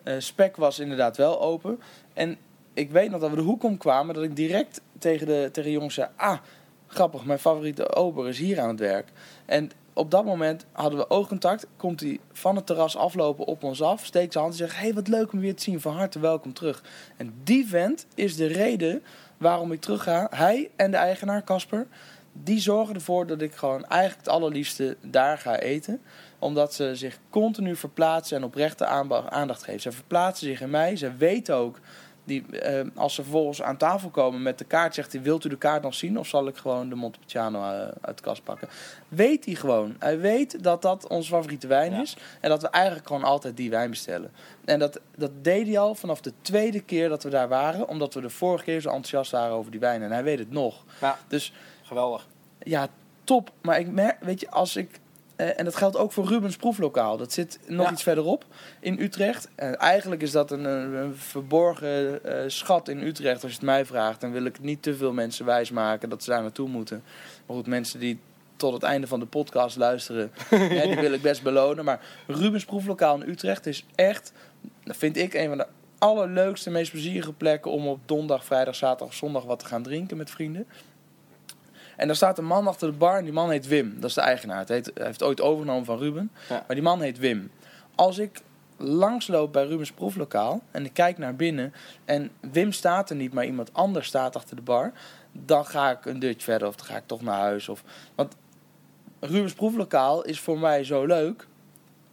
eh 0.05 0.15
Spek 0.19 0.57
was 0.57 0.79
inderdaad 0.79 1.17
wel 1.17 1.41
open. 1.41 1.81
En 2.13 2.37
ik 2.75 2.91
weet 2.91 3.11
nog 3.11 3.21
dat 3.21 3.31
we 3.31 3.37
de 3.37 3.43
hoek 3.43 3.63
omkwamen, 3.63 4.15
dat 4.15 4.25
ik 4.25 4.37
direct 4.37 4.81
tegen 4.99 5.27
de, 5.27 5.49
tegen 5.53 5.71
de 5.71 5.77
jongens 5.77 5.95
zei... 5.95 6.09
Ah, 6.17 6.39
grappig, 6.87 7.25
mijn 7.25 7.39
favoriete 7.39 7.95
ober 7.95 8.29
is 8.29 8.39
hier 8.39 8.61
aan 8.61 8.69
het 8.69 8.81
werk. 8.81 9.09
En 9.47 9.71
op 9.95 10.11
dat 10.11 10.25
moment 10.25 10.67
hadden 10.73 10.99
we 10.99 11.11
oogcontact. 11.11 11.67
Komt 11.77 12.01
hij 12.01 12.21
van 12.33 12.57
het 12.57 12.67
terras 12.67 12.97
aflopen 12.97 13.45
op 13.45 13.63
ons 13.63 13.83
af, 13.83 14.05
steekt 14.05 14.33
zijn 14.33 14.45
hand 14.45 14.61
en 14.61 14.67
zegt... 14.67 14.81
hey, 14.81 14.95
wat 14.95 15.09
leuk 15.09 15.33
om 15.33 15.41
weer 15.41 15.55
te 15.55 15.63
zien, 15.63 15.81
van 15.81 15.97
harte 15.97 16.19
welkom 16.19 16.53
terug. 16.53 16.83
En 17.17 17.35
die 17.45 17.67
vent 17.67 18.07
is 18.15 18.37
de 18.37 18.47
reden 18.47 19.03
waarom 19.37 19.73
ik 19.73 19.81
terug 19.81 20.03
ga. 20.03 20.27
Hij 20.31 20.71
en 20.77 20.91
de 20.91 20.97
eigenaar, 20.97 21.45
Casper, 21.45 21.87
die 22.33 22.61
zorgen 22.61 22.95
ervoor 22.95 23.27
dat 23.27 23.41
ik 23.41 23.55
gewoon 23.55 23.85
eigenlijk 23.85 24.25
het 24.25 24.35
allerliefste 24.35 24.97
daar 25.01 25.39
ga 25.39 25.59
eten. 25.59 26.01
Omdat 26.39 26.75
ze 26.75 26.97
zich 26.97 27.19
continu 27.31 27.77
verplaatsen 27.77 28.37
en 28.37 28.45
oprechte 28.45 28.87
aandacht 28.87 29.63
geven. 29.63 29.81
Ze 29.81 29.93
verplaatsen 29.93 30.47
zich 30.47 30.61
in 30.61 30.71
mij. 30.71 30.97
Ze 30.97 31.17
weten 31.17 31.55
ook, 31.55 31.81
die, 32.25 32.59
eh, 32.59 32.87
als 32.95 33.15
ze 33.15 33.23
vervolgens 33.23 33.63
aan 33.63 33.77
tafel 33.77 34.09
komen 34.09 34.43
met 34.43 34.59
de 34.59 34.65
kaart, 34.65 34.95
zegt 34.95 35.13
hij: 35.13 35.23
Wilt 35.23 35.45
u 35.45 35.49
de 35.49 35.57
kaart 35.59 35.83
nog 35.83 35.95
zien 35.95 36.19
of 36.19 36.27
zal 36.27 36.47
ik 36.47 36.57
gewoon 36.57 36.89
de 36.89 36.95
Montepulciano 36.95 37.59
eh, 37.63 37.89
uit 38.01 38.17
de 38.17 38.23
kast 38.23 38.43
pakken? 38.45 38.69
Weet 39.09 39.45
hij 39.45 39.55
gewoon. 39.55 39.97
Hij 39.99 40.19
weet 40.19 40.63
dat 40.63 40.83
dat 40.83 41.09
onze 41.09 41.29
favoriete 41.31 41.67
wijn 41.67 41.93
Ja. 41.93 42.01
is. 42.01 42.17
En 42.41 42.49
dat 42.49 42.63
we 42.63 42.69
eigenlijk 42.69 43.07
gewoon 43.07 43.25
altijd 43.25 43.57
die 43.57 43.71
wijn 43.71 43.91
bestellen. 43.91 44.31
En 44.65 44.79
dat, 44.79 45.01
dat 45.17 45.31
deed 45.43 45.67
hij 45.67 45.79
al 45.79 45.95
vanaf 45.95 46.21
de 46.21 46.33
tweede 46.41 46.81
keer 46.81 47.09
dat 47.09 47.23
we 47.23 47.31
daar 47.31 47.49
waren. 47.49 47.89
Omdat 47.89 48.15
we 48.15 48.21
de 48.21 48.31
vorige 48.31 48.65
keer 48.65 48.81
zo 48.81 48.89
enthousiast 48.89 49.31
waren 49.31 49.55
over 49.57 49.71
die 49.71 49.81
wijn. 49.81 50.03
En 50.03 50.11
hij 50.13 50.23
weet 50.25 50.39
het 50.39 50.51
nog. 50.51 50.85
Ja. 51.01 51.19
Dus 51.29 51.53
Geweldig. 51.83 52.27
ja, 52.59 52.89
top. 53.25 53.51
Maar 53.63 53.79
ik 53.79 53.89
merk, 53.89 54.17
weet 54.21 54.41
je, 54.41 54.51
als 54.51 54.77
ik. 54.77 55.01
Eh, 55.37 55.59
en 55.59 55.65
dat 55.65 55.77
geldt 55.77 55.97
ook 55.97 56.13
voor 56.13 56.27
Rubens 56.27 56.57
Proeflokaal. 56.57 57.17
Dat 57.17 57.33
zit 57.33 57.59
nog 57.67 57.87
Ja. 57.87 57.93
iets 57.93 58.03
verderop 58.03 58.45
in 58.81 59.01
Utrecht. 59.01 59.49
En 59.55 59.77
eigenlijk 59.77 60.23
is 60.23 60.31
dat 60.31 60.51
een, 60.51 60.65
een, 60.65 61.17
verborgen 61.17 62.25
eh, 62.25 62.45
schat 62.47 62.89
in 62.89 63.03
Utrecht. 63.03 63.43
Als 63.43 63.51
je 63.53 63.57
het 63.57 63.67
mij 63.67 63.85
vraagt, 63.85 64.21
dan 64.21 64.33
wil 64.33 64.45
ik 64.45 64.61
niet 64.61 64.83
te 64.83 64.97
veel 64.97 65.13
mensen 65.13 65.45
wijsmaken 65.45 66.09
dat 66.09 66.23
ze 66.23 66.31
daar 66.31 66.43
naartoe 66.43 66.69
moeten. 66.69 67.03
Maar 67.47 67.57
goed, 67.57 67.67
mensen 67.67 68.01
die 68.01 68.19
tot 68.57 68.73
het 68.73 68.83
einde 68.83 69.07
van 69.07 69.21
de 69.21 69.27
podcast 69.27 69.77
luisteren, 69.77 70.31
hè, 70.49 70.87
die 70.87 71.01
wil 71.01 71.13
ik 71.13 71.23
best 71.23 71.43
belonen. 71.43 71.85
Maar 71.85 72.01
Rubens 72.27 72.65
Proeflokaal 72.65 73.23
in 73.23 73.29
Utrecht 73.31 73.67
is 73.67 73.85
echt, 73.95 74.33
dat 74.85 74.97
vind 74.97 75.17
ik, 75.17 75.35
een 75.35 75.49
van 75.49 75.59
de 75.59 75.67
allerleukste, 75.99 76.71
meest 76.71 76.91
plezierige 76.91 77.33
plekken 77.33 77.71
om 77.71 77.87
op 77.89 78.01
donderdag, 78.07 78.45
vrijdag, 78.45 78.75
zaterdag, 78.75 79.15
zondag 79.15 79.45
wat 79.45 79.59
te 79.59 79.65
gaan 79.65 79.83
drinken 79.83 80.17
met 80.17 80.31
vrienden. 80.31 80.67
En 81.97 82.07
daar 82.07 82.17
staat 82.17 82.39
een 82.39 82.45
man 82.45 82.67
achter 82.67 82.91
de 82.91 82.97
bar 82.97 83.19
en 83.19 83.25
die 83.25 83.33
man 83.33 83.51
heet 83.51 83.67
Wim. 83.67 83.95
Dat 83.95 84.09
is 84.09 84.15
de 84.15 84.21
eigenaar. 84.21 84.59
Het 84.59 84.69
heet, 84.69 84.91
hij 84.95 85.07
heeft 85.07 85.23
ooit 85.23 85.41
overgenomen 85.41 85.85
van 85.85 85.99
Ruben. 85.99 86.31
Ja. 86.49 86.55
Maar 86.67 86.77
die 86.77 86.83
man 86.83 87.01
heet 87.01 87.19
Wim. 87.19 87.51
Als 87.95 88.19
ik 88.19 88.41
langsloop 88.77 89.53
bij 89.53 89.67
Rubens 89.67 89.93
proeflokaal 89.93 90.63
en 90.71 90.85
ik 90.85 90.93
kijk 90.93 91.19
naar 91.19 91.37
binnen 91.37 91.75
en 92.05 92.31
Wim 92.41 92.73
staat 92.73 93.11
er 93.11 93.17
niet, 93.17 93.33
maar 93.33 93.45
iemand 93.45 93.73
anders 93.73 94.07
staat 94.07 94.37
achter 94.37 94.57
de 94.57 94.63
bar, 94.63 94.93
dan 95.33 95.67
ga 95.67 95.91
ik 95.91 96.05
een 96.05 96.19
dutje 96.19 96.45
verder 96.45 96.69
of 96.69 96.77
dan 96.77 96.87
ga 96.87 96.97
ik 96.97 97.07
toch 97.07 97.23
naar 97.23 97.39
huis. 97.39 97.69
Of, 97.69 97.83
want 98.15 98.37
Rubens 99.21 99.53
proeflokaal 99.53 100.23
is 100.25 100.41
voor 100.41 100.59
mij 100.59 100.85
zo 100.85 101.05
leuk, 101.05 101.47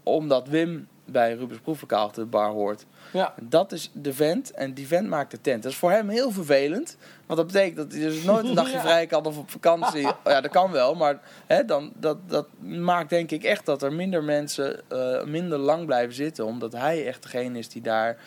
omdat 0.04 0.48
Wim 0.48 0.88
bij 1.12 1.34
Rubens 1.34 1.60
proeflokaal 1.60 2.06
achter 2.06 2.24
de 2.24 2.30
bar 2.30 2.50
hoort. 2.50 2.86
Ja. 3.14 3.34
Dat 3.42 3.72
is 3.72 3.92
de 3.94 4.14
vent 4.14 4.52
en 4.52 4.74
die 4.74 4.88
vent 4.88 5.08
maakt 5.08 5.32
de 5.32 5.42
tent. 5.42 5.64
Dat 5.64 5.72
is 5.72 5.78
voor 5.78 5.92
hem 5.92 6.10
heel 6.10 6.32
vervelend. 6.32 6.98
Want 7.26 7.40
dat 7.40 7.48
betekent 7.48 7.76
dat 7.78 7.92
hij 7.92 8.02
dus 8.02 8.24
nooit 8.24 8.46
een 8.46 8.56
dagje 8.56 8.74
Ja. 8.78 8.82
vrij 8.82 9.06
kan 9.06 9.26
of 9.26 9.38
op 9.38 9.52
vakantie. 9.52 10.02
ja, 10.26 10.42
dat 10.42 10.52
kan 10.52 10.72
wel, 10.72 10.96
maar 10.96 11.20
hè, 11.48 11.66
dan, 11.66 11.92
dat, 11.96 12.18
dat 12.30 12.48
maakt 12.60 13.10
denk 13.10 13.32
ik 13.32 13.44
echt 13.44 13.66
dat 13.66 13.82
er 13.84 13.94
minder 13.94 14.24
mensen 14.24 14.82
eh, 14.90 15.24
minder 15.24 15.58
lang 15.58 15.86
blijven 15.86 16.14
zitten. 16.16 16.46
Omdat 16.46 16.72
hij 16.72 17.08
echt 17.08 17.24
degene 17.24 17.58
is 17.58 17.70
die 17.70 17.82
daar 17.82 18.18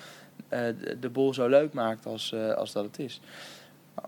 eh, 0.49 0.61
de, 1.01 1.09
boel 1.11 1.35
zo 1.35 1.49
leuk 1.49 1.72
maakt 1.72 2.07
als, 2.07 2.32
eh, 2.32 2.51
als 2.55 2.72
dat 2.72 2.85
het 2.85 2.99
is. 2.99 3.20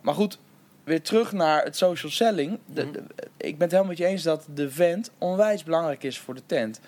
Maar 0.03 0.15
goed, 0.15 0.39
weer 0.85 1.03
terug 1.03 1.33
naar 1.33 1.65
het 1.65 1.77
social 1.77 2.13
selling. 2.13 2.59
De- 2.67 2.83
Mhm. 2.85 2.93
de- 2.93 3.03
ik 3.37 3.53
ben 3.53 3.61
het 3.61 3.71
helemaal 3.71 3.85
met 3.87 3.99
je 3.99 4.05
eens 4.07 4.23
dat 4.23 4.47
de 4.55 4.71
vent 4.71 5.11
onwijs 5.19 5.65
belangrijk 5.65 6.03
is 6.03 6.19
voor 6.19 6.35
de 6.35 6.43
tent. 6.47 6.81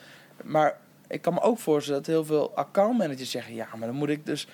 Maar 0.44 0.78
ik 1.08 1.22
kan 1.22 1.34
me 1.34 1.40
ook 1.40 1.58
voorstellen 1.58 2.02
dat 2.02 2.10
heel 2.10 2.24
veel 2.24 2.54
accountmanagers 2.54 3.30
zeggen... 3.30 3.54
ja, 3.54 3.68
maar 3.76 3.88
dan 3.88 3.96
moet 3.96 4.08
ik 4.08 4.26
dus 4.26 4.48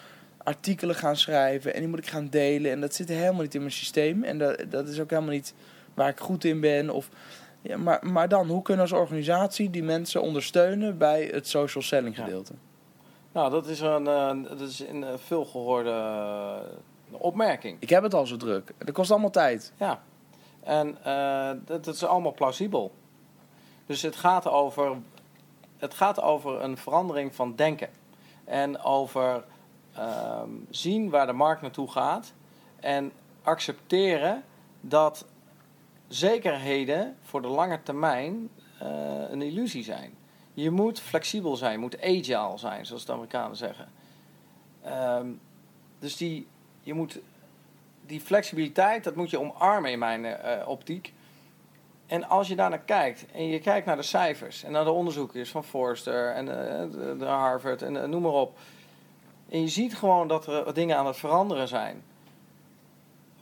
artikelen 0.44 0.94
gaan 0.94 1.16
schrijven 1.16 1.74
en 1.74 1.80
die 1.80 1.88
moet 1.88 1.98
ik 1.98 2.08
gaan 2.08 2.28
delen. 2.28 2.70
En 2.70 2.80
dat 2.80 2.94
zit 2.94 3.08
helemaal 3.08 3.42
niet 3.42 3.54
in 3.54 3.60
mijn 3.60 3.72
systeem. 3.72 4.22
En 4.22 4.38
dat, 4.38 4.64
dat 4.68 4.88
is 4.88 5.00
ook 5.00 5.10
helemaal 5.10 5.32
niet 5.32 5.54
waar 5.94 6.08
ik 6.08 6.20
goed 6.20 6.44
in 6.44 6.60
ben. 6.60 6.90
Of, 6.90 7.08
ja, 7.62 7.76
maar, 7.76 8.06
maar 8.06 8.28
dan, 8.28 8.48
hoe 8.48 8.62
kunnen 8.62 8.86
we 8.86 8.92
als 8.92 9.00
organisatie 9.00 9.70
die 9.70 9.82
mensen 9.82 10.22
ondersteunen 10.22 10.98
bij 10.98 11.28
het 11.32 11.48
social 11.48 11.82
selling 11.82 12.16
Ja. 12.16 12.24
gedeelte? 12.24 12.52
Nou, 13.32 13.50
dat 13.50 13.66
is 13.66 13.80
een, 13.80 14.06
eh, 14.06 14.32
dat 14.48 14.60
is 14.60 14.80
een 14.80 15.04
eh, 15.04 15.12
veelgehoorde 15.16 15.90
eh, 15.90 17.20
opmerking. 17.20 17.76
Ik 17.80 17.90
heb 17.90 18.02
het 18.02 18.14
al 18.14 18.26
zo 18.26 18.36
druk. 18.36 18.72
Dat 18.78 18.94
kost 18.94 19.10
allemaal 19.10 19.30
tijd. 19.30 19.72
Ja. 19.78 20.02
En 20.62 20.96
dat, 21.64 21.84
dat 21.84 21.94
is 21.94 22.04
allemaal 22.04 22.34
plausibel. 22.34 22.92
Dus 23.86 24.02
het 24.02 24.16
gaat, 24.16 24.48
over, 24.48 24.96
het 25.84 25.94
gaat 25.94 26.20
over 26.20 26.62
een 26.62 26.76
verandering 26.76 27.34
van 27.34 27.54
denken. 27.56 27.88
En 28.44 28.80
over 28.82 29.44
ehm, 29.94 30.50
zien 30.70 31.10
waar 31.10 31.26
de 31.26 31.32
markt 31.32 31.62
naartoe 31.62 31.90
gaat. 31.90 32.32
En 32.80 33.12
accepteren 33.42 34.44
dat 34.80 35.26
zekerheden 36.08 37.16
voor 37.22 37.42
de 37.42 37.48
lange 37.48 37.82
termijn 37.82 38.48
eh, 38.78 38.88
een 39.30 39.42
illusie 39.42 39.84
zijn. 39.84 40.14
Je 40.54 40.70
moet 40.70 41.00
flexibel 41.00 41.56
zijn, 41.56 41.72
je 41.72 41.78
moet 41.78 42.00
agile 42.02 42.58
zijn, 42.58 42.86
zoals 42.86 43.04
de 43.04 43.12
Amerikanen 43.12 43.56
zeggen. 43.56 43.88
Ehm, 44.82 45.28
dus 45.98 46.16
die, 46.16 46.46
je 46.82 46.94
moet 46.94 47.18
die 48.06 48.20
flexibiliteit, 48.20 49.04
dat 49.04 49.14
moet 49.14 49.30
je 49.30 49.40
omarmen 49.40 49.90
in 49.90 49.98
mijn 49.98 50.24
eh, 50.24 50.68
optiek. 50.68 51.12
En 52.14 52.28
als 52.28 52.48
je 52.48 52.56
daar 52.56 52.70
naar 52.70 52.84
kijkt 52.84 53.26
en 53.32 53.46
je 53.48 53.58
kijkt 53.58 53.86
naar 53.86 53.96
de 53.96 54.02
cijfers 54.02 54.64
en 54.64 54.72
naar 54.72 54.84
de 54.84 54.90
onderzoekers 54.90 55.50
van 55.50 55.64
Forrester 55.64 56.30
en 56.30 56.48
eh, 56.48 56.90
de, 56.90 57.16
de 57.18 57.24
Harvard 57.24 57.82
en 57.82 58.02
eh, 58.02 58.08
noem 58.08 58.22
maar 58.22 58.32
op. 58.32 58.58
En 59.48 59.60
je 59.60 59.68
ziet 59.68 59.96
gewoon 59.96 60.28
dat 60.28 60.46
er 60.46 60.74
dingen 60.74 60.96
aan 60.96 61.06
het 61.06 61.16
veranderen 61.16 61.68
zijn. 61.68 62.02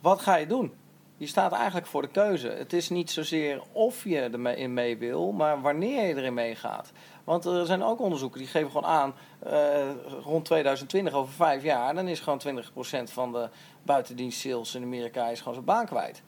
Wat 0.01 0.21
ga 0.21 0.35
je 0.35 0.47
doen? 0.47 0.73
Je 1.17 1.27
staat 1.27 1.51
eigenlijk 1.51 1.87
voor 1.87 2.01
de 2.01 2.07
keuze. 2.07 2.47
Het 2.47 2.73
is 2.73 2.89
niet 2.89 3.11
zozeer 3.11 3.61
of 3.71 4.03
je 4.03 4.29
erin 4.33 4.73
mee 4.73 4.97
wil, 4.97 5.31
maar 5.31 5.61
wanneer 5.61 6.07
je 6.07 6.15
erin 6.15 6.33
meegaat. 6.33 6.91
Want 7.23 7.45
er 7.45 7.65
zijn 7.65 7.83
ook 7.83 7.99
onderzoeken 7.99 8.39
die 8.39 8.47
geven 8.47 8.71
gewoon 8.71 8.89
aan, 8.89 9.13
eh, 9.39 9.89
rond 10.23 10.45
2020, 10.45 11.13
over 11.13 11.33
vijf 11.33 11.63
jaar, 11.63 11.95
dan 11.95 12.07
is 12.07 12.19
gewoon 12.19 12.39
20% 12.39 13.11
van 13.11 13.31
de 13.31 13.49
buitendienst 13.83 14.39
sales 14.39 14.75
in 14.75 14.83
Amerika 14.83 15.27
is 15.27 15.39
gewoon 15.39 15.53
zijn 15.53 15.65
baan 15.65 15.85
kwijt. 15.85 16.23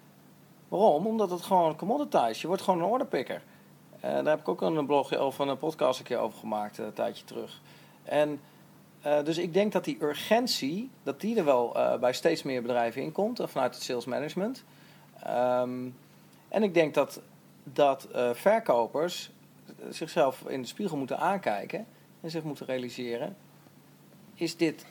Waarom? 0.68 1.07
Omdat 1.07 1.32
het 1.32 1.41
gewoon 1.41 1.76
commoditized. 1.76 2.39
Je 2.39 2.47
wordt 2.47 2.61
gewoon 2.61 2.80
een 2.80 2.89
orderpicker. 2.89 3.41
Eh 3.99 4.11
daar 4.11 4.26
heb 4.26 4.39
ik 4.39 4.47
ook 4.47 4.61
een 4.61 4.86
blogje 4.86 5.24
of 5.24 5.39
een 5.39 5.57
podcast 5.57 5.99
een 5.99 6.05
keer 6.05 6.18
over 6.18 6.39
gemaakt, 6.39 6.80
eh, 6.80 6.86
een 6.86 6.93
tijdje 6.93 7.26
terug. 7.26 7.61
En 8.03 8.39
eh, 9.01 9.24
dus 9.24 9.38
ik 9.38 9.53
denk 9.53 9.72
dat 9.72 9.84
die 9.84 10.03
urgentie, 10.03 10.89
dat 11.03 11.22
die 11.22 11.38
er 11.38 11.45
wel 11.45 11.78
bij 11.99 12.13
steeds 12.13 12.43
meer 12.43 12.61
bedrijven 12.61 13.01
in 13.01 13.11
komt, 13.11 13.41
vanuit 13.43 13.76
het 13.76 13.84
sales 13.84 14.05
management. 14.05 14.63
Ehm, 15.24 15.89
en 16.47 16.63
ik 16.63 16.74
denk 16.74 16.93
dat, 16.93 17.22
dat 17.63 18.07
verkopers 18.34 19.32
zichzelf 19.89 20.43
in 20.47 20.61
de 20.61 20.68
spiegel 20.68 20.97
moeten 20.97 21.20
aankijken 21.20 21.86
en 22.22 22.30
zich 22.30 22.43
moeten 22.43 22.66
realiseren: 22.66 23.36
is 24.34 24.57
dit, 24.57 24.86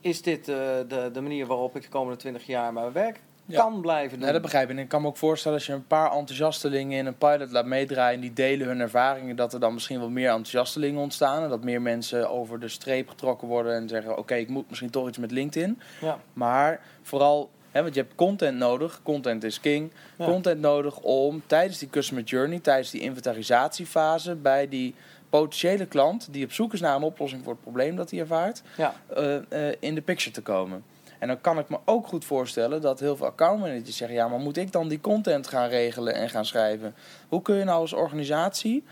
is 0.00 0.22
dit 0.22 0.44
de, 0.44 1.10
de 1.12 1.20
manier 1.20 1.46
waarop 1.46 1.76
ik 1.76 1.82
de 1.82 1.88
komende 1.88 2.18
20 2.18 2.46
jaar 2.46 2.72
mijn 2.72 2.92
werk 2.92 3.20
Ja. 3.46 3.60
kan 3.60 3.80
blijven 3.80 4.10
doen? 4.10 4.20
Nee, 4.20 4.32
dat 4.32 4.42
begrijp 4.42 4.70
ik. 4.70 4.76
En 4.76 4.82
ik 4.82 4.88
kan 4.88 5.02
me 5.02 5.08
ook 5.08 5.16
voorstellen 5.16 5.58
als 5.58 5.66
je 5.66 5.72
een 5.72 5.86
paar 5.86 6.12
enthousiastelingen 6.12 6.98
in 6.98 7.06
een 7.06 7.18
pilot 7.18 7.50
laat 7.50 7.66
meedraaien... 7.66 8.14
en 8.14 8.20
die 8.20 8.32
delen 8.32 8.66
hun 8.66 8.80
ervaringen, 8.80 9.36
dat 9.36 9.52
er 9.52 9.60
dan 9.60 9.74
misschien 9.74 9.98
wel 9.98 10.10
meer 10.10 10.28
enthousiastelingen 10.28 11.00
ontstaan. 11.00 11.42
En 11.42 11.48
dat 11.48 11.64
meer 11.64 11.82
mensen 11.82 12.30
over 12.30 12.60
de 12.60 12.68
streep 12.68 13.08
getrokken 13.08 13.48
worden 13.48 13.74
en 13.74 13.88
zeggen... 13.88 14.18
oké, 14.18 14.34
ik 14.34 14.48
moet 14.48 14.68
misschien 14.68 14.90
toch 14.90 15.08
iets 15.08 15.18
met 15.18 15.30
LinkedIn. 15.30 15.80
Ja. 16.00 16.18
Maar 16.32 16.80
vooral, 17.02 17.50
hè, 17.70 17.82
want 17.82 17.94
je 17.94 18.00
hebt 18.00 18.14
content 18.14 18.58
nodig. 18.58 19.00
Content 19.02 19.44
is 19.44 19.60
king. 19.60 19.92
Ja. 20.18 20.24
Content 20.24 20.60
nodig 20.60 20.98
om 20.98 21.42
tijdens 21.46 21.78
die 21.78 21.90
customer 21.90 22.24
journey, 22.24 22.58
tijdens 22.58 22.90
die 22.90 23.00
inventarisatiefase... 23.00 24.34
bij 24.34 24.68
die 24.68 24.94
potentiële 25.30 25.86
klant 25.86 26.28
die 26.30 26.44
op 26.44 26.52
zoek 26.52 26.72
is 26.72 26.80
naar 26.80 26.96
een 26.96 27.02
oplossing 27.02 27.44
voor 27.44 27.52
het 27.52 27.62
probleem 27.62 27.96
dat 27.96 28.10
hij 28.10 28.20
ervaart... 28.20 28.62
Ja. 28.76 28.94
eh, 29.14 29.68
eh, 29.68 29.76
in 29.80 29.94
de 29.94 30.02
picture 30.02 30.30
te 30.30 30.42
komen. 30.42 30.84
En 31.18 31.28
dan 31.28 31.40
kan 31.40 31.58
ik 31.58 31.68
me 31.68 31.78
ook 31.84 32.06
goed 32.06 32.24
voorstellen 32.24 32.80
dat 32.80 33.00
heel 33.00 33.16
veel 33.16 33.26
accountmanagers 33.26 33.96
zeggen... 33.96 34.16
ja, 34.16 34.28
maar 34.28 34.38
moet 34.38 34.56
ik 34.56 34.72
dan 34.72 34.88
die 34.88 35.00
content 35.00 35.46
gaan 35.46 35.68
regelen 35.68 36.14
en 36.14 36.30
gaan 36.30 36.44
schrijven? 36.44 36.94
Hoe 37.28 37.42
kun 37.42 37.56
je 37.56 37.64
nou 37.64 37.80
als 37.80 37.92
organisatie 37.92 38.84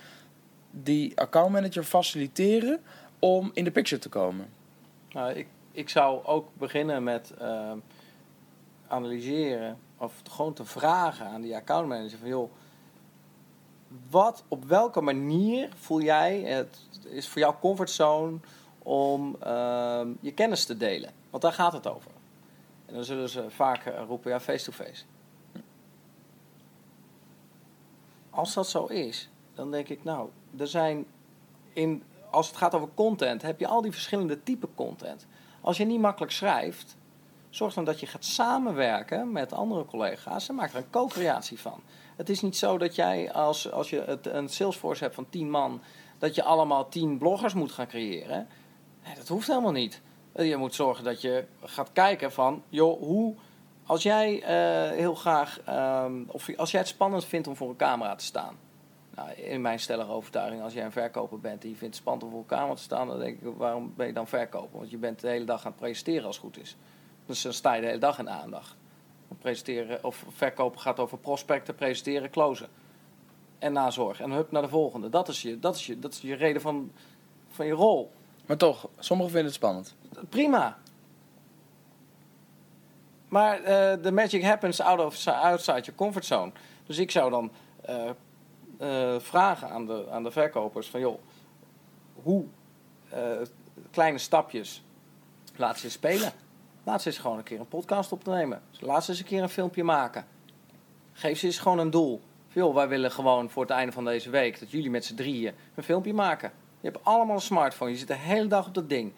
die 0.71 1.21
accountmanager 1.21 1.85
faciliteren 1.85 2.81
om 3.19 3.51
in 3.55 3.65
de 3.65 3.71
picture 3.71 4.01
te 4.01 4.09
komen? 4.09 4.47
Nou, 5.13 5.33
ik, 5.33 5.47
ik 5.73 5.89
zou 5.89 6.25
ook 6.25 6.49
beginnen 6.59 7.03
met 7.03 7.35
ehm, 7.39 7.79
analyseren 8.87 9.79
of 9.99 10.13
gewoon 10.31 10.53
te 10.53 10.65
vragen 10.65 11.27
aan 11.27 11.41
die 11.41 11.57
accountmanager 11.57 12.19
van 12.19 12.29
joh, 12.29 12.51
wat, 14.11 14.45
op 14.49 14.65
welke 14.65 15.01
manier 15.01 15.69
voel 15.77 16.01
jij 16.01 16.41
het 16.41 16.79
is 17.05 17.29
voor 17.29 17.41
jou 17.41 17.55
comfortzone 17.61 18.39
om 18.83 19.37
ehm, 19.41 20.09
je 20.21 20.33
kennis 20.33 20.65
te 20.65 20.77
delen? 20.77 21.11
Want 21.31 21.43
daar 21.43 21.53
gaat 21.53 21.73
het 21.73 21.87
over. 21.87 22.11
Dan 22.95 23.05
zullen 23.05 23.29
ze 23.29 23.51
vaak 23.51 23.85
eh, 23.85 24.03
roepen 24.07 24.31
ja 24.31 24.41
face-to-face. 24.41 25.05
Als 28.31 28.55
dat 28.55 28.69
zo 28.69 28.85
is, 28.85 29.29
dan 29.55 29.71
denk 29.71 29.89
ik 29.89 30.05
nou, 30.05 30.29
er 30.59 30.67
zijn 30.67 31.07
in, 31.73 32.03
als 32.31 32.47
het 32.47 32.57
gaat 32.57 32.75
over 32.75 32.89
content, 32.95 33.43
heb 33.43 33.61
je 33.61 33.67
al 33.67 33.83
die 33.83 33.93
verschillende 33.93 34.43
typen 34.43 34.75
content. 34.75 35.27
Als 35.61 35.77
je 35.77 35.85
niet 35.85 36.01
makkelijk 36.01 36.33
schrijft, 36.33 36.97
zorg 37.51 37.75
dan 37.75 37.85
dat 37.85 38.01
je 38.01 38.07
gaat 38.07 38.25
samenwerken 38.25 39.33
met 39.33 39.53
andere 39.53 39.85
collega's 39.85 40.49
en 40.49 40.55
maak 40.55 40.71
er 40.71 40.77
een 40.77 40.91
co-creatie 40.91 41.61
van. 41.61 41.81
Het 42.17 42.29
is 42.29 42.41
niet 42.41 42.57
zo 42.57 42.79
dat 42.79 42.95
jij, 42.95 43.33
als, 43.33 43.73
als 43.73 43.91
je 43.91 44.01
het, 44.01 44.27
een 44.27 44.49
Salesforce 44.49 45.03
hebt 45.03 45.15
van 45.15 45.29
10 45.29 45.51
man, 45.51 45.81
dat 46.19 46.35
je 46.35 46.43
allemaal 46.43 46.89
10 46.89 47.19
bloggers 47.19 47.55
moet 47.55 47.73
gaan 47.73 47.87
creëren. 47.87 48.49
Nee, 49.05 49.15
dat 49.15 49.29
hoeft 49.29 49.47
helemaal 49.47 49.73
niet. 49.73 50.03
Je 50.37 50.57
moet 50.57 50.75
zorgen 50.75 51.05
dat 51.05 51.21
je 51.21 51.45
gaat 51.63 51.91
kijken 51.93 52.33
van, 52.33 52.63
joh, 52.69 53.01
hoe, 53.01 53.35
als 53.87 54.03
jij 54.03 54.35
uh, 54.41 54.97
heel 54.97 55.15
graag, 55.15 55.61
um, 56.05 56.25
of 56.29 56.57
als 56.57 56.71
jij 56.71 56.81
het 56.81 56.89
spannend 56.89 57.25
vindt 57.25 57.47
om 57.47 57.57
voor 57.57 57.69
een 57.69 57.77
camera 57.77 58.15
te 58.15 58.25
staan. 58.25 58.57
Nou, 59.15 59.31
in 59.31 59.61
mijn 59.61 59.81
stellige 59.81 60.11
overtuiging, 60.11 60.63
als 60.63 60.73
jij 60.73 60.85
een 60.85 60.93
verkoper 60.93 61.41
bent 61.41 61.63
en 61.63 61.69
je 61.69 61.77
vindt 61.77 61.95
het 61.95 62.03
spannend 62.03 62.25
om 62.25 62.31
voor 62.31 62.41
een 62.41 62.47
camera 62.47 62.75
te 62.75 62.83
staan, 62.83 63.09
dan 63.09 63.19
denk 63.19 63.41
ik, 63.41 63.49
waarom 63.57 63.93
ben 63.97 64.07
je 64.07 64.13
dan 64.13 64.29
verkoper? 64.29 64.79
Want 64.79 64.91
je 64.91 64.97
bent 64.97 65.21
de 65.21 65.29
hele 65.29 65.45
dag 65.45 65.65
aan 65.65 65.71
het 65.71 65.81
presenteren 65.81 66.27
als 66.27 66.37
het 66.37 66.45
goed 66.45 66.61
is. 66.61 66.77
Dus 67.27 67.43
dan 67.43 67.53
sta 67.53 67.75
je 67.75 67.81
de 67.81 67.87
hele 67.87 67.99
dag 67.99 68.19
in 68.19 68.31
aandacht. 68.31 68.77
Presenteren 69.39 70.05
of 70.05 70.25
verkopen 70.29 70.81
gaat 70.81 71.01
over 71.01 71.19
prospecten, 71.19 71.75
presenteren, 71.75 72.31
closen. 72.31 72.69
En 73.59 73.73
nazorg. 73.73 74.21
En 74.21 74.31
hup 74.31 74.51
naar 74.51 74.63
de 74.63 74.69
volgende. 74.69 75.09
Dat 75.09 75.29
is 75.29 75.43
je, 75.43 75.59
dat 75.59 75.75
is 75.75 75.87
je, 75.87 75.99
dat 75.99 76.13
is 76.13 76.21
je 76.21 76.35
reden 76.35 76.63
van, 76.63 76.93
van 77.49 77.67
je 77.67 77.73
rol. 77.73 78.11
Maar 78.47 78.57
toch, 78.57 78.89
sommigen 78.99 79.33
vinden 79.33 79.51
het 79.51 79.61
spannend. 79.61 79.95
Prima. 80.29 80.79
Maar 83.29 83.61
uh, 83.61 83.93
the 83.93 84.13
magic 84.13 84.45
happens 84.45 84.81
out 84.81 85.01
of, 85.01 85.27
outside 85.27 85.81
your 85.81 85.95
comfort 85.95 86.25
zone. 86.25 86.53
Dus 86.87 86.99
ik 86.99 87.11
zou 87.11 87.31
dan 87.31 87.51
uh, 87.89 88.11
uh, 88.81 89.19
vragen 89.19 89.71
aan 89.71 89.87
de, 89.87 90.07
aan 90.11 90.23
de 90.23 90.31
verkopers 90.31 90.89
van 90.89 91.01
joh, 91.01 91.19
hoe 92.23 92.45
kleine 93.91 94.19
stapjes 94.19 94.83
laat 95.57 95.79
ze 95.79 95.91
spelen. 95.91 96.33
Laat 96.85 97.03
ze 97.03 97.09
eens 97.09 97.19
gewoon 97.19 97.39
een 97.39 97.43
keer 97.43 97.61
een 97.61 97.69
podcast 97.69 98.13
opnemen. 98.13 98.63
Laat 98.81 99.05
ze 99.05 99.11
eens 99.11 99.19
een 99.19 99.27
keer 99.27 99.43
een 99.43 99.49
filmpje 99.49 99.85
maken. 99.85 100.27
Geef 101.13 101.39
ze 101.39 101.47
eens 101.47 101.59
gewoon 101.59 101.79
een 101.79 101.91
doel. 101.91 102.21
Veel, 102.49 102.75
wij 102.75 102.89
willen 102.89 103.11
gewoon 103.11 103.51
voor 103.51 103.63
het 103.63 103.71
einde 103.73 103.93
van 103.93 104.05
deze 104.05 104.31
week 104.31 104.61
dat 104.61 104.71
jullie 104.71 104.91
met 104.91 105.05
z'n 105.05 105.15
drieën 105.15 105.55
een 105.75 105.83
filmpje 105.83 106.15
maken. 106.15 106.53
Je 106.85 106.91
hebt 106.91 107.05
allemaal 107.05 107.35
een 107.35 107.41
smartphone. 107.41 107.91
Je 107.91 107.97
zit 107.97 108.09
de 108.09 108.15
hele 108.15 108.47
dag 108.47 108.67
op 108.67 108.75
dat 108.75 108.89
ding. 108.89 109.13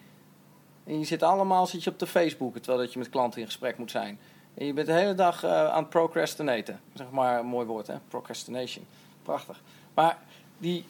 En 0.83 0.99
je 0.99 1.05
zit 1.05 1.23
allemaal 1.23 1.65
zit 1.65 1.83
je 1.83 1.89
op 1.89 1.99
de 1.99 2.07
Facebook 2.07 2.57
terwijl 2.57 2.77
dat 2.77 2.93
je 2.93 2.99
met 2.99 3.09
klanten 3.09 3.39
in 3.39 3.45
gesprek 3.45 3.77
moet 3.77 3.91
zijn. 3.91 4.19
En 4.53 4.65
je 4.65 4.73
bent 4.73 4.87
de 4.87 4.93
hele 4.93 5.13
dag 5.13 5.43
uh, 5.43 5.65
aan 5.67 5.81
het 5.81 5.89
procrastinaten. 5.89 6.79
Zeg 6.93 7.09
maar 7.11 7.39
een 7.39 7.45
mooi 7.45 7.65
woord, 7.65 7.87
hè? 7.87 7.95
Procrastination. 8.07 8.85
Prachtig. 9.23 9.61
Maar 9.93 10.17
die, 10.57 10.85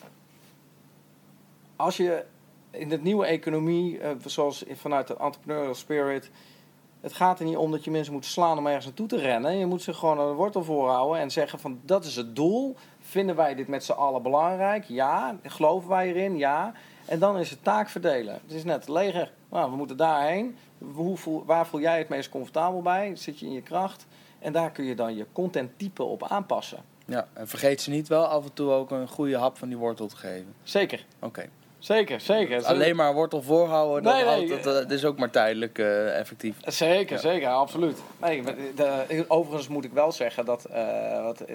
als 1.76 1.98
je 1.98 2.26
in 2.72 2.90
de 2.90 3.00
nieuwe 3.00 3.26
economie, 3.26 4.00
uh, 4.00 4.10
zoals 4.26 4.64
vanuit 4.74 5.08
de 5.08 5.18
entrepreneurial 5.18 5.76
spirit, 5.76 6.30
het 7.02 7.14
gaat 7.14 7.40
er 7.40 7.46
niet 7.46 7.58
om 7.58 7.72
dat 7.72 7.84
je 7.84 7.92
mensen 7.92 8.14
moet 8.14 8.26
slaan 8.26 8.58
om 8.58 8.68
ergens 8.68 8.86
naartoe 8.86 9.08
te 9.08 9.18
rennen. 9.18 9.58
Je 9.58 9.66
moet 9.66 9.82
ze 9.82 9.94
gewoon 9.94 10.18
de 10.18 10.34
wortel 10.34 10.64
voorhouden 10.64 11.22
en 11.22 11.32
zeggen 11.32 11.60
van 11.60 11.80
dat 11.84 12.06
is 12.06 12.16
het 12.16 12.36
doel. 12.36 12.76
Vinden 13.10 13.36
wij 13.36 13.56
dit 13.56 13.68
met 13.68 13.84
z'n 13.84 13.92
allen 13.92 14.22
belangrijk? 14.22 14.84
Ja. 14.84 15.36
Geloven 15.44 15.90
wij 15.90 16.08
erin? 16.08 16.38
Ja. 16.38 16.74
En 17.06 17.20
dan 17.20 17.38
is 17.38 17.50
het 17.50 17.64
taak 17.64 17.90
verdelen. 17.90 18.34
Het 18.34 18.52
is 18.52 18.64
net 18.64 18.88
leger. 18.88 19.32
Nou, 19.50 19.72
we 19.72 19.78
moeten 19.78 19.98
daarheen. 19.98 20.58
Hoe 20.94 21.18
voel, 21.18 21.46
waar 21.46 21.68
voel 21.68 21.80
jij 21.80 21.98
het 21.98 22.10
meest 22.10 22.30
comfortabel 22.30 22.82
bij? 22.82 23.16
Zit 23.16 23.40
je 23.40 23.46
in 23.46 23.52
je 23.52 23.62
kracht? 23.62 24.06
En 24.40 24.54
daar 24.54 24.72
kun 24.72 24.86
je 24.86 24.96
dan 24.96 25.16
je 25.16 25.26
contenttype 25.32 26.04
op 26.04 26.24
aanpassen. 26.24 26.80
Ja, 27.06 27.28
en 27.34 27.48
vergeet 27.48 27.82
ze 27.82 27.90
niet 27.90 28.08
wel 28.08 28.26
af 28.26 28.44
en 28.44 28.54
toe 28.54 28.72
ook 28.72 28.92
een 28.92 29.08
goede 29.08 29.38
hap 29.38 29.58
van 29.58 29.68
die 29.68 29.78
wortel 29.78 30.08
te 30.08 30.16
geven. 30.16 30.54
Zeker. 30.64 31.06
Oké. 31.20 31.50
Zeker, 31.88 32.20
zeker. 32.20 32.66
Alleen 32.66 32.96
maar 32.96 33.14
wortel 33.14 33.42
voorhouden, 33.42 34.14
nee, 34.14 34.26
nee, 34.26 34.48
dat, 34.48 34.64
dat, 34.64 34.92
is 34.92 35.06
ook 35.06 35.18
maar 35.18 35.30
tijdelijk 35.30 35.78
uh, 35.78 36.20
effectief. 36.20 36.56
Zeker, 36.62 37.20
zeker, 37.20 37.48
absoluut. 37.48 38.02
Nee, 38.22 38.44
de, 38.76 39.26
overigens 39.28 39.68
moet 39.68 39.84
ik 39.84 39.92
wel 39.92 40.12
zeggen 40.12 40.46
dat, 40.46 40.68
uh, 40.72 41.24
wat, 41.24 41.50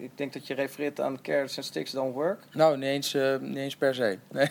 ik 0.00 0.10
denk 0.14 0.32
dat 0.32 0.46
je 0.46 0.54
refereert 0.54 1.00
aan 1.00 1.22
carrots 1.22 1.56
and 1.56 1.66
sticks 1.66 1.90
don't 1.90 2.14
work. 2.14 2.40
Nou, 2.52 2.76
niet 2.76 2.84
eens, 2.84 3.14
uh, 3.14 3.38
niet 3.38 3.56
eens 3.56 3.76
per 3.76 3.94
se. 3.94 4.18
Nee. 4.32 4.48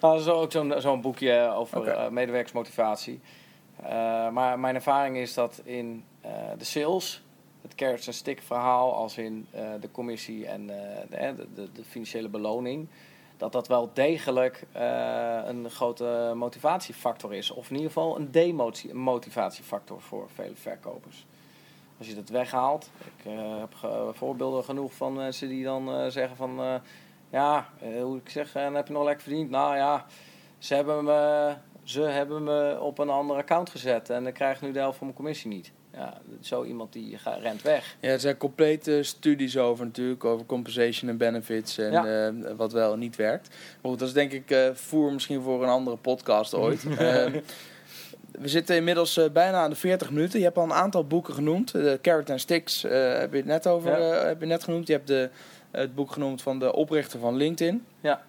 Nou, 0.00 0.16
dat 0.16 0.20
is 0.20 0.32
ook 0.32 0.52
zo'n 0.52 0.74
zo'n 0.78 1.00
boekje 1.00 1.52
over 1.54 1.78
okay. 1.78 2.08
medewerkersmotivatie. 2.08 3.20
maar 4.32 4.58
mijn 4.58 4.74
ervaring 4.74 5.16
is 5.16 5.34
dat 5.34 5.60
in 5.64 6.04
de 6.58 6.64
sales, 6.64 7.22
het 7.62 7.74
carrots 7.74 8.06
and 8.06 8.16
stick 8.16 8.42
verhaal, 8.42 8.94
als 8.94 9.18
in 9.18 9.46
de 9.80 9.90
commissie 9.92 10.46
en 10.46 10.66
de, 10.66 11.46
de, 11.54 11.68
de 11.72 11.84
financiële 11.84 12.28
beloning 12.28 12.88
dat 13.36 13.52
dat 13.52 13.68
wel 13.68 13.90
degelijk 13.92 14.66
uh, 14.76 15.40
een 15.44 15.70
grote 15.70 16.32
motivatiefactor 16.34 17.34
is. 17.34 17.50
Of 17.50 17.68
in 17.68 17.76
ieder 17.76 17.90
geval 17.90 18.16
een 18.16 18.30
demotivatiefactor 18.30 20.00
voor 20.00 20.28
vele 20.34 20.54
verkopers. 20.54 21.26
Als 21.98 22.06
je 22.06 22.14
dat 22.14 22.28
weghaalt, 22.28 22.90
ik 23.04 23.32
uh, 23.32 23.58
heb 23.58 23.74
voorbeelden 24.16 24.64
genoeg 24.64 24.92
van 24.92 25.12
mensen 25.12 25.48
die 25.48 25.64
dan 25.64 26.00
uh, 26.00 26.06
zeggen 26.08 26.36
van... 26.36 26.80
ja, 27.30 27.68
hoe 28.02 28.16
ik 28.16 28.28
zeg, 28.28 28.54
en 28.54 28.74
heb 28.74 28.86
je 28.86 28.92
nog 28.92 29.04
lekker 29.04 29.22
verdiend? 29.22 29.50
Nou 29.50 29.76
ja, 29.76 30.06
ze 30.58 30.74
hebben, 30.74 31.04
me, 31.04 31.54
ze 31.82 32.00
hebben 32.00 32.42
me 32.42 32.78
op 32.80 32.98
een 32.98 33.10
ander 33.10 33.36
account 33.36 33.70
gezet 33.70 34.10
en 34.10 34.26
ik 34.26 34.34
krijg 34.34 34.60
nu 34.60 34.72
de 34.72 34.78
helft 34.78 34.98
van 34.98 35.06
mijn 35.06 35.18
commissie 35.18 35.50
niet 35.50 35.72
ja, 35.96 36.20
zo 36.40 36.64
iemand 36.64 36.92
die 36.92 37.18
gaat, 37.18 37.40
rent 37.40 37.62
weg. 37.62 37.96
Ja, 38.00 38.08
er 38.08 38.20
zijn 38.20 38.36
complete 38.36 39.02
studies 39.02 39.56
over 39.56 39.84
natuurlijk, 39.84 40.24
over 40.24 40.46
compensation 40.46 41.10
en 41.10 41.16
benefits 41.16 41.78
en 41.78 41.94
eh, 41.94 42.52
wat 42.56 42.72
wel 42.72 42.92
en 42.92 42.98
niet 42.98 43.16
werkt. 43.16 43.48
Maar 43.48 43.90
goed, 43.90 43.98
dat 43.98 44.08
is 44.08 44.14
denk 44.14 44.32
ik 44.32 44.50
uh, 44.50 44.68
voer 44.72 45.12
misschien 45.12 45.42
voor 45.42 45.62
een 45.62 45.68
andere 45.68 45.96
podcast 45.96 46.54
ooit. 46.64 46.84
Ehm, 46.98 47.40
we 48.30 48.48
zitten 48.48 48.76
inmiddels 48.76 49.18
uh, 49.18 49.30
bijna 49.30 49.58
aan 49.58 49.70
de 49.70 49.76
40 49.76 50.10
minuten. 50.10 50.38
Je 50.38 50.44
hebt 50.44 50.56
al 50.56 50.64
een 50.64 50.72
aantal 50.72 51.06
boeken 51.06 51.34
genoemd. 51.34 51.72
De 51.72 51.98
Carrot 52.02 52.30
and 52.30 52.40
Sticks 52.40 52.82
heb 52.82 53.30
je 53.30 53.36
het 53.36 53.44
net 53.44 53.66
over 53.66 53.96
heb 54.26 54.40
je 54.40 54.46
net 54.46 54.64
genoemd. 54.64 54.86
Je 54.86 54.92
hebt 54.92 55.06
de, 55.06 55.30
het 55.70 55.94
boek 55.94 56.12
genoemd 56.12 56.42
van 56.42 56.58
de 56.58 56.72
oprichter 56.72 57.20
van 57.20 57.36
LinkedIn. 57.36 57.84
Ja. 58.00 58.22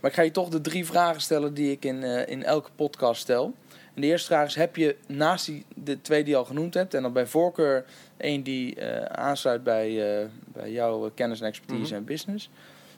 Maar 0.00 0.10
ik 0.10 0.16
ga 0.16 0.22
je 0.22 0.30
toch 0.30 0.48
de 0.48 0.60
drie 0.60 0.86
vragen 0.86 1.20
stellen 1.20 1.54
die 1.54 1.70
ik 1.70 1.84
in, 1.84 2.02
in 2.28 2.44
elke 2.44 2.70
podcast 2.76 3.20
stel. 3.20 3.54
En 3.94 4.00
de 4.00 4.06
eerste 4.06 4.26
vraag 4.26 4.46
is: 4.46 4.54
heb 4.54 4.76
je 4.76 4.96
naast 5.06 5.46
die, 5.46 5.64
de 5.74 6.00
twee 6.00 6.22
die 6.22 6.32
je 6.32 6.38
al 6.38 6.44
genoemd 6.44 6.74
hebt, 6.74 6.94
en 6.94 7.02
dan 7.02 7.12
bij 7.12 7.26
voorkeur 7.26 7.84
één 8.16 8.42
die 8.42 8.80
uh, 8.80 9.02
aansluit 9.02 9.62
bij, 9.62 10.20
uh, 10.22 10.26
bij 10.46 10.70
jouw 10.70 11.10
kennis 11.14 11.40
en 11.40 11.46
expertise 11.46 11.80
mm 11.80 11.86
-hmm. 11.86 11.96
en 11.96 12.04
business, 12.04 12.50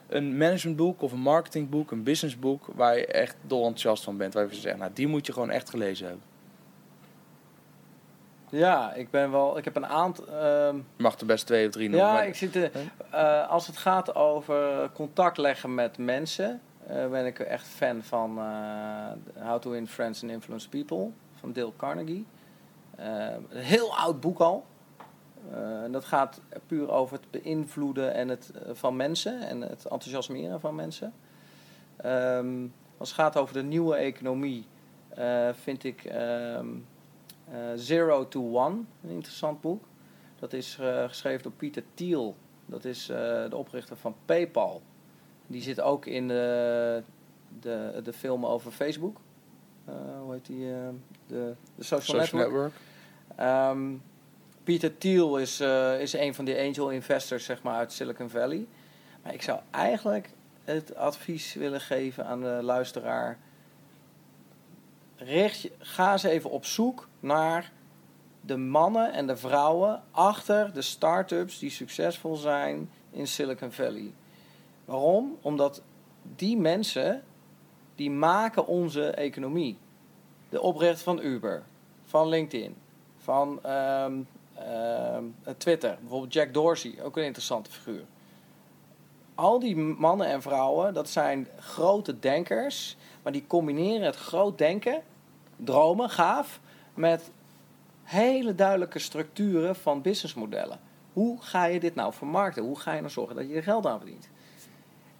een 0.07 0.37
managementboek 0.37 1.01
of 1.01 1.11
een 1.11 1.19
marketingboek, 1.19 1.91
een 1.91 2.03
businessboek 2.03 2.65
waar 2.75 2.97
je 2.97 3.05
echt 3.05 3.35
dol 3.41 3.59
enthousiast 3.59 4.03
van 4.03 4.17
bent, 4.17 4.33
waar 4.33 4.47
je 4.49 4.55
zegt, 4.55 4.77
nou 4.77 4.91
die 4.93 5.07
moet 5.07 5.25
je 5.25 5.33
gewoon 5.33 5.51
echt 5.51 5.69
gelezen 5.69 6.07
hebben? 6.07 6.31
Ja, 8.49 8.93
ik 8.93 9.09
ben 9.09 9.31
wel. 9.31 9.57
Ik 9.57 9.63
heb 9.63 9.75
een 9.75 9.85
aantal. 9.85 10.25
Uh, 10.27 10.79
mag 10.97 11.19
er 11.19 11.25
best 11.25 11.45
twee 11.45 11.65
of 11.65 11.71
drie 11.71 11.89
noemen. 11.89 12.09
Ja, 12.09 12.21
ik 12.21 12.35
zit. 12.35 12.55
Uh, 12.55 13.49
als 13.49 13.67
het 13.67 13.77
gaat 13.77 14.15
over 14.15 14.89
contact 14.93 15.37
leggen 15.37 15.75
met 15.75 15.97
mensen, 15.97 16.61
uh, 16.89 17.09
ben 17.09 17.25
ik 17.25 17.39
echt 17.39 17.67
fan 17.67 18.03
van 18.03 18.37
uh, 18.37 19.11
How 19.39 19.61
to 19.61 19.69
Win 19.69 19.87
Friends 19.87 20.23
and 20.23 20.31
Influence 20.31 20.69
People 20.69 21.09
van 21.33 21.53
Dale 21.53 21.71
Carnegie. 21.77 22.25
Een 22.95 23.47
heel 23.51 23.97
oud 23.97 24.19
boek 24.19 24.39
al. 24.39 24.65
en 25.83 25.91
dat 25.91 26.05
gaat 26.05 26.41
puur 26.67 26.91
over 26.91 27.17
het 27.17 27.41
beïnvloeden 27.41 28.13
en 28.13 28.29
het, 28.29 28.51
van 28.71 28.95
mensen 28.95 29.47
en 29.47 29.61
het 29.61 29.85
enthousiasmeren 29.85 30.59
van 30.59 30.75
mensen. 30.75 31.13
Um, 32.05 32.73
als 32.97 33.09
het 33.09 33.19
gaat 33.19 33.37
over 33.37 33.53
de 33.53 33.63
nieuwe 33.63 33.95
economie, 33.95 34.65
vind 35.51 35.83
ik 35.83 36.13
um, 36.57 36.85
Zero 37.75 38.27
to 38.27 38.59
One 38.59 38.75
een 39.03 39.09
interessant 39.09 39.61
boek. 39.61 39.83
Dat 40.39 40.53
is 40.53 40.79
geschreven 41.07 41.43
door 41.43 41.51
Peter 41.51 41.83
Thiel. 41.93 42.35
Dat 42.65 42.85
is 42.85 43.05
de 43.05 43.55
oprichter 43.55 43.95
van 43.95 44.15
PayPal. 44.25 44.81
Die 45.47 45.61
zit 45.61 45.81
ook 45.81 46.05
in 46.05 46.27
de, 46.27 47.03
de, 47.59 48.01
de 48.03 48.13
film 48.13 48.45
over 48.45 48.71
Facebook. 48.71 49.17
Uh, 49.89 49.95
hoe 50.21 50.33
heet 50.33 50.45
die? 50.45 50.65
Uh, 50.65 50.75
de, 51.27 51.55
de 51.75 51.83
Social, 51.83 52.21
Social 52.21 52.41
Network. 52.41 52.73
Network. 53.35 53.71
Um, 53.71 54.01
Peter 54.63 54.97
Thiel 54.97 55.37
is, 55.37 55.61
uh, 55.61 56.01
is 56.01 56.13
een 56.13 56.35
van 56.35 56.45
de 56.45 56.59
angel 56.59 56.89
investors 56.89 57.45
zeg 57.45 57.63
maar, 57.63 57.75
uit 57.75 57.91
Silicon 57.91 58.29
Valley. 58.29 58.67
Maar 59.23 59.33
ik 59.33 59.41
zou 59.41 59.59
eigenlijk 59.71 60.29
het 60.63 60.95
advies 60.95 61.53
willen 61.53 61.81
geven 61.81 62.25
aan 62.25 62.41
de 62.41 62.59
luisteraar. 62.61 63.39
Richt 65.15 65.61
je, 65.61 65.71
ga 65.79 66.11
eens 66.11 66.23
even 66.23 66.49
op 66.49 66.65
zoek 66.65 67.07
naar 67.19 67.71
de 68.41 68.57
mannen 68.57 69.13
en 69.13 69.27
de 69.27 69.37
vrouwen 69.37 70.03
achter 70.11 70.73
de 70.73 70.81
start-ups 70.81 71.59
die 71.59 71.69
succesvol 71.69 72.35
zijn 72.35 72.89
in 73.11 73.27
Silicon 73.27 73.71
Valley. 73.71 74.13
Waarom? 74.85 75.37
Omdat 75.41 75.81
die 76.35 76.57
mensen 76.57 77.23
die 77.95 78.11
maken 78.11 78.67
onze 78.67 79.09
economie. 79.09 79.77
De 80.49 80.61
oprichter 80.61 81.03
van 81.03 81.21
Uber, 81.21 81.63
van 82.03 82.27
LinkedIn, 82.27 82.75
van 83.17 83.59
ehm, 83.63 84.21
ehm, 84.53 85.23
Twitter, 85.57 85.97
bijvoorbeeld 85.99 86.33
Jack 86.33 86.53
Dorsey, 86.53 86.95
ook 87.03 87.17
een 87.17 87.25
interessante 87.25 87.71
figuur. 87.71 88.05
Al 89.35 89.59
die 89.59 89.75
mannen 89.75 90.27
en 90.27 90.41
vrouwen, 90.41 90.93
dat 90.93 91.09
zijn 91.09 91.47
grote 91.59 92.19
denkers, 92.19 92.97
maar 93.23 93.31
die 93.31 93.47
combineren 93.47 94.05
het 94.05 94.15
groot 94.15 94.57
denken, 94.57 95.01
dromen, 95.55 96.09
gaaf, 96.09 96.59
met 96.93 97.31
hele 98.03 98.55
duidelijke 98.55 98.99
structuren 98.99 99.75
van 99.75 100.01
businessmodellen. 100.01 100.79
Hoe 101.13 101.41
ga 101.41 101.65
je 101.65 101.79
dit 101.79 101.95
nou 101.95 102.13
vermarkten? 102.13 102.63
Hoe 102.63 102.79
ga 102.79 102.93
je 102.93 102.99
nou 102.99 103.11
zorgen 103.11 103.35
dat 103.35 103.47
je 103.47 103.55
er 103.55 103.63
geld 103.63 103.85
aan 103.85 103.99
verdient? 103.99 104.29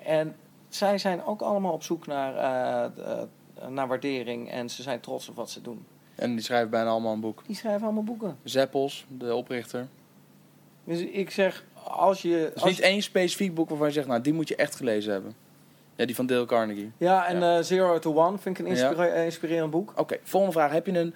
En 0.05 0.35
zij 0.69 0.97
zijn 0.97 1.23
ook 1.25 1.41
allemaal 1.41 1.73
op 1.73 1.83
zoek 1.83 2.07
naar, 2.07 2.35
eh, 2.35 3.05
eh, 3.13 3.67
naar 3.69 3.87
waardering 3.87 4.51
en 4.51 4.69
ze 4.69 4.81
zijn 4.81 4.99
trots 4.99 5.29
op 5.29 5.35
wat 5.35 5.49
ze 5.49 5.61
doen. 5.61 5.85
En 6.15 6.31
die 6.31 6.41
schrijven 6.41 6.69
bijna 6.69 6.89
allemaal 6.89 7.13
een 7.13 7.19
boek. 7.19 7.43
Die 7.47 7.55
schrijven 7.55 7.83
allemaal 7.83 8.03
boeken. 8.03 8.37
Zeppels, 8.43 9.05
de 9.17 9.35
oprichter. 9.35 9.87
Dus 10.83 10.99
ik 10.99 11.29
zeg, 11.29 11.63
als 11.83 12.21
je... 12.21 12.37
Er 12.37 12.55
is 12.55 12.61
als 12.61 12.71
niet 12.71 12.79
één 12.79 13.01
specifiek 13.01 13.53
boek 13.53 13.69
waarvan 13.69 13.87
je 13.87 13.93
zegt, 13.93 14.07
nou, 14.07 14.21
die 14.21 14.33
moet 14.33 14.47
je 14.47 14.55
echt 14.55 14.75
gelezen 14.75 15.11
hebben. 15.13 15.33
Ja, 15.95 16.05
die 16.05 16.15
van 16.15 16.25
Dale 16.25 16.45
Carnegie. 16.45 16.91
Ja, 16.97 17.27
en 17.27 17.39
Ja. 17.39 17.57
eh, 17.57 17.63
Zero 17.63 17.99
to 17.99 18.13
One 18.15 18.37
vind 18.37 18.59
ik 18.59 18.65
een 18.67 18.75
Ja. 18.75 19.05
inspirerend 19.23 19.71
boek. 19.71 19.93
Oké, 19.95 20.17
volgende 20.23 20.55
vraag. 20.55 20.71
Heb 20.71 20.85
je 20.85 20.97
een, 20.99 21.13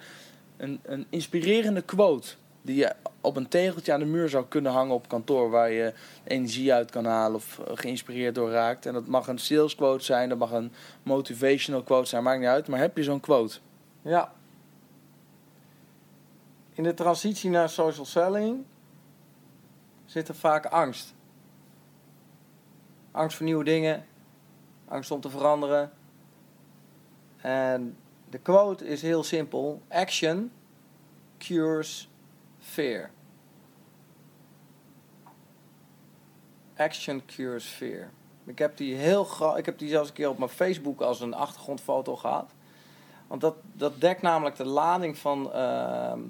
een, 0.56 0.80
een 0.82 1.06
inspirerende 1.10 1.82
quote 1.82 2.28
die 2.68 2.76
je 2.76 2.94
op 3.20 3.36
een 3.36 3.48
tegeltje 3.48 3.92
aan 3.92 3.98
de 3.98 4.06
muur 4.06 4.28
zou 4.28 4.44
kunnen 4.48 4.72
hangen 4.72 4.94
op 4.94 5.08
kantoor, 5.08 5.50
waar 5.50 5.70
je 5.70 5.92
energie 6.24 6.72
uit 6.72 6.90
kan 6.90 7.04
halen 7.04 7.36
of 7.36 7.58
eh, 7.58 7.72
geïnspireerd 7.76 8.34
door 8.34 8.50
raakt? 8.50 8.86
En 8.86 8.92
dat 8.92 9.06
mag 9.06 9.28
een 9.28 9.38
sales 9.38 9.74
quote 9.74 10.04
zijn, 10.04 10.28
dat 10.28 10.38
mag 10.38 10.50
een 10.50 10.72
motivational 11.02 11.82
quote 11.82 12.08
zijn, 12.08 12.22
maakt 12.22 12.38
niet 12.38 12.48
uit. 12.48 12.68
Maar 12.68 12.78
heb 12.78 12.96
je 12.96 13.02
zo'n 13.02 13.20
quote? 13.20 13.58
Ja. 14.02 14.32
In 16.72 16.82
de 16.82 16.94
transitie 16.94 17.50
naar 17.50 17.68
social 17.68 18.04
selling 18.04 18.64
zit 20.04 20.28
er 20.28 20.34
vaak 20.34 20.66
angst. 20.66 21.14
Angst 23.10 23.36
voor 23.36 23.46
nieuwe 23.46 23.64
dingen, 23.64 24.06
angst 24.88 25.10
om 25.10 25.20
te 25.20 25.30
veranderen. 25.30 25.92
En 27.36 27.96
de 28.30 28.38
quote 28.38 28.86
is 28.86 29.02
heel 29.02 29.22
simpel: 29.22 29.82
Action 29.88 30.50
cures 31.38 32.07
fear. 32.68 33.10
Action 36.76 37.22
cures 37.26 37.64
fear. 37.64 38.10
Ik 38.44 38.58
heb 38.58 38.76
die 38.76 38.94
heel 38.94 39.56
ik 39.56 39.66
heb 39.66 39.78
die 39.78 39.88
zelfs 39.88 40.08
een 40.08 40.14
keer 40.14 40.28
op 40.28 40.38
mijn 40.38 40.50
Facebook 40.50 41.00
als 41.00 41.20
een 41.20 41.34
achtergrondfoto 41.34 42.16
gehad. 42.16 42.52
Want 43.26 43.40
dat, 43.40 43.54
dat 43.72 44.00
dekt 44.00 44.22
namelijk 44.22 44.56
de 44.56 44.64
lading 44.64 45.18
van, 45.18 45.52
ehm, 45.52 46.20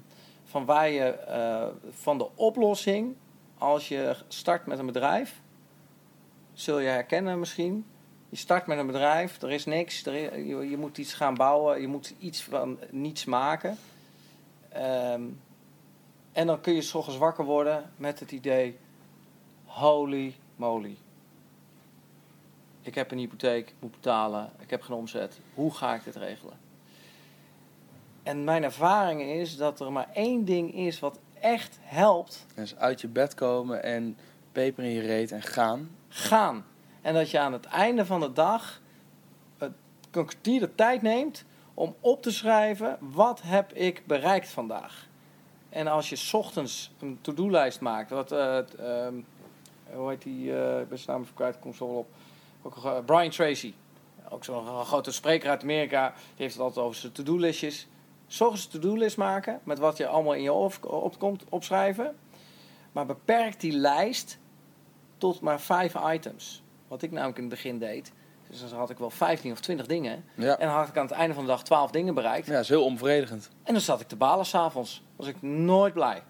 van 0.45 0.65
waar 0.65 0.91
je 0.91 1.05
eh, 1.05 1.67
van 1.91 2.19
de 2.19 2.29
oplossing 2.35 3.17
als 3.59 3.89
je 3.89 4.17
start 4.29 4.67
met 4.67 4.79
een 4.79 4.87
bedrijf. 4.87 5.41
Zul 6.53 6.79
je 6.79 6.89
herkennen 6.89 7.39
misschien. 7.39 7.87
Je 8.29 8.37
start 8.37 8.67
met 8.67 8.79
een 8.79 8.87
bedrijf, 8.87 9.43
er 9.43 9.51
is 9.51 9.65
niks, 9.65 10.07
er 10.07 10.39
je 10.65 10.77
moet 10.77 10.99
iets 10.99 11.13
gaan 11.13 11.35
bouwen, 11.35 11.81
je 11.81 11.89
moet 11.89 12.15
iets 12.19 12.43
van 12.43 12.79
niets 12.91 13.25
maken. 13.25 13.79
Ehm, 14.69 15.23
en 16.39 16.47
dan 16.47 16.61
kun 16.61 16.75
je 16.75 16.83
's 16.83 16.95
ochtends 16.95 17.19
wakker 17.19 17.45
worden 17.45 17.91
met 17.97 18.21
het 18.21 18.33
idee: 18.33 18.79
holy 19.65 20.35
moly. 20.57 20.97
Ik 22.81 22.95
heb 22.95 23.11
een 23.11 23.19
hypotheek, 23.19 23.69
ik 23.69 23.75
moet 23.79 23.91
betalen, 23.91 24.51
ik 24.59 24.71
heb 24.71 24.83
geen 24.83 24.97
omzet. 24.97 25.41
Hoe 25.55 25.75
ga 25.75 25.95
ik 25.95 26.05
dit 26.05 26.17
regelen? 26.17 26.59
En 28.23 28.45
mijn 28.45 28.63
ervaring 28.63 29.23
is 29.23 29.57
dat 29.57 29.81
er 29.81 29.93
maar 29.93 30.09
één 30.13 30.45
ding 30.45 30.75
is 30.75 30.99
wat 30.99 31.19
echt 31.41 31.79
helpt: 31.81 32.47
Dus 32.55 32.77
uit 32.77 33.01
je 33.01 33.09
bed 33.09 33.35
komen 33.35 33.83
en 33.83 34.17
peper 34.53 34.85
in 34.85 34.91
je 34.91 35.01
reet 35.01 35.33
en 35.33 35.43
gaan. 35.43 35.91
gaan. 36.09 36.65
En 37.01 37.15
dat 37.15 37.31
je 37.31 37.39
aan 37.39 37.53
het 37.53 37.65
einde 37.65 38.07
van 38.07 38.21
de 38.21 38.33
dag 38.33 38.81
een 39.59 39.75
kwartier 40.11 40.61
de 40.61 40.75
tijd 40.75 41.03
neemt 41.03 41.45
om 41.75 41.95
op 42.01 42.23
te 42.23 42.31
schrijven: 42.31 42.97
wat 43.01 43.43
heb 43.43 43.73
ik 43.73 44.03
bereikt 44.07 44.49
vandaag? 44.49 45.08
En 45.69 45.87
als 45.87 46.09
je 46.09 46.37
ochtends 46.37 46.91
een 47.01 47.19
to-do-lijst 47.21 47.81
maakt, 47.81 48.11
wat, 48.11 48.33
eh, 48.33 48.59
ehm, 48.59 49.15
hoe 49.93 50.09
heet 50.09 50.23
die, 50.23 50.57
eh, 50.57 50.81
ik 50.81 50.89
ben 50.89 50.99
zijn 50.99 51.17
naam 51.17 51.27
kwijt, 51.35 51.59
op. 51.81 52.09
Ook, 52.63 52.77
eh, 52.85 52.99
Brian 53.05 53.31
Tracy, 53.31 53.75
ook 54.29 54.45
zo'n 54.45 54.85
grote 54.85 55.13
spreker 55.13 55.51
uit 55.51 55.63
Amerika, 55.63 56.09
die 56.15 56.35
heeft 56.37 56.55
het 56.55 56.63
altijd 56.63 56.85
over 56.87 57.01
zijn 57.01 57.13
to-do-listjes. 57.13 57.87
ochtends 58.41 58.65
een 58.65 58.71
to-do-list 58.71 59.17
maken 59.17 59.61
met 59.63 59.79
wat 59.79 59.97
je 59.97 60.07
allemaal 60.07 60.35
in 60.35 60.43
je 60.43 60.53
op- 60.53 60.85
opkomt, 60.85 61.45
opschrijven. 61.49 62.17
Maar 62.93 63.07
beperk 63.07 63.61
die 63.61 63.73
lijst 63.73 64.39
tot 65.19 65.41
maar 65.41 65.61
vijf 65.61 65.95
items. 66.13 66.63
Wat 66.89 67.03
ik 67.03 67.11
namelijk 67.11 67.37
in 67.39 67.45
het 67.45 67.53
begin 67.53 67.79
deed. 67.79 68.13
Dus 68.51 68.61
dan 68.71 68.79
had 68.79 68.91
ik 68.91 68.99
wel 68.99 69.11
15 69.11 69.53
of 69.53 69.61
20 69.61 69.87
dingen. 69.87 70.25
Ja, 70.35 70.59
En 70.59 70.67
dan 70.67 70.77
had 70.77 70.89
ik 70.89 70.97
aan 70.97 71.07
het 71.07 71.15
einde 71.15 71.35
van 71.35 71.43
de 71.43 71.49
dag 71.51 71.63
12 71.63 71.91
dingen 71.91 72.15
bereikt. 72.15 72.47
ja 72.47 72.59
is 72.59 72.69
heel 72.69 72.85
onbevredigend. 72.85 73.51
En 73.63 73.73
dan 73.73 73.83
zat 73.83 74.01
ik 74.01 74.09
te 74.09 74.17
balen 74.17 74.47
s'avonds. 74.47 75.03
Was 75.17 75.27
ik 75.27 75.43
nooit 75.43 75.93
blij. 75.95 76.23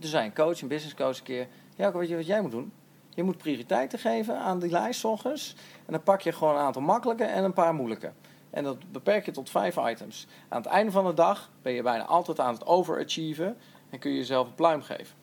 Toen 0.00 0.10
zei 0.10 0.24
een 0.24 0.34
coach, 0.34 0.60
een 0.60 0.68
business 0.68 0.94
coach 0.94 1.18
een 1.18 1.24
keer... 1.24 1.46
Ja, 1.76 1.92
weet 1.92 2.08
je 2.08 2.16
wat 2.16 2.26
jij 2.26 2.40
moet 2.40 2.50
doen? 2.50 2.72
Je 3.14 3.22
moet 3.22 3.36
prioriteiten 3.38 3.98
geven 3.98 4.38
aan 4.38 4.58
die 4.58 4.70
lijst 4.70 5.04
ochtends. 5.04 5.54
En 5.86 5.92
dan 5.92 6.02
pak 6.02 6.20
je 6.20 6.32
gewoon 6.32 6.54
een 6.54 6.60
aantal 6.60 6.82
makkelijke 6.82 7.24
en 7.24 7.44
een 7.44 7.52
paar 7.52 7.74
moeilijke. 7.74 8.12
En 8.50 8.64
dat 8.64 8.92
beperk 8.92 9.24
je 9.24 9.30
tot 9.30 9.50
vijf 9.50 9.76
items. 9.76 10.26
Aan 10.48 10.62
het 10.62 10.70
einde 10.70 10.92
van 10.92 11.06
de 11.06 11.14
dag 11.14 11.50
ben 11.62 11.72
je 11.72 11.82
bijna 11.82 12.04
altijd 12.04 12.40
aan 12.40 12.54
het 12.54 12.66
overachieven. 12.66 13.56
En 13.90 13.98
kun 13.98 14.10
je 14.10 14.16
jezelf 14.16 14.46
een 14.46 14.54
pluim 14.54 14.82
geven. 14.82 15.15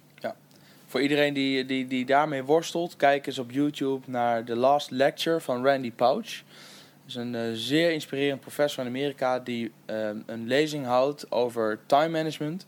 Voor 0.93 1.01
iedereen 1.01 1.33
die, 1.33 1.65
die, 1.65 1.87
die 1.87 2.05
daarmee 2.05 2.43
worstelt, 2.43 2.95
kijk 2.95 3.27
eens 3.27 3.39
op 3.39 3.51
YouTube 3.51 4.11
naar 4.11 4.43
The 4.43 4.55
Last 4.55 4.91
Lecture 4.91 5.39
van 5.39 5.65
Randy 5.65 5.91
Pouch. 5.91 6.25
Dat 6.25 7.07
is 7.07 7.15
een 7.15 7.35
eh, 7.35 7.41
zeer 7.53 7.91
inspirerend 7.91 8.41
professor 8.41 8.83
in 8.83 8.89
Amerika 8.89 9.39
die 9.39 9.71
eh, 9.85 10.09
een 10.25 10.47
lezing 10.47 10.85
houdt 10.85 11.31
over 11.31 11.79
time 11.85 12.09
management. 12.09 12.67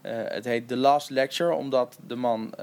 Eh, 0.00 0.12
het 0.14 0.44
heet 0.44 0.68
The 0.68 0.76
Last 0.76 1.10
Lecture 1.10 1.54
omdat 1.54 1.98
de 2.06 2.16
man 2.16 2.54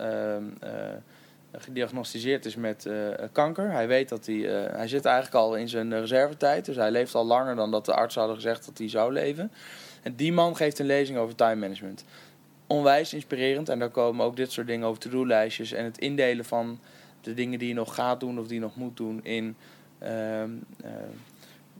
gediagnosticeerd 1.52 2.46
is 2.46 2.56
met 2.56 2.90
kanker. 3.32 3.72
Hij 3.72 3.88
weet 3.88 4.10
dat 4.10 4.26
hij, 4.26 4.40
hij 4.72 4.88
zit 4.88 5.06
eigenlijk 5.06 5.36
al 5.36 5.56
in 5.56 5.70
zijn 5.70 6.00
reservetijd, 6.00 6.66
dus 6.66 6.76
hij 6.76 6.92
leeft 6.92 7.16
al 7.16 7.26
langer 7.26 7.56
dan 7.56 7.72
dat 7.72 7.86
de 7.86 7.94
arts 7.94 8.16
hadden 8.16 8.36
gezegd 8.36 8.66
dat 8.66 8.78
hij 8.78 8.90
zou 8.90 9.14
leven. 9.14 9.52
En 10.04 10.16
die 10.16 10.34
man 10.34 10.56
geeft 10.56 10.80
een 10.80 10.86
lezing 10.86 11.18
over 11.18 11.36
time 11.36 11.56
management 11.56 12.06
onwijs 12.74 13.14
inspirerend. 13.14 13.70
En 13.70 13.80
daar 13.80 13.90
komen 13.90 14.26
ook 14.26 14.36
dit 14.36 14.52
soort 14.52 14.68
dingen 14.68 14.88
over 14.88 15.02
to-do-lijstjes. 15.02 15.72
En 15.72 15.84
het 15.84 15.98
indelen 15.98 16.46
van 16.46 16.80
de 17.22 17.34
dingen 17.34 17.60
die 17.60 17.68
je 17.68 17.74
nog 17.74 17.96
gaat 17.96 18.20
doen 18.20 18.40
of 18.40 18.46
die 18.48 18.56
je 18.56 18.62
nog 18.62 18.76
moet 18.76 18.98
doen 18.98 19.20
in, 19.24 19.56
ehm, 20.00 20.50
eh, 20.84 20.92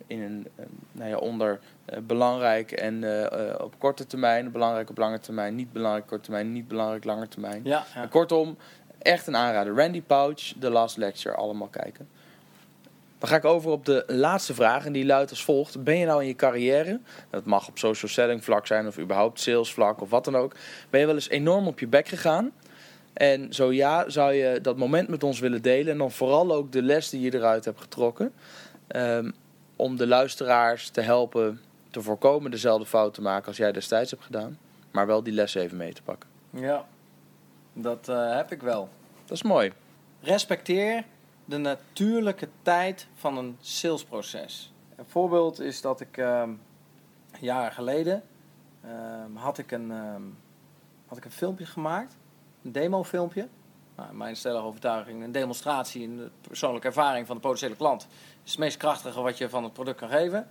in 0.08 0.22
een, 0.22 0.48
eh, 0.56 0.66
nou 0.92 1.10
ja, 1.10 1.18
onder 1.18 1.60
eh, 1.86 2.00
belangrijk 2.00 2.72
en 2.72 3.04
op 3.62 3.76
korte 3.78 4.06
termijn, 4.06 4.52
belangrijk 4.52 4.90
op 4.90 4.98
lange 4.98 5.20
termijn, 5.20 5.56
niet 5.56 5.72
belangrijk 5.72 6.08
korte 6.08 6.24
termijn, 6.24 6.52
niet 6.52 6.68
belangrijk 6.68 7.04
lange 7.04 7.28
termijn. 7.28 7.62
Ja, 7.64 7.86
En 7.96 8.10
Kortom, 8.10 8.58
echt 8.98 9.28
een 9.28 9.36
aanrader. 9.36 9.76
Randy 9.76 10.02
Pouch, 10.02 10.54
The 10.60 10.70
Last 10.70 10.98
Lecture, 10.98 11.36
allemaal 11.36 11.68
kijken. 11.68 12.08
Dan 13.24 13.32
ga 13.32 13.38
ik 13.38 13.46
over 13.46 13.72
op 13.72 13.86
de 13.86 14.04
laatste 14.08 14.54
vraag 14.54 14.86
en 14.86 14.94
die 14.94 15.06
luidt 15.06 15.30
als 15.30 15.44
volgt. 15.44 15.84
Ben 15.84 15.98
je 15.98 16.06
nou 16.06 16.22
in 16.22 16.28
je 16.28 16.36
carrière, 16.36 17.00
dat 17.30 17.46
mag 17.46 17.68
op 17.68 17.78
social 17.78 18.12
selling 18.12 18.44
vlak 18.44 18.68
zijn 18.68 18.88
of 18.88 19.00
überhaupt 19.00 19.40
sales 19.40 19.74
vlak 19.74 20.02
of 20.02 20.10
wat 20.10 20.26
dan 20.26 20.36
ook, 20.36 20.56
ben 20.90 21.00
je 21.00 21.06
wel 21.06 21.16
eens 21.16 21.30
enorm 21.30 21.68
op 21.68 21.80
je 21.80 21.88
bek 21.88 22.08
gegaan? 22.08 22.52
En 23.14 23.54
zo 23.54 23.72
ja, 23.72 24.10
zou 24.10 24.34
je 24.34 24.62
dat 24.62 24.78
moment 24.78 25.08
met 25.08 25.24
ons 25.24 25.40
willen 25.40 25.62
delen 25.62 25.92
en 25.92 25.98
dan 25.98 26.12
vooral 26.12 26.54
ook 26.54 26.72
de 26.72 26.82
les 26.82 27.10
die 27.10 27.22
je 27.22 27.34
eruit 27.34 27.66
hebt 27.66 27.82
getrokken, 27.82 28.34
ehm, 28.88 29.32
om 29.76 29.98
de 29.98 30.08
luisteraars 30.08 30.90
te 30.90 31.02
helpen 31.02 31.62
te 31.92 32.02
voorkomen 32.02 32.52
dezelfde 32.52 32.86
fout 32.86 33.14
te 33.14 33.22
maken 33.22 33.48
als 33.48 33.58
jij 33.58 33.72
destijds 33.72 34.12
hebt 34.12 34.24
gedaan, 34.24 34.58
maar 34.92 35.08
wel 35.08 35.24
die 35.24 35.34
les 35.34 35.56
even 35.56 35.78
mee 35.78 35.94
te 35.94 36.04
pakken. 36.04 36.30
ja. 36.50 36.86
dat 37.74 38.10
eh, 38.10 38.36
heb 38.36 38.52
ik 38.52 38.62
wel. 38.62 38.90
Dat 39.26 39.38
is 39.38 39.44
mooi. 39.44 39.72
respecteer 40.22 41.04
de 41.46 41.58
natuurlijke 41.58 42.50
tijd 42.62 43.08
van 43.16 43.38
een 43.38 43.58
salesproces. 43.62 44.74
Een 44.96 45.06
voorbeeld 45.06 45.60
is 45.60 45.82
dat 45.82 46.02
ik 46.02 46.18
ehm 46.18 46.50
jaren 47.40 47.72
geleden 47.72 48.24
ehm, 48.82 49.36
had, 49.36 49.58
ik 49.58 49.72
een, 49.72 49.92
ehm, 49.92 50.22
had 51.08 51.18
ik 51.18 51.26
een 51.26 51.32
filmpje 51.32 51.66
gemaakt, 51.66 52.18
een 52.64 52.72
demofilmpje. 52.72 53.48
Nou, 53.96 54.14
mijn 54.14 54.36
stellige 54.36 54.66
overtuiging, 54.66 55.24
een 55.24 55.32
demonstratie, 55.32 56.08
een 56.08 56.30
persoonlijke 56.42 56.88
ervaring 56.88 57.28
van 57.28 57.36
de 57.36 57.42
potentiële 57.42 57.76
klant. 57.76 58.08
is 58.44 58.52
het 58.52 58.60
meest 58.60 58.78
krachtige 58.78 59.22
wat 59.22 59.38
je 59.38 59.50
van 59.50 59.64
het 59.64 59.74
product 59.74 60.00
kan 60.00 60.10
geven. 60.10 60.48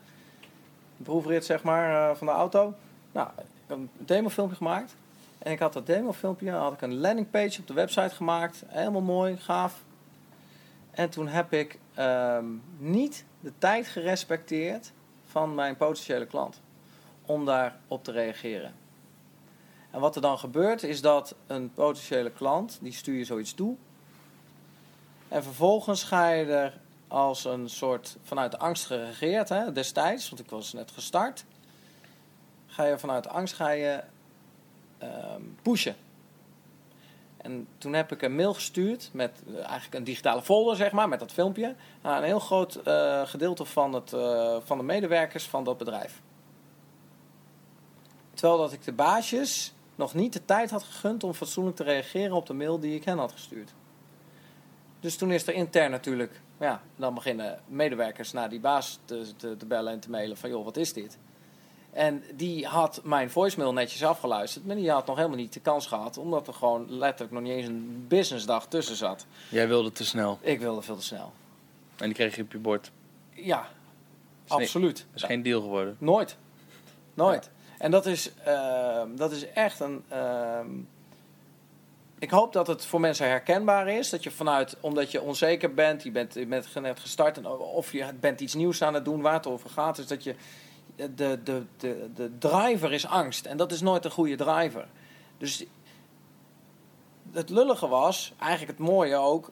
Een 0.99 1.05
proefrit 1.05 1.45
zeg 1.45 1.63
maar 1.63 2.11
eh, 2.11 2.17
van 2.17 2.27
de 2.27 2.33
auto. 2.33 2.75
Nou, 3.13 3.29
ik 3.37 3.45
heb 3.67 3.77
een 3.77 3.91
demofilmpje 3.97 4.57
gemaakt. 4.57 4.95
En 5.39 5.53
ik 5.53 5.59
had 5.59 5.73
dat 5.73 5.87
demofilmpje, 5.87 6.51
had 6.51 6.73
ik 6.73 6.81
een 6.81 6.99
landingpage 6.99 7.61
op 7.61 7.67
de 7.67 7.75
website 7.75 8.15
gemaakt. 8.15 8.63
Helemaal 8.67 9.01
mooi, 9.01 9.37
gaaf. 9.37 9.83
En 10.93 11.11
toen 11.11 11.29
heb 11.29 11.53
ik 11.53 11.79
ehm, 11.95 12.47
niet 12.79 13.25
de 13.41 13.53
tijd 13.59 13.87
gerespecteerd 13.87 14.93
van 15.25 15.55
mijn 15.55 15.77
potentiële 15.77 16.27
klant 16.27 16.61
om 17.27 17.45
daarop 17.45 18.05
te 18.05 18.13
reageren. 18.13 18.75
En 19.91 20.01
wat 20.01 20.17
er 20.17 20.23
dan 20.23 20.39
gebeurt 20.39 20.83
is 20.83 21.01
dat 21.01 21.35
een 21.47 21.73
potentiële 21.73 22.31
klant, 22.31 22.79
die 22.83 22.93
stuur 22.93 23.17
je 23.17 23.25
zoiets 23.25 23.55
toe. 23.55 23.77
En 25.29 25.43
vervolgens 25.43 26.05
ga 26.05 26.31
je 26.31 26.45
er 26.45 26.81
als 27.09 27.45
een 27.45 27.69
soort 27.69 28.17
vanuit 28.23 28.59
angst 28.59 28.87
geregeerd, 28.87 29.49
hè, 29.49 29.73
destijds, 29.73 30.29
want 30.29 30.43
ik 30.43 30.51
was 30.51 30.73
net 30.73 30.91
gestart. 30.91 31.45
Ga 32.67 32.85
je 32.85 32.99
vanuit 32.99 33.29
angst 33.29 33.55
ga 33.55 33.71
je 33.71 34.03
ehm, 34.99 35.43
pushen. 35.63 35.97
En 37.43 37.69
toen 37.79 37.93
heb 37.93 38.13
ik 38.13 38.23
een 38.23 38.35
mail 38.35 38.55
gestuurd 38.55 39.11
met 39.13 39.43
eh, 39.47 39.55
eigenlijk 39.55 39.95
een 39.95 40.05
digitale 40.05 40.43
folder, 40.43 40.77
zeg 40.77 40.93
maar, 40.93 41.09
met 41.09 41.19
dat 41.19 41.33
filmpje. 41.33 41.75
Aan 42.03 42.17
een 42.17 42.23
heel 42.23 42.39
groot 42.39 42.75
eh, 42.75 43.27
gedeelte 43.27 43.65
van, 43.65 43.93
het, 43.93 44.13
eh, 44.13 44.57
van 44.65 44.79
de 44.79 44.85
medewerkers 44.85 45.49
van 45.49 45.65
dat 45.65 45.79
bedrijf. 45.79 46.21
Terwijl 48.35 48.59
dat 48.59 48.73
ik 48.73 48.85
de 48.85 48.93
baasjes 48.93 49.75
nog 49.95 50.15
niet 50.15 50.33
de 50.33 50.45
tijd 50.45 50.71
had 50.71 50.83
gegund 50.83 51.25
om 51.25 51.35
fatsoenlijk 51.35 51.77
te 51.77 51.83
reageren 51.83 52.37
op 52.37 52.47
de 52.47 52.55
mail 52.55 52.81
die 52.81 52.95
ik 52.95 53.05
hen 53.05 53.19
had 53.19 53.33
gestuurd. 53.33 53.73
Dus 55.01 55.17
toen 55.17 55.33
is 55.33 55.47
er 55.47 55.55
intern 55.55 55.91
natuurlijk, 55.91 56.41
ja, 56.59 56.83
dan 56.97 57.15
beginnen 57.15 57.61
medewerkers 57.67 58.33
naar 58.33 58.49
die 58.49 58.61
baas 58.61 58.99
te, 59.05 59.37
te 59.37 59.67
bellen 59.67 59.93
en 59.93 60.01
te 60.01 60.11
mailen 60.11 60.37
van 60.37 60.51
joh, 60.51 60.65
wat 60.65 60.77
is 60.77 60.93
dit? 60.93 61.19
En 61.93 62.23
die 62.35 62.67
had 62.67 63.01
mijn 63.05 63.31
voicemail 63.31 63.73
netjes 63.73 64.05
afgeluisterd, 64.05 64.67
maar 64.67 64.77
die 64.77 64.91
had 64.91 65.07
nog 65.07 65.17
helemaal 65.17 65.37
niet 65.37 65.53
de 65.53 65.61
kans 65.61 65.87
gehad, 65.87 66.19
omdat 66.19 66.47
er 66.47 66.55
gewoon 66.55 66.87
letterlijk 66.89 67.33
nog 67.33 67.43
niet 67.43 67.53
eens 67.53 67.67
een 67.67 68.05
businessdag 68.09 68.67
tussen 68.67 68.97
zat. 68.97 69.27
Jij 69.49 69.69
wilde 69.69 69.93
te 69.93 70.05
snel. 70.05 70.39
Ik 70.41 70.61
wilde 70.61 70.83
veel 70.83 70.97
te 70.97 71.03
snel. 71.03 71.33
En 71.97 72.07
die 72.07 72.15
kreeg 72.15 72.37
je 72.37 72.43
op 72.43 72.53
je 72.53 72.59
bord. 72.59 72.91
Ja, 73.31 73.69
absoluut. 74.49 74.97
Dat 74.97 75.07
is 75.15 75.23
geen 75.23 75.43
deal 75.43 75.61
geworden. 75.61 75.97
Nooit. 75.99 76.37
Nooit. 77.15 77.51
En 77.79 77.91
dat 77.91 78.07
is, 78.07 78.31
ehm, 78.45 79.17
dat 79.17 79.33
is 79.33 79.53
echt 79.53 79.81
een. 79.81 80.05
ehm, 80.09 80.71
ik 82.19 82.31
hoop 82.31 82.53
dat 82.53 82.67
het 82.67 82.87
voor 82.87 83.01
mensen 83.01 83.27
herkenbaar 83.29 83.89
is. 83.89 84.11
Dat 84.11 84.23
je 84.23 84.31
vanuit, 84.31 84.77
omdat 84.81 85.11
je 85.11 85.23
onzeker 85.23 85.75
bent, 85.75 86.03
je 86.03 86.11
bent, 86.11 86.35
je 86.35 86.47
bent 86.47 86.75
net 86.75 87.01
gestart 87.01 87.37
en 87.37 87.47
of 87.49 87.93
je 87.93 88.07
bent 88.21 88.41
iets 88.41 88.55
nieuws 88.55 88.83
aan 88.83 88.95
het 88.95 89.05
doen 89.05 89.21
waar 89.21 89.33
het 89.33 89.47
over 89.47 89.71
gaat, 89.71 89.99
is 89.99 90.07
dat 90.07 90.25
je. 90.25 90.35
De, 90.97 91.15
de, 91.43 91.65
de, 91.77 92.11
de 92.15 92.39
driver 92.39 92.93
is 92.93 93.07
angst. 93.07 93.47
En 93.47 93.57
dat 93.57 93.73
is 93.73 93.81
nooit 93.81 94.05
een 94.05 94.11
goede 94.11 94.37
driver. 94.37 94.87
Dus 95.39 95.65
het 97.33 97.51
lullige 97.51 97.89
was, 97.89 98.33
eigenlijk 98.39 98.79
het 98.79 98.89
mooie 98.89 99.17
ook. 99.17 99.51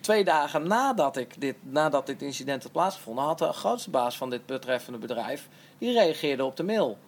Twee 0.00 0.24
dagen 0.24 0.66
nadat, 0.68 1.16
ik 1.16 1.40
dit, 1.40 1.56
nadat 1.60 2.06
dit 2.06 2.22
incident 2.22 2.62
had 2.62 2.72
plaatsgevonden, 2.72 3.24
had 3.24 3.38
de 3.38 3.52
grootste 3.52 3.90
baas 3.90 4.16
van 4.16 4.30
dit 4.30 4.46
betreffende 4.46 4.98
bedrijf. 4.98 5.48
die 5.78 5.92
reageerde 5.92 6.44
op 6.44 6.56
de 6.56 6.62
mail. 6.62 6.98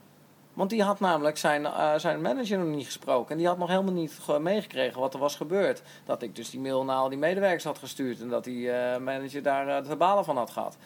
Want 0.52 0.70
die 0.70 0.82
had 0.82 1.00
namelijk 1.00 1.36
zijn, 1.38 1.66
eh, 1.66 1.94
zijn 1.98 2.20
manager 2.20 2.58
nog 2.58 2.74
niet 2.76 2.84
gesproken. 2.86 3.30
En 3.30 3.36
die 3.38 3.46
had 3.46 3.58
nog 3.58 3.68
helemaal 3.68 3.92
niet 3.92 4.18
ge- 4.22 4.38
meegekregen 4.38 5.00
wat 5.00 5.14
er 5.14 5.20
was 5.20 5.36
gebeurd. 5.36 5.82
Dat 6.04 6.22
ik 6.22 6.36
dus 6.36 6.50
die 6.50 6.60
mail 6.60 6.84
naar 6.84 6.96
al 6.96 7.08
die 7.08 7.18
medewerkers 7.18 7.64
had 7.64 7.78
gestuurd. 7.78 8.20
En 8.20 8.28
dat 8.28 8.44
die 8.44 8.70
eh, 8.70 9.00
manager 9.00 9.42
daar 9.42 9.68
eh, 9.68 9.88
de 9.88 9.96
balen 9.96 10.24
van 10.24 10.36
had 10.36 10.50
gehad. 10.50 10.76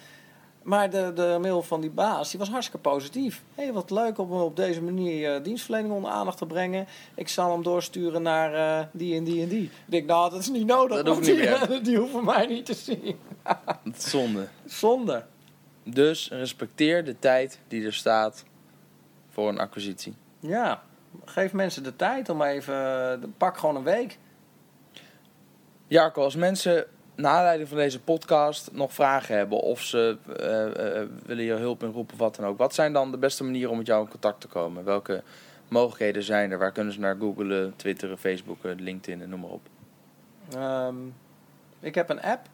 Maar 0.64 0.90
de, 0.90 1.12
de 1.14 1.38
mail 1.40 1.62
van 1.62 1.80
die 1.80 1.90
baas 1.90 2.30
die 2.30 2.38
was 2.38 2.48
hartstikke 2.48 2.88
positief. 2.88 3.42
Hé, 3.54 3.62
hey, 3.62 3.72
wat 3.72 3.90
leuk 3.90 4.18
om 4.18 4.30
op 4.32 4.56
deze 4.56 4.82
manier 4.82 5.34
eh, 5.34 5.44
dienstverlening 5.44 5.94
onder 5.94 6.10
aandacht 6.10 6.38
te 6.38 6.46
brengen. 6.46 6.86
Ik 7.14 7.28
zal 7.28 7.52
hem 7.52 7.62
doorsturen 7.62 8.22
naar 8.22 8.54
eh, 8.54 8.86
die 8.92 9.16
en 9.16 9.24
die 9.24 9.42
en 9.42 9.48
die. 9.48 9.62
Ik 9.62 9.70
denk, 9.86 10.06
nou, 10.06 10.30
dat 10.30 10.40
is 10.40 10.48
niet 10.48 10.66
nodig. 10.66 10.96
Dat 10.96 11.06
want 11.06 11.16
hoeft 11.16 11.28
niet 11.28 11.48
die, 11.48 11.68
meer. 11.68 11.82
die 11.88 11.98
hoeven 11.98 12.24
mij 12.24 12.46
niet 12.46 12.66
te 12.66 12.74
zien. 12.74 13.18
Zonde. 13.96 14.48
Zonde. 14.64 15.24
Dus 15.82 16.30
respecteer 16.30 17.04
de 17.04 17.18
tijd 17.18 17.58
die 17.68 17.84
er 17.84 17.94
staat 17.94 18.44
voor 19.28 19.48
een 19.48 19.58
acquisitie. 19.58 20.14
Ja, 20.40 20.82
geef 21.24 21.52
mensen 21.52 21.82
de 21.82 21.96
tijd 21.96 22.28
om 22.28 22.42
even... 22.42 22.74
eh, 23.22 23.28
Pak 23.36 23.56
gewoon 23.58 23.76
een 23.76 23.82
week. 23.82 24.18
Jarko, 25.86 26.22
als 26.22 26.36
mensen 26.36 26.86
aanleiding 27.16 27.68
van 27.68 27.78
deze 27.78 28.00
podcast 28.00 28.72
nog 28.72 28.92
vragen 28.92 29.36
hebben 29.36 29.60
of 29.60 29.80
ze 29.82 30.16
eh, 30.36 31.00
eh, 31.00 31.08
willen 31.26 31.44
je 31.44 31.52
hulp 31.52 31.82
inroepen 31.82 32.16
wat 32.16 32.36
dan 32.36 32.46
ook. 32.46 32.58
Wat 32.58 32.74
zijn 32.74 32.92
dan 32.92 33.10
de 33.10 33.18
beste 33.18 33.44
manieren 33.44 33.70
om 33.70 33.76
met 33.76 33.86
jou 33.86 34.04
in 34.04 34.10
contact 34.10 34.40
te 34.40 34.48
komen? 34.48 34.84
Welke 34.84 35.22
mogelijkheden 35.68 36.22
zijn 36.22 36.50
er? 36.50 36.58
Waar 36.58 36.72
kunnen 36.72 36.92
ze 36.92 37.00
naar 37.00 37.16
googlen, 37.16 37.72
twitteren, 37.76 38.18
facebooken, 38.18 38.80
LinkedIn 38.80 39.22
en 39.22 39.28
noem 39.28 39.40
maar 39.40 39.50
op. 39.50 39.68
Ehm, 40.52 40.96
ik 41.80 41.94
heb 41.94 42.08
een 42.10 42.22
app. 42.22 42.46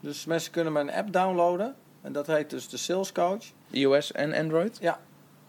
Dus 0.00 0.24
mensen 0.24 0.52
kunnen 0.52 0.72
mijn 0.72 0.90
app 0.92 1.12
downloaden. 1.12 1.74
En 2.02 2.12
dat 2.12 2.26
heet 2.26 2.50
dus 2.50 2.68
de 2.68 2.76
Sales 2.76 3.12
Coach. 3.12 3.44
iOS 3.70 4.12
en 4.12 4.34
Android? 4.34 4.80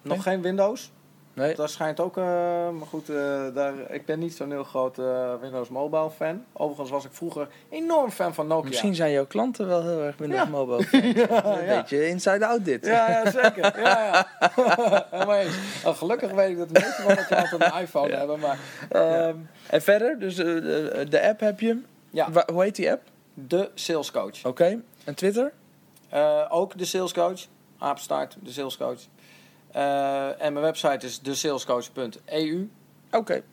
Nog 0.01 0.13
Oké. 0.17 0.21
geen 0.21 0.41
Windows. 0.41 0.91
Nee? 1.39 1.55
Daar 1.55 1.69
schijnt 1.69 1.99
ook, 1.99 2.17
eh, 2.17 2.23
maar 2.69 2.87
goed, 2.89 3.09
eh, 3.09 3.15
daar, 3.53 3.73
ik 3.91 4.05
ben 4.05 4.19
niet 4.19 4.35
zo'n 4.35 4.51
heel 4.51 4.63
groot 4.63 4.99
eh, 4.99 5.33
Windows 5.41 5.69
Mobile 5.69 6.09
fan. 6.09 6.45
Overigens 6.53 6.89
was 6.89 7.05
ik 7.05 7.11
vroeger 7.13 7.47
enorm 7.69 8.11
fan 8.11 8.33
van 8.33 8.47
Nokia. 8.47 8.67
Misschien 8.67 8.95
zijn 8.95 9.11
jouw 9.11 9.25
klanten 9.25 9.67
wel 9.67 9.81
heel 9.83 10.01
erg 10.01 10.17
Windows 10.17 10.41
Ja. 10.43 10.49
Mobile. 10.49 10.83
fan. 10.83 10.99
Een 11.59 11.65
ja. 11.65 11.75
beetje 11.79 12.07
inside 12.07 12.45
out 12.45 12.65
dit. 12.65 12.85
Ja, 12.85 13.09
ja, 13.09 13.31
zeker. 13.31 13.79
Ja, 13.81 14.27
eens. 15.41 15.55
Nou, 15.83 15.95
gelukkig 15.95 16.31
weet 16.31 16.49
ik 16.49 16.57
dat 16.57 16.67
de 16.69 16.79
meeste 16.79 17.01
van 17.01 17.15
dat 17.59 17.71
een 17.73 17.81
iPhone 17.81 18.15
hebben. 18.15 18.39
Maar 18.39 18.59
ehm, 18.89 19.35
En 19.69 19.81
verder, 19.81 20.19
dus 20.19 20.35
de, 20.35 21.05
de 21.09 21.27
app 21.27 21.39
heb 21.39 21.59
je. 21.59 21.81
ja, 22.09 22.31
Wa- 22.31 22.47
hoe 22.53 22.63
heet 22.63 22.75
die 22.75 22.91
app? 22.91 23.01
de 23.33 23.69
Sales 23.73 24.11
Coach. 24.11 24.45
Oké. 24.45 24.81
En 25.03 25.13
Twitter? 25.15 25.51
Ook 26.49 26.77
de 26.77 26.85
Sales 26.85 27.13
Coach. 27.13 27.45
Apenstaart, 27.77 28.35
de 28.39 28.51
Sales 28.51 28.77
Coach. 28.77 28.99
Eh, 29.71 30.41
en 30.41 30.53
mijn 30.53 30.65
website 30.65 31.05
is 31.05 31.19
desalescoach.eu. 31.19 32.69
Oké. 33.11 33.43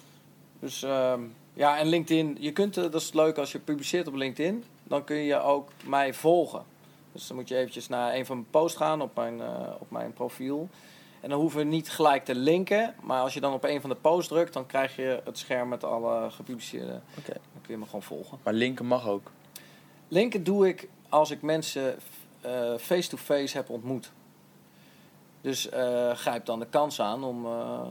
Dus 0.60 0.82
ehm, 0.82 1.20
ja, 1.52 1.78
en 1.78 1.86
LinkedIn. 1.86 2.36
Je 2.40 2.52
kunt, 2.52 2.76
eh, 2.76 2.82
dat 2.82 3.00
is 3.00 3.12
leuk 3.12 3.38
als 3.38 3.52
je 3.52 3.58
publiceert 3.58 4.08
op 4.08 4.14
LinkedIn. 4.14 4.64
Dan 4.82 5.04
kun 5.04 5.16
je 5.16 5.40
ook 5.40 5.70
mij 5.84 6.14
volgen. 6.14 6.64
Dus 7.12 7.26
dan 7.26 7.36
moet 7.36 7.48
je 7.48 7.56
eventjes 7.56 7.88
naar 7.88 8.14
een 8.14 8.26
van 8.26 8.36
mijn 8.36 8.50
posts 8.50 8.76
gaan 8.76 9.00
op 9.00 9.14
mijn, 9.14 9.40
eh, 9.40 9.72
op 9.78 9.90
mijn 9.90 10.12
profiel. 10.12 10.68
En 11.20 11.28
dan 11.28 11.40
hoeven 11.40 11.58
we 11.58 11.64
niet 11.64 11.90
gelijk 11.90 12.24
te 12.24 12.34
linken. 12.34 12.94
Maar 13.02 13.20
als 13.20 13.34
je 13.34 13.40
dan 13.40 13.52
op 13.52 13.64
een 13.64 13.80
van 13.80 13.90
de 13.90 13.96
posts 13.96 14.28
drukt, 14.28 14.52
dan 14.52 14.66
krijg 14.66 14.96
je 14.96 15.20
het 15.24 15.38
scherm 15.38 15.68
met 15.68 15.84
alle 15.84 16.30
gepubliceerde. 16.30 17.00
Oké. 17.18 17.32
Dan 17.32 17.62
kun 17.62 17.74
je 17.74 17.76
me 17.76 17.84
gewoon 17.84 18.02
volgen. 18.02 18.38
Maar 18.42 18.52
linken 18.52 18.86
mag 18.86 19.08
ook. 19.08 19.30
Linken 20.08 20.44
doe 20.44 20.68
ik 20.68 20.88
als 21.08 21.30
ik 21.30 21.42
mensen 21.42 21.96
eh, 22.40 22.74
face-to-face 22.78 23.56
heb 23.56 23.70
ontmoet. 23.70 24.12
Dus 25.46 25.68
eh, 25.68 26.10
grijp 26.10 26.44
dan 26.44 26.58
de 26.58 26.66
kans 26.66 27.00
aan 27.00 27.24
om, 27.24 27.46
eh, 27.46 27.88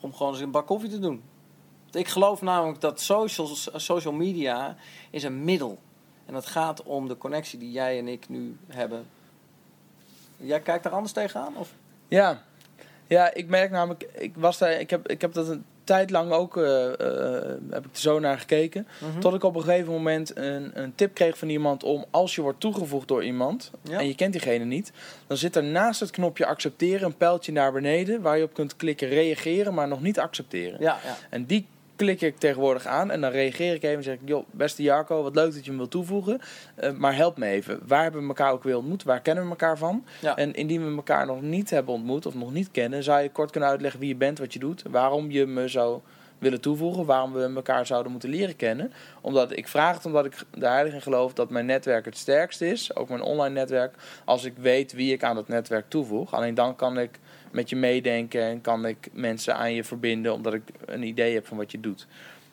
om 0.00 0.14
gewoon 0.14 0.32
eens 0.32 0.42
een 0.42 0.50
bak 0.50 0.66
koffie 0.66 0.90
te 0.90 0.98
doen. 0.98 1.22
Ik 1.90 2.08
geloof 2.08 2.42
namelijk 2.42 2.80
dat 2.80 3.00
social, 3.00 3.48
social 3.74 4.12
media 4.12 4.76
is 5.10 5.22
een 5.22 5.44
middel. 5.44 5.78
En 6.26 6.34
het 6.34 6.46
gaat 6.46 6.82
om 6.82 7.08
de 7.08 7.16
connectie 7.16 7.58
die 7.58 7.70
jij 7.70 7.98
en 7.98 8.08
ik 8.08 8.28
nu 8.28 8.56
hebben. 8.68 9.06
Jij 10.36 10.60
kijkt 10.60 10.84
daar 10.84 10.92
anders 10.92 11.12
tegenaan? 11.12 11.56
Of? 11.56 11.74
Ja. 12.08 12.42
Ja, 13.06 13.34
ik 13.34 13.48
merk 13.48 13.70
namelijk, 13.70 14.02
ik, 14.02 14.36
was 14.36 14.58
daar, 14.58 14.72
ik, 14.72 14.90
heb, 14.90 15.08
ik 15.08 15.20
heb 15.20 15.32
dat 15.32 15.48
een 15.48 15.64
tijd 15.84 16.10
lang 16.10 16.30
ook, 16.32 16.56
eh, 16.56 16.84
eh, 16.86 17.48
heb 17.70 17.84
ik 17.86 17.92
er 17.92 18.00
zo 18.00 18.18
naar 18.18 18.38
gekeken. 18.38 18.86
Mhm. 19.00 19.20
Tot 19.20 19.34
ik 19.34 19.42
op 19.42 19.54
een 19.54 19.62
gegeven 19.62 19.92
moment 19.92 20.36
een, 20.36 20.70
een 20.74 20.94
tip 20.94 21.14
kreeg 21.14 21.38
van 21.38 21.48
iemand 21.48 21.82
om, 21.84 22.04
als 22.10 22.34
je 22.34 22.42
wordt 22.42 22.60
toegevoegd 22.60 23.08
door 23.08 23.24
iemand, 23.24 23.70
Ja. 23.82 23.98
en 23.98 24.06
je 24.06 24.14
kent 24.14 24.32
diegene 24.32 24.64
niet, 24.64 24.92
dan 25.26 25.36
zit 25.36 25.56
er 25.56 25.64
naast 25.64 26.00
het 26.00 26.10
knopje 26.10 26.46
accepteren 26.46 27.06
een 27.06 27.16
pijltje 27.16 27.52
naar 27.52 27.72
beneden, 27.72 28.20
waar 28.20 28.38
je 28.38 28.44
op 28.44 28.54
kunt 28.54 28.76
klikken 28.76 29.08
reageren, 29.08 29.74
maar 29.74 29.88
nog 29.88 30.02
niet 30.02 30.18
accepteren. 30.18 30.80
Ja, 30.80 30.98
ja. 31.04 31.16
En 31.30 31.44
die 31.46 31.66
klik 32.02 32.20
ik 32.20 32.38
tegenwoordig 32.38 32.86
aan 32.86 33.10
en 33.10 33.20
dan 33.20 33.30
reageer 33.30 33.74
ik 33.74 33.82
even 33.82 33.96
en 33.96 34.02
zeg 34.02 34.14
ik, 34.14 34.20
joh, 34.24 34.46
beste 34.50 34.82
Jarko, 34.82 35.22
wat 35.22 35.34
leuk 35.34 35.54
dat 35.54 35.64
je 35.64 35.70
me 35.70 35.76
wilt 35.76 35.90
toevoegen, 35.90 36.40
eh, 36.74 36.92
maar 36.92 37.16
help 37.16 37.38
me 37.38 37.46
even. 37.46 37.80
Waar 37.86 38.02
hebben 38.02 38.20
we 38.20 38.28
elkaar 38.28 38.52
ook 38.52 38.62
weer 38.62 38.76
ontmoet? 38.76 39.02
Waar 39.02 39.20
kennen 39.20 39.44
we 39.44 39.50
elkaar 39.50 39.78
van? 39.78 40.04
Ja. 40.20 40.36
En 40.36 40.54
indien 40.54 40.88
we 40.88 40.96
elkaar 40.96 41.26
nog 41.26 41.40
niet 41.40 41.70
hebben 41.70 41.94
ontmoet 41.94 42.26
of 42.26 42.34
nog 42.34 42.52
niet 42.52 42.70
kennen, 42.70 43.02
zou 43.02 43.22
je 43.22 43.30
kort 43.30 43.50
kunnen 43.50 43.68
uitleggen 43.68 44.00
wie 44.00 44.08
je 44.08 44.16
bent, 44.16 44.38
wat 44.38 44.52
je 44.52 44.58
doet, 44.58 44.82
waarom 44.90 45.30
je 45.30 45.46
me 45.46 45.68
zou 45.68 46.00
willen 46.38 46.60
toevoegen, 46.60 47.04
waarom 47.04 47.32
we 47.32 47.52
elkaar 47.54 47.86
zouden 47.86 48.12
moeten 48.12 48.30
leren 48.30 48.56
kennen. 48.56 48.92
Omdat 49.20 49.56
ik 49.56 49.68
vraag 49.68 49.94
het 49.94 50.06
omdat 50.06 50.24
ik 50.24 50.34
de 50.50 50.66
heilige 50.66 50.96
in 50.96 51.02
geloof 51.02 51.32
dat 51.32 51.50
mijn 51.50 51.66
netwerk 51.66 52.04
het 52.04 52.16
sterkst 52.16 52.60
is, 52.60 52.96
ook 52.96 53.08
mijn 53.08 53.22
online 53.22 53.54
netwerk, 53.54 53.94
als 54.24 54.44
ik 54.44 54.52
weet 54.56 54.92
wie 54.92 55.12
ik 55.12 55.24
aan 55.24 55.34
dat 55.34 55.48
netwerk 55.48 55.84
toevoeg. 55.88 56.34
Alleen 56.34 56.54
dan 56.54 56.76
kan 56.76 56.98
ik 56.98 57.18
met 57.52 57.70
je 57.70 57.76
meedenken 57.76 58.42
en 58.42 58.60
kan 58.60 58.86
ik 58.86 59.08
mensen 59.12 59.56
aan 59.56 59.74
je 59.74 59.84
verbinden 59.84 60.32
omdat 60.32 60.54
ik 60.54 60.62
een 60.86 61.02
idee 61.02 61.34
heb 61.34 61.46
van 61.46 61.56
wat 61.56 61.72
je 61.72 61.80
doet. 61.80 62.06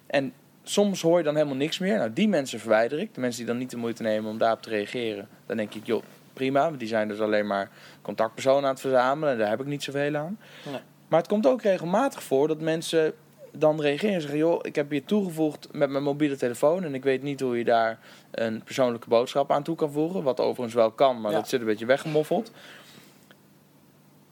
En 0.07 0.33
soms 0.63 1.01
hoor 1.01 1.17
je 1.17 1.23
dan 1.23 1.35
helemaal 1.35 1.55
niks 1.55 1.79
meer. 1.79 1.97
Nou, 1.97 2.13
die 2.13 2.27
mensen 2.27 2.59
verwijder 2.59 2.99
ik. 2.99 3.13
De 3.13 3.19
mensen 3.19 3.39
die 3.39 3.49
dan 3.49 3.57
niet 3.57 3.69
de 3.71 3.77
moeite 3.77 4.03
nemen 4.03 4.31
om 4.31 4.37
daarop 4.37 4.61
te 4.61 4.69
reageren. 4.69 5.27
Dan 5.45 5.57
denk 5.57 5.73
ik, 5.73 5.85
joh, 5.85 6.03
prima. 6.33 6.61
want 6.63 6.79
Die 6.79 6.87
zijn 6.87 7.07
dus 7.07 7.19
alleen 7.19 7.47
maar 7.47 7.69
contactpersonen 8.01 8.63
aan 8.63 8.69
het 8.69 8.79
verzamelen. 8.79 9.33
En 9.33 9.39
daar 9.39 9.49
heb 9.49 9.59
ik 9.59 9.65
niet 9.65 9.83
zoveel 9.83 10.15
aan. 10.15 10.39
Nee. 10.65 10.79
Maar 11.07 11.19
het 11.19 11.27
komt 11.29 11.47
ook 11.47 11.61
regelmatig 11.61 12.23
voor 12.23 12.47
dat 12.47 12.61
mensen 12.61 13.13
dan 13.51 13.81
reageren 13.81 14.15
en 14.15 14.21
zeggen: 14.21 14.39
joh, 14.39 14.59
ik 14.61 14.75
heb 14.75 14.91
je 14.91 15.03
toegevoegd 15.05 15.67
met 15.71 15.89
mijn 15.89 16.03
mobiele 16.03 16.35
telefoon 16.35 16.83
en 16.83 16.93
ik 16.93 17.03
weet 17.03 17.23
niet 17.23 17.39
hoe 17.39 17.57
je 17.57 17.63
daar 17.63 17.99
een 18.31 18.63
persoonlijke 18.63 19.09
boodschap 19.09 19.51
aan 19.51 19.63
toe 19.63 19.75
kan 19.75 19.91
voegen. 19.91 20.23
Wat 20.23 20.39
overigens 20.39 20.73
wel 20.73 20.91
kan, 20.91 21.21
maar 21.21 21.31
Ja. 21.31 21.37
dat 21.37 21.49
zit 21.49 21.59
een 21.59 21.65
beetje 21.65 21.85
weggemoffeld. 21.85 22.51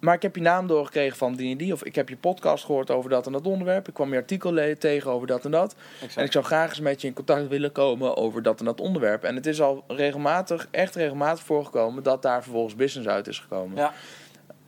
Maar 0.08 0.16
ik 0.16 0.22
heb 0.22 0.36
je 0.36 0.42
naam 0.42 0.68
doorgekregen 0.68 1.18
van 1.18 1.36
die 1.36 1.52
en 1.52 1.58
die. 1.58 1.74
Of 1.74 1.84
ik 1.84 1.96
heb 1.96 2.10
je 2.10 2.18
podcast 2.18 2.66
gehoord 2.66 2.92
over 2.92 3.10
dat 3.10 3.26
en 3.26 3.32
dat 3.32 3.46
onderwerp. 3.46 3.88
Ik 3.88 3.94
kwam 3.94 4.12
je 4.12 4.18
artikel 4.18 4.76
tegen 4.80 5.12
over 5.12 5.28
dat 5.28 5.46
en 5.46 5.52
dat. 5.52 5.76
Exact. 5.94 6.18
En 6.18 6.26
ik 6.26 6.32
zou 6.32 6.46
graag 6.46 6.70
eens 6.70 6.80
met 6.80 7.02
je 7.02 7.08
in 7.08 7.14
contact 7.14 7.48
willen 7.48 7.72
komen 7.72 8.16
over 8.16 8.44
dat 8.44 8.60
en 8.60 8.66
dat 8.66 8.82
onderwerp. 8.82 9.24
En 9.24 9.36
het 9.36 9.46
is 9.46 9.62
al 9.62 9.84
regelmatig, 9.88 10.68
echt 10.72 10.96
regelmatig 10.96 11.44
voorgekomen 11.44 12.04
dat 12.04 12.22
daar 12.22 12.44
vervolgens 12.44 12.76
business 12.76 13.10
uit 13.10 13.28
is 13.28 13.40
gekomen. 13.40 13.78
Ja. 13.78 13.94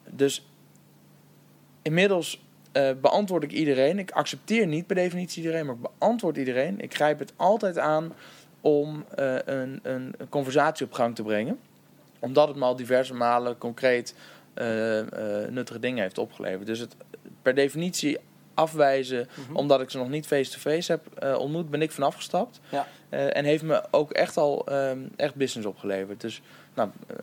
Dus 0.10 0.48
inmiddels 1.82 2.44
eh, 2.72 2.90
beantwoord 3.02 3.44
ik 3.44 3.52
iedereen. 3.52 4.00
Ik 4.00 4.12
accepteer 4.12 4.68
niet 4.68 4.88
per 4.88 4.96
definitie 4.96 5.44
iedereen, 5.44 5.66
maar 5.66 5.76
ik 5.76 5.82
beantwoord 5.82 6.38
iedereen. 6.38 6.82
Ik 6.82 6.96
grijp 6.96 7.20
het 7.20 7.34
altijd 7.36 7.78
aan 7.78 8.14
om 8.62 9.06
eh, 9.16 9.36
een, 9.46 9.80
een, 9.84 10.14
een 10.18 10.30
conversatie 10.30 10.86
op 10.86 10.92
gang 10.92 11.16
te 11.16 11.24
brengen. 11.24 11.60
Omdat 12.20 12.48
het 12.48 12.58
me 12.58 12.64
al 12.64 12.76
diverse 12.76 13.14
malen 13.14 13.58
concreet 13.58 14.14
nuttige 15.50 15.80
dingen 15.80 16.02
heeft 16.04 16.18
opgeleverd. 16.18 16.66
Dus 16.66 16.80
het 16.80 16.96
per 17.42 17.56
definitie 17.56 18.18
afwijzen 18.54 19.28
Mhm. 19.48 19.56
omdat 19.56 19.82
ik 19.82 19.90
ze 19.90 19.98
nog 19.98 20.10
niet 20.10 20.28
face-to-face 20.28 20.92
heb 20.92 21.08
eh, 21.18 21.38
ontmoet, 21.40 21.70
ben 21.70 21.82
ik 21.82 21.92
vanaf 21.92 22.16
gestapt. 22.16 22.60
Ja. 22.70 22.88
Eh, 23.10 23.38
en 23.38 23.46
heeft 23.46 23.64
me 23.64 23.84
ook 23.92 24.12
echt 24.12 24.38
al 24.38 24.66
ehm, 24.66 24.98
echt 25.16 25.36
business 25.36 25.68
opgeleverd. 25.70 26.22
Dus 26.22 26.42
nou, 26.74 26.90
eh, 27.08 27.16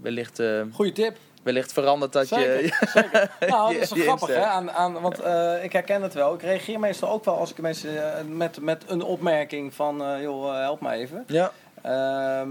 wellicht, 0.00 0.38
eh, 0.38 0.62
Goeie 0.72 0.92
tip. 0.92 1.16
wellicht 1.42 1.72
verandert 1.72 2.12
dat 2.12 2.28
je... 2.28 2.70
Zeker. 2.86 3.30
Nou, 3.48 3.72
dat 3.72 3.82
is 3.82 3.90
wel 3.92 4.02
grappig, 4.04 4.28
hè? 4.28 4.42
Aan, 4.44 4.70
aan, 4.70 4.92
want 5.00 5.20
eh, 5.20 5.64
ik 5.64 5.72
herken 5.72 6.02
het 6.02 6.14
wel. 6.14 6.34
Ik 6.34 6.42
reageer 6.42 6.80
meestal 6.80 7.08
ook 7.10 7.24
wel 7.24 7.38
als 7.38 7.50
ik 7.50 7.58
mensen 7.60 8.16
eh, 8.18 8.24
met, 8.24 8.60
met 8.60 8.84
een 8.86 9.02
opmerking 9.02 9.74
van... 9.74 10.02
eh, 10.04 10.22
joh, 10.22 10.54
eh, 10.54 10.60
help 10.60 10.80
me 10.80 10.90
even. 10.90 11.24
Ja, 11.26 11.52
Ehm, 11.82 12.50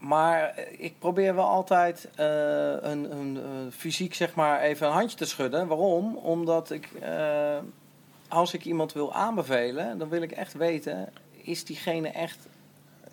maar 0.00 0.54
ik 0.78 0.98
probeer 0.98 1.34
wel 1.34 1.44
altijd 1.48 2.08
eh, 2.14 2.26
een, 2.80 3.12
een, 3.12 3.36
eh, 3.36 3.72
fysiek 3.76 4.14
zeg 4.14 4.34
maar 4.34 4.60
even 4.60 4.86
een 4.86 4.92
handje 4.92 5.16
te 5.16 5.24
schudden. 5.24 5.66
Waarom? 5.66 6.16
Omdat 6.16 6.70
ik, 6.70 6.88
eh, 7.00 7.56
als 8.28 8.54
ik 8.54 8.64
iemand 8.64 8.92
wil 8.92 9.14
aanbevelen, 9.14 9.98
dan 9.98 10.08
wil 10.08 10.22
ik 10.22 10.32
echt 10.32 10.52
weten, 10.54 11.08
is 11.42 11.64
diegene 11.64 12.08
echt 12.08 12.38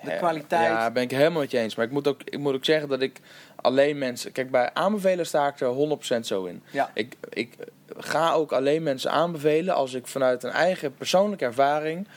de 0.01 0.11
Eh, 0.11 0.17
kwaliteit? 0.17 0.67
Ja, 0.67 0.91
ben 0.91 1.03
ik 1.03 1.11
helemaal 1.11 1.41
met 1.41 1.51
je 1.51 1.57
eens. 1.57 1.75
Maar 1.75 1.85
ik 1.85 1.91
moet, 1.91 2.07
ook, 2.07 2.21
ik 2.23 2.39
moet 2.39 2.53
ook 2.53 2.65
zeggen 2.65 2.89
dat 2.89 3.01
ik 3.01 3.19
alleen 3.55 3.97
mensen... 3.97 4.31
Kijk, 4.31 4.51
bij 4.51 4.73
aanbevelen 4.73 5.25
sta 5.25 5.47
ik 5.47 5.59
er 5.59 5.67
100% 5.67 6.25
zo 6.25 6.45
in. 6.45 6.63
Ja. 6.71 6.91
Ik, 6.93 7.15
ik 7.29 7.55
ga 7.97 8.31
ook 8.33 8.51
alleen 8.51 8.83
mensen 8.83 9.11
aanbevelen 9.11 9.75
als 9.75 9.93
ik 9.93 10.07
vanuit 10.07 10.43
een 10.43 10.51
eigen 10.51 10.93
persoonlijke 10.93 11.45
ervaring 11.45 12.07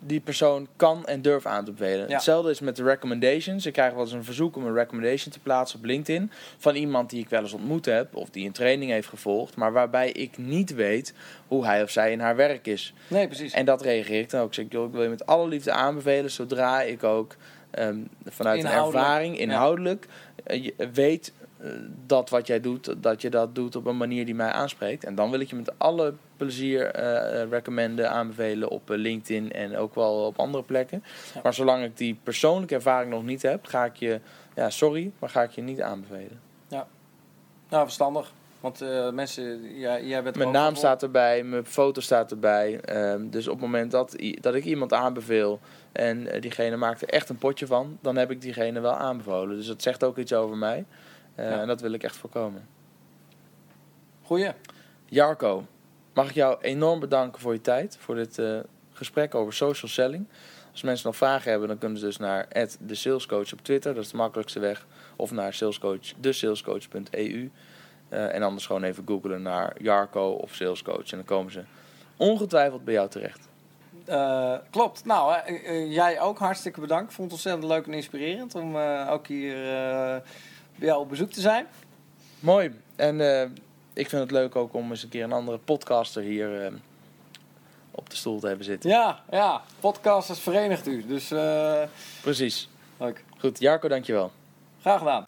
die 0.00 0.20
persoon 0.20 0.68
kan 0.76 1.06
en 1.06 1.22
durf 1.22 1.46
aan 1.46 1.64
te 1.64 1.70
bevelen. 1.70 2.08
Ja. 2.08 2.14
Hetzelfde 2.14 2.50
is 2.50 2.60
met 2.60 2.76
de 2.76 2.82
recommendations. 2.82 3.66
Ik 3.66 3.72
krijg 3.72 3.92
wel 3.92 4.02
eens 4.02 4.12
een 4.12 4.24
verzoek 4.24 4.56
om 4.56 4.66
een 4.66 4.74
recommendation 4.74 5.32
te 5.32 5.40
plaatsen 5.40 5.78
op 5.78 5.84
LinkedIn 5.84 6.30
van 6.58 6.74
iemand 6.74 7.10
die 7.10 7.20
ik 7.20 7.28
wel 7.28 7.40
eens 7.40 7.52
ontmoet 7.52 7.84
heb 7.84 8.16
of 8.16 8.30
die 8.30 8.46
een 8.46 8.52
training 8.52 8.90
heeft 8.90 9.08
gevolgd, 9.08 9.56
maar 9.56 9.72
waarbij 9.72 10.12
ik 10.12 10.38
niet 10.38 10.74
weet 10.74 11.14
hoe 11.46 11.64
hij 11.64 11.82
of 11.82 11.90
zij 11.90 12.12
in 12.12 12.20
haar 12.20 12.36
werk 12.36 12.66
is. 12.66 12.94
Nee, 13.08 13.26
precies. 13.26 13.52
En 13.52 13.64
dat 13.64 13.82
reageer 13.82 14.20
ik 14.20 14.30
dan 14.30 14.40
ook. 14.40 14.48
Ik 14.48 14.54
zeg, 14.54 14.66
joh, 14.68 14.86
ik 14.86 14.92
wil 14.92 15.02
je 15.02 15.08
met 15.08 15.26
alle 15.26 15.48
liefde 15.48 15.72
aanbevelen, 15.72 16.30
zodra 16.30 16.82
ik 16.82 17.04
ook 17.04 17.36
ehm, 17.70 17.98
vanuit 18.26 18.64
een 18.64 18.70
ervaring, 18.70 19.38
inhoudelijk, 19.38 20.06
eh, 20.44 20.70
weet 20.92 21.32
dat 22.06 22.30
wat 22.30 22.46
jij 22.46 22.60
doet, 22.60 22.94
dat 23.02 23.22
je 23.22 23.30
dat 23.30 23.54
doet 23.54 23.76
op 23.76 23.86
een 23.86 23.96
manier 23.96 24.24
die 24.24 24.34
mij 24.34 24.50
aanspreekt. 24.50 25.04
En 25.04 25.14
dan 25.14 25.30
wil 25.30 25.40
ik 25.40 25.48
je 25.48 25.56
met 25.56 25.78
alle 25.78 26.14
plezier 26.36 26.86
eh, 26.86 27.42
eh, 27.42 27.50
recommenden, 27.50 28.10
aanbevelen 28.10 28.68
op 28.68 28.90
eh, 28.90 28.96
LinkedIn 28.96 29.52
en 29.52 29.76
ook 29.76 29.94
wel 29.94 30.26
op 30.26 30.38
andere 30.38 30.64
plekken. 30.64 31.02
Ja. 31.34 31.40
Maar 31.42 31.54
zolang 31.54 31.84
ik 31.84 31.96
die 31.96 32.18
persoonlijke 32.22 32.74
ervaring 32.74 33.10
nog 33.10 33.24
niet 33.24 33.42
heb, 33.42 33.66
ga 33.66 33.84
ik 33.84 33.96
je, 33.96 34.20
ja, 34.54 34.70
sorry, 34.70 35.12
maar 35.18 35.30
ga 35.30 35.42
ik 35.42 35.50
je 35.50 35.62
niet 35.62 35.80
aanbevelen. 35.80 36.40
Nou, 37.70 37.84
verstandig. 37.84 38.32
Want 38.60 38.80
eh, 38.80 39.10
mensen, 39.10 39.74
jij, 39.78 40.04
jij 40.04 40.22
bent 40.22 40.36
Mijn 40.36 40.50
naam 40.50 40.74
staat 40.74 41.02
erbij, 41.02 41.42
mijn 41.42 41.66
foto 41.66 42.00
staat 42.00 42.30
erbij. 42.30 42.80
Ehm, 42.80 43.28
dus 43.28 43.46
op 43.46 43.52
het 43.52 43.62
moment 43.62 43.90
dat, 43.90 44.16
dat 44.40 44.54
ik 44.54 44.64
iemand 44.64 44.92
aanbeveel 44.92 45.60
en 45.92 46.26
eh, 46.26 46.40
diegene 46.40 46.76
maakt 46.76 47.02
er 47.02 47.08
echt 47.08 47.28
een 47.28 47.38
potje 47.38 47.66
van, 47.66 47.98
dan 48.00 48.16
heb 48.16 48.30
ik 48.30 48.40
diegene 48.40 48.80
wel 48.80 48.94
aanbevolen. 48.94 49.56
Dus 49.56 49.66
dat 49.66 49.82
zegt 49.82 50.04
ook 50.04 50.18
iets 50.18 50.32
over 50.32 50.56
mij. 50.56 50.84
Eh. 51.40 51.60
En 51.60 51.66
dat 51.66 51.80
wil 51.80 51.92
ik 51.92 52.02
echt 52.02 52.16
voorkomen. 52.16 52.68
Goeie. 54.22 54.50
Jarko, 55.06 55.66
mag 56.14 56.28
ik 56.28 56.34
jou 56.34 56.58
enorm 56.60 57.00
bedanken 57.00 57.40
voor 57.40 57.52
je 57.52 57.60
tijd, 57.60 57.96
voor 58.00 58.14
dit 58.14 58.38
eh, 58.38 58.58
gesprek 58.92 59.34
over 59.34 59.52
social 59.52 59.90
selling. 59.90 60.26
Als 60.72 60.82
mensen 60.82 61.06
nog 61.06 61.16
vragen 61.16 61.50
hebben, 61.50 61.68
dan 61.68 61.78
kunnen 61.78 61.98
ze 61.98 62.04
dus 62.04 62.16
naar 62.16 62.48
de 62.80 62.94
salescoach 62.94 63.52
op 63.52 63.62
Twitter, 63.62 63.94
dat 63.94 64.04
is 64.04 64.10
de 64.10 64.16
makkelijkste 64.16 64.60
weg. 64.60 64.86
Of 65.16 65.30
naar 65.30 65.54
salescoach, 65.54 66.12
desalescoach.eu. 66.16 67.50
Eh, 68.08 68.34
en 68.34 68.42
anders 68.42 68.66
gewoon 68.66 68.82
even 68.82 69.04
googlen 69.06 69.42
naar 69.42 69.82
Jarko 69.82 70.30
of 70.30 70.54
salescoach. 70.54 71.10
En 71.10 71.16
dan 71.16 71.24
komen 71.24 71.52
ze 71.52 71.62
ongetwijfeld 72.16 72.84
bij 72.84 72.94
jou 72.94 73.08
terecht. 73.08 73.48
Klopt. 74.70 75.04
Nou, 75.04 75.52
jij 75.88 76.20
ook 76.20 76.38
hartstikke 76.38 76.80
bedankt. 76.80 77.12
Vond 77.12 77.30
het 77.30 77.32
ontzettend 77.32 77.72
leuk 77.72 77.86
en 77.86 77.92
inspirerend 77.92 78.54
om 78.54 78.76
ook 79.08 79.26
hier 79.26 79.56
bij 80.80 80.88
jou 80.88 81.00
op 81.00 81.08
bezoek 81.08 81.30
te 81.30 81.40
zijn. 81.40 81.66
Mooi. 82.40 82.74
En 82.96 83.20
eh, 83.20 83.48
ik 83.92 84.08
vind 84.08 84.22
het 84.22 84.30
leuk 84.30 84.56
ook 84.56 84.74
om 84.74 84.90
eens 84.90 85.02
een 85.02 85.08
keer 85.08 85.24
een 85.24 85.32
andere 85.32 85.58
podcaster 85.58 86.22
hier 86.22 86.64
eh, 86.64 86.72
op 87.90 88.10
de 88.10 88.16
stoel 88.16 88.40
te 88.40 88.46
hebben 88.46 88.64
zitten. 88.64 88.90
Ja, 88.90 89.22
ja. 89.30 89.62
Podcasters 89.80 90.40
verenigt 90.40 90.86
u. 90.86 91.06
Dus 91.06 91.30
eh, 91.30 91.82
Precies. 92.22 92.68
leuk. 92.96 93.24
Goed, 93.38 93.60
Jarko, 93.60 93.88
dankjewel. 93.88 94.30
Graag 94.80 94.98
gedaan. 94.98 95.24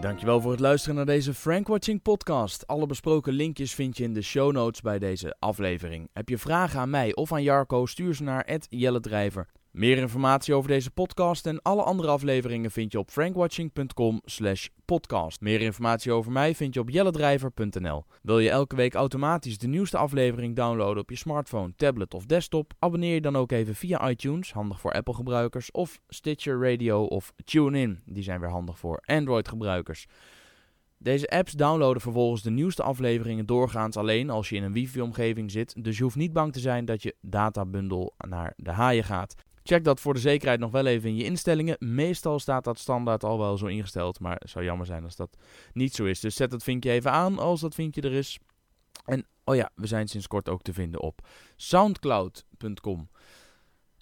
Dankjewel 0.00 0.40
voor 0.40 0.50
het 0.50 0.60
luisteren 0.60 0.96
naar 0.96 1.06
deze 1.06 1.34
Frank 1.34 1.66
Watching 1.66 2.02
podcast. 2.02 2.66
Alle 2.66 2.86
besproken 2.86 3.32
linkjes 3.32 3.74
vind 3.74 3.96
je 3.96 4.04
in 4.04 4.14
de 4.14 4.22
show 4.22 4.52
notes 4.52 4.80
bij 4.80 4.98
deze 4.98 5.36
aflevering. 5.38 6.08
Heb 6.12 6.28
je 6.28 6.38
vragen 6.38 6.80
aan 6.80 6.90
mij 6.90 7.14
of 7.14 7.32
aan 7.32 7.42
Jarko, 7.42 7.86
stuur 7.86 8.14
ze 8.14 8.22
naar 8.22 8.58
@jelledrijver. 8.68 9.46
Meer 9.74 9.98
informatie 9.98 10.54
over 10.54 10.68
deze 10.68 10.90
podcast 10.90 11.46
en 11.46 11.62
alle 11.62 11.82
andere 11.82 12.08
afleveringen 12.08 12.70
vind 12.70 12.92
je 12.92 12.98
op 12.98 13.10
frankwatching.com 13.10 14.20
slash 14.24 14.68
podcast. 14.84 15.40
Meer 15.40 15.60
informatie 15.60 16.12
over 16.12 16.32
mij 16.32 16.54
vind 16.54 16.74
je 16.74 16.80
op 16.80 16.90
jelledrijver.nl. 16.90 18.04
Wil 18.22 18.38
je 18.38 18.50
elke 18.50 18.76
week 18.76 18.94
automatisch 18.94 19.58
de 19.58 19.66
nieuwste 19.66 19.96
aflevering 19.96 20.56
downloaden 20.56 21.02
op 21.02 21.10
je 21.10 21.16
smartphone, 21.16 21.72
tablet 21.76 22.14
of 22.14 22.26
desktop? 22.26 22.72
Abonneer 22.78 23.14
je 23.14 23.20
dan 23.20 23.36
ook 23.36 23.52
even 23.52 23.74
via 23.74 24.08
iTunes, 24.10 24.52
handig 24.52 24.80
voor 24.80 24.92
Apple 24.92 25.14
gebruikers, 25.14 25.70
of 25.70 26.00
Stitcher 26.08 26.70
Radio 26.70 27.04
of 27.04 27.32
TuneIn, 27.44 28.02
die 28.04 28.22
zijn 28.22 28.40
weer 28.40 28.50
handig 28.50 28.78
voor 28.78 29.02
Android 29.04 29.48
gebruikers. 29.48 30.06
Deze 30.98 31.28
apps 31.28 31.52
downloaden 31.52 32.02
vervolgens 32.02 32.42
de 32.42 32.50
nieuwste 32.50 32.82
afleveringen 32.82 33.46
doorgaans 33.46 33.96
alleen 33.96 34.30
als 34.30 34.48
je 34.48 34.56
in 34.56 34.62
een 34.62 34.72
wifi-omgeving 34.72 35.50
zit, 35.50 35.84
dus 35.84 35.96
je 35.96 36.02
hoeft 36.02 36.16
niet 36.16 36.32
bang 36.32 36.52
te 36.52 36.60
zijn 36.60 36.84
dat 36.84 37.02
je 37.02 37.14
databundel 37.20 38.14
naar 38.18 38.52
de 38.56 38.70
haaien 38.70 39.04
gaat. 39.04 39.34
Check 39.66 39.84
dat 39.84 40.00
voor 40.00 40.14
de 40.14 40.20
zekerheid 40.20 40.60
nog 40.60 40.70
wel 40.70 40.86
even 40.86 41.08
in 41.08 41.16
je 41.16 41.24
instellingen. 41.24 41.76
Meestal 41.78 42.38
staat 42.38 42.64
dat 42.64 42.78
standaard 42.78 43.24
al 43.24 43.38
wel 43.38 43.56
zo 43.56 43.66
ingesteld, 43.66 44.20
maar 44.20 44.36
het 44.38 44.50
zou 44.50 44.64
jammer 44.64 44.86
zijn 44.86 45.04
als 45.04 45.16
dat 45.16 45.36
niet 45.72 45.94
zo 45.94 46.04
is. 46.04 46.20
Dus 46.20 46.36
zet 46.36 46.50
dat 46.50 46.62
vinkje 46.62 46.90
even 46.90 47.10
aan 47.10 47.38
als 47.38 47.60
dat 47.60 47.74
vinkje 47.74 48.00
er 48.00 48.12
is. 48.12 48.38
En 49.04 49.26
oh 49.44 49.54
ja, 49.54 49.70
we 49.74 49.86
zijn 49.86 50.08
sinds 50.08 50.26
kort 50.26 50.48
ook 50.48 50.62
te 50.62 50.72
vinden 50.72 51.00
op 51.00 51.26
soundcloud.com. 51.56 53.08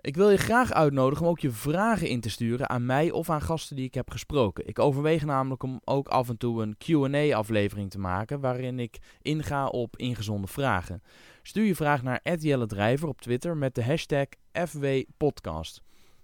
Ik 0.03 0.17
wil 0.17 0.31
je 0.31 0.37
graag 0.37 0.73
uitnodigen 0.73 1.25
om 1.25 1.31
ook 1.31 1.41
je 1.41 1.51
vragen 1.51 2.09
in 2.09 2.21
te 2.21 2.31
sturen 2.31 2.69
aan 2.69 2.87
mij 2.87 3.11
of 3.11 3.31
aan 3.31 3.43
gasten 3.43 3.77
die 3.77 3.85
ik 3.85 3.95
heb 3.95 4.11
gesproken. 4.11 4.67
Ik 4.67 4.79
overweeg 4.79 5.25
namelijk 5.25 5.63
om 5.63 5.81
ook 5.85 6.09
af 6.09 6.29
en 6.29 6.37
toe 6.37 6.63
een 6.63 6.77
Q&A-aflevering 6.79 7.91
te 7.91 7.99
maken 7.99 8.41
waarin 8.41 8.79
ik 8.79 8.99
inga 9.21 9.67
op 9.67 9.97
ingezonde 9.97 10.47
vragen. 10.47 11.03
Stuur 11.43 11.65
je 11.65 11.75
vraag 11.75 12.03
naar 12.03 12.21
@jelledrijver 12.39 13.09
op 13.09 13.21
Twitter 13.21 13.57
met 13.57 13.75
de 13.75 13.85
hashtag 13.85 14.27
FWPodcast. 14.53 15.83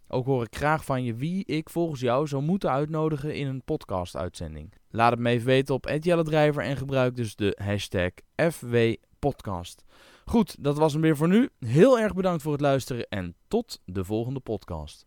Ook 0.09 0.27
hoor 0.27 0.43
ik 0.43 0.57
graag 0.57 0.85
van 0.85 1.05
je 1.05 1.15
wie 1.15 1.45
ik 1.45 1.71
volgens 1.71 2.01
jou 2.01 2.27
zou 2.27 2.43
moeten 2.43 2.71
uitnodigen 2.71 3.35
in 3.35 3.47
een 3.47 3.65
podcast-uitzending. 3.65 4.73
Laat 4.91 5.11
het 5.11 5.21
me 5.21 5.31
even 5.31 5.47
weten 5.47 5.75
op 5.75 5.97
@jelledrijver 6.01 6.63
en 6.63 6.77
gebruik 6.77 7.17
dus 7.17 7.37
de 7.37 7.59
hashtag 7.63 8.11
FWPodcast. 8.35 9.85
Goed, 10.29 10.65
dat 10.65 10.79
was 10.79 10.93
hem 10.93 11.03
weer 11.03 11.17
voor 11.17 11.29
nu. 11.29 11.49
Heel 11.59 11.99
erg 11.99 12.15
bedankt 12.15 12.43
voor 12.43 12.53
het 12.53 12.61
luisteren 12.61 13.09
en 13.09 13.35
tot 13.47 13.81
de 13.85 14.05
volgende 14.05 14.41
podcast. 14.41 15.07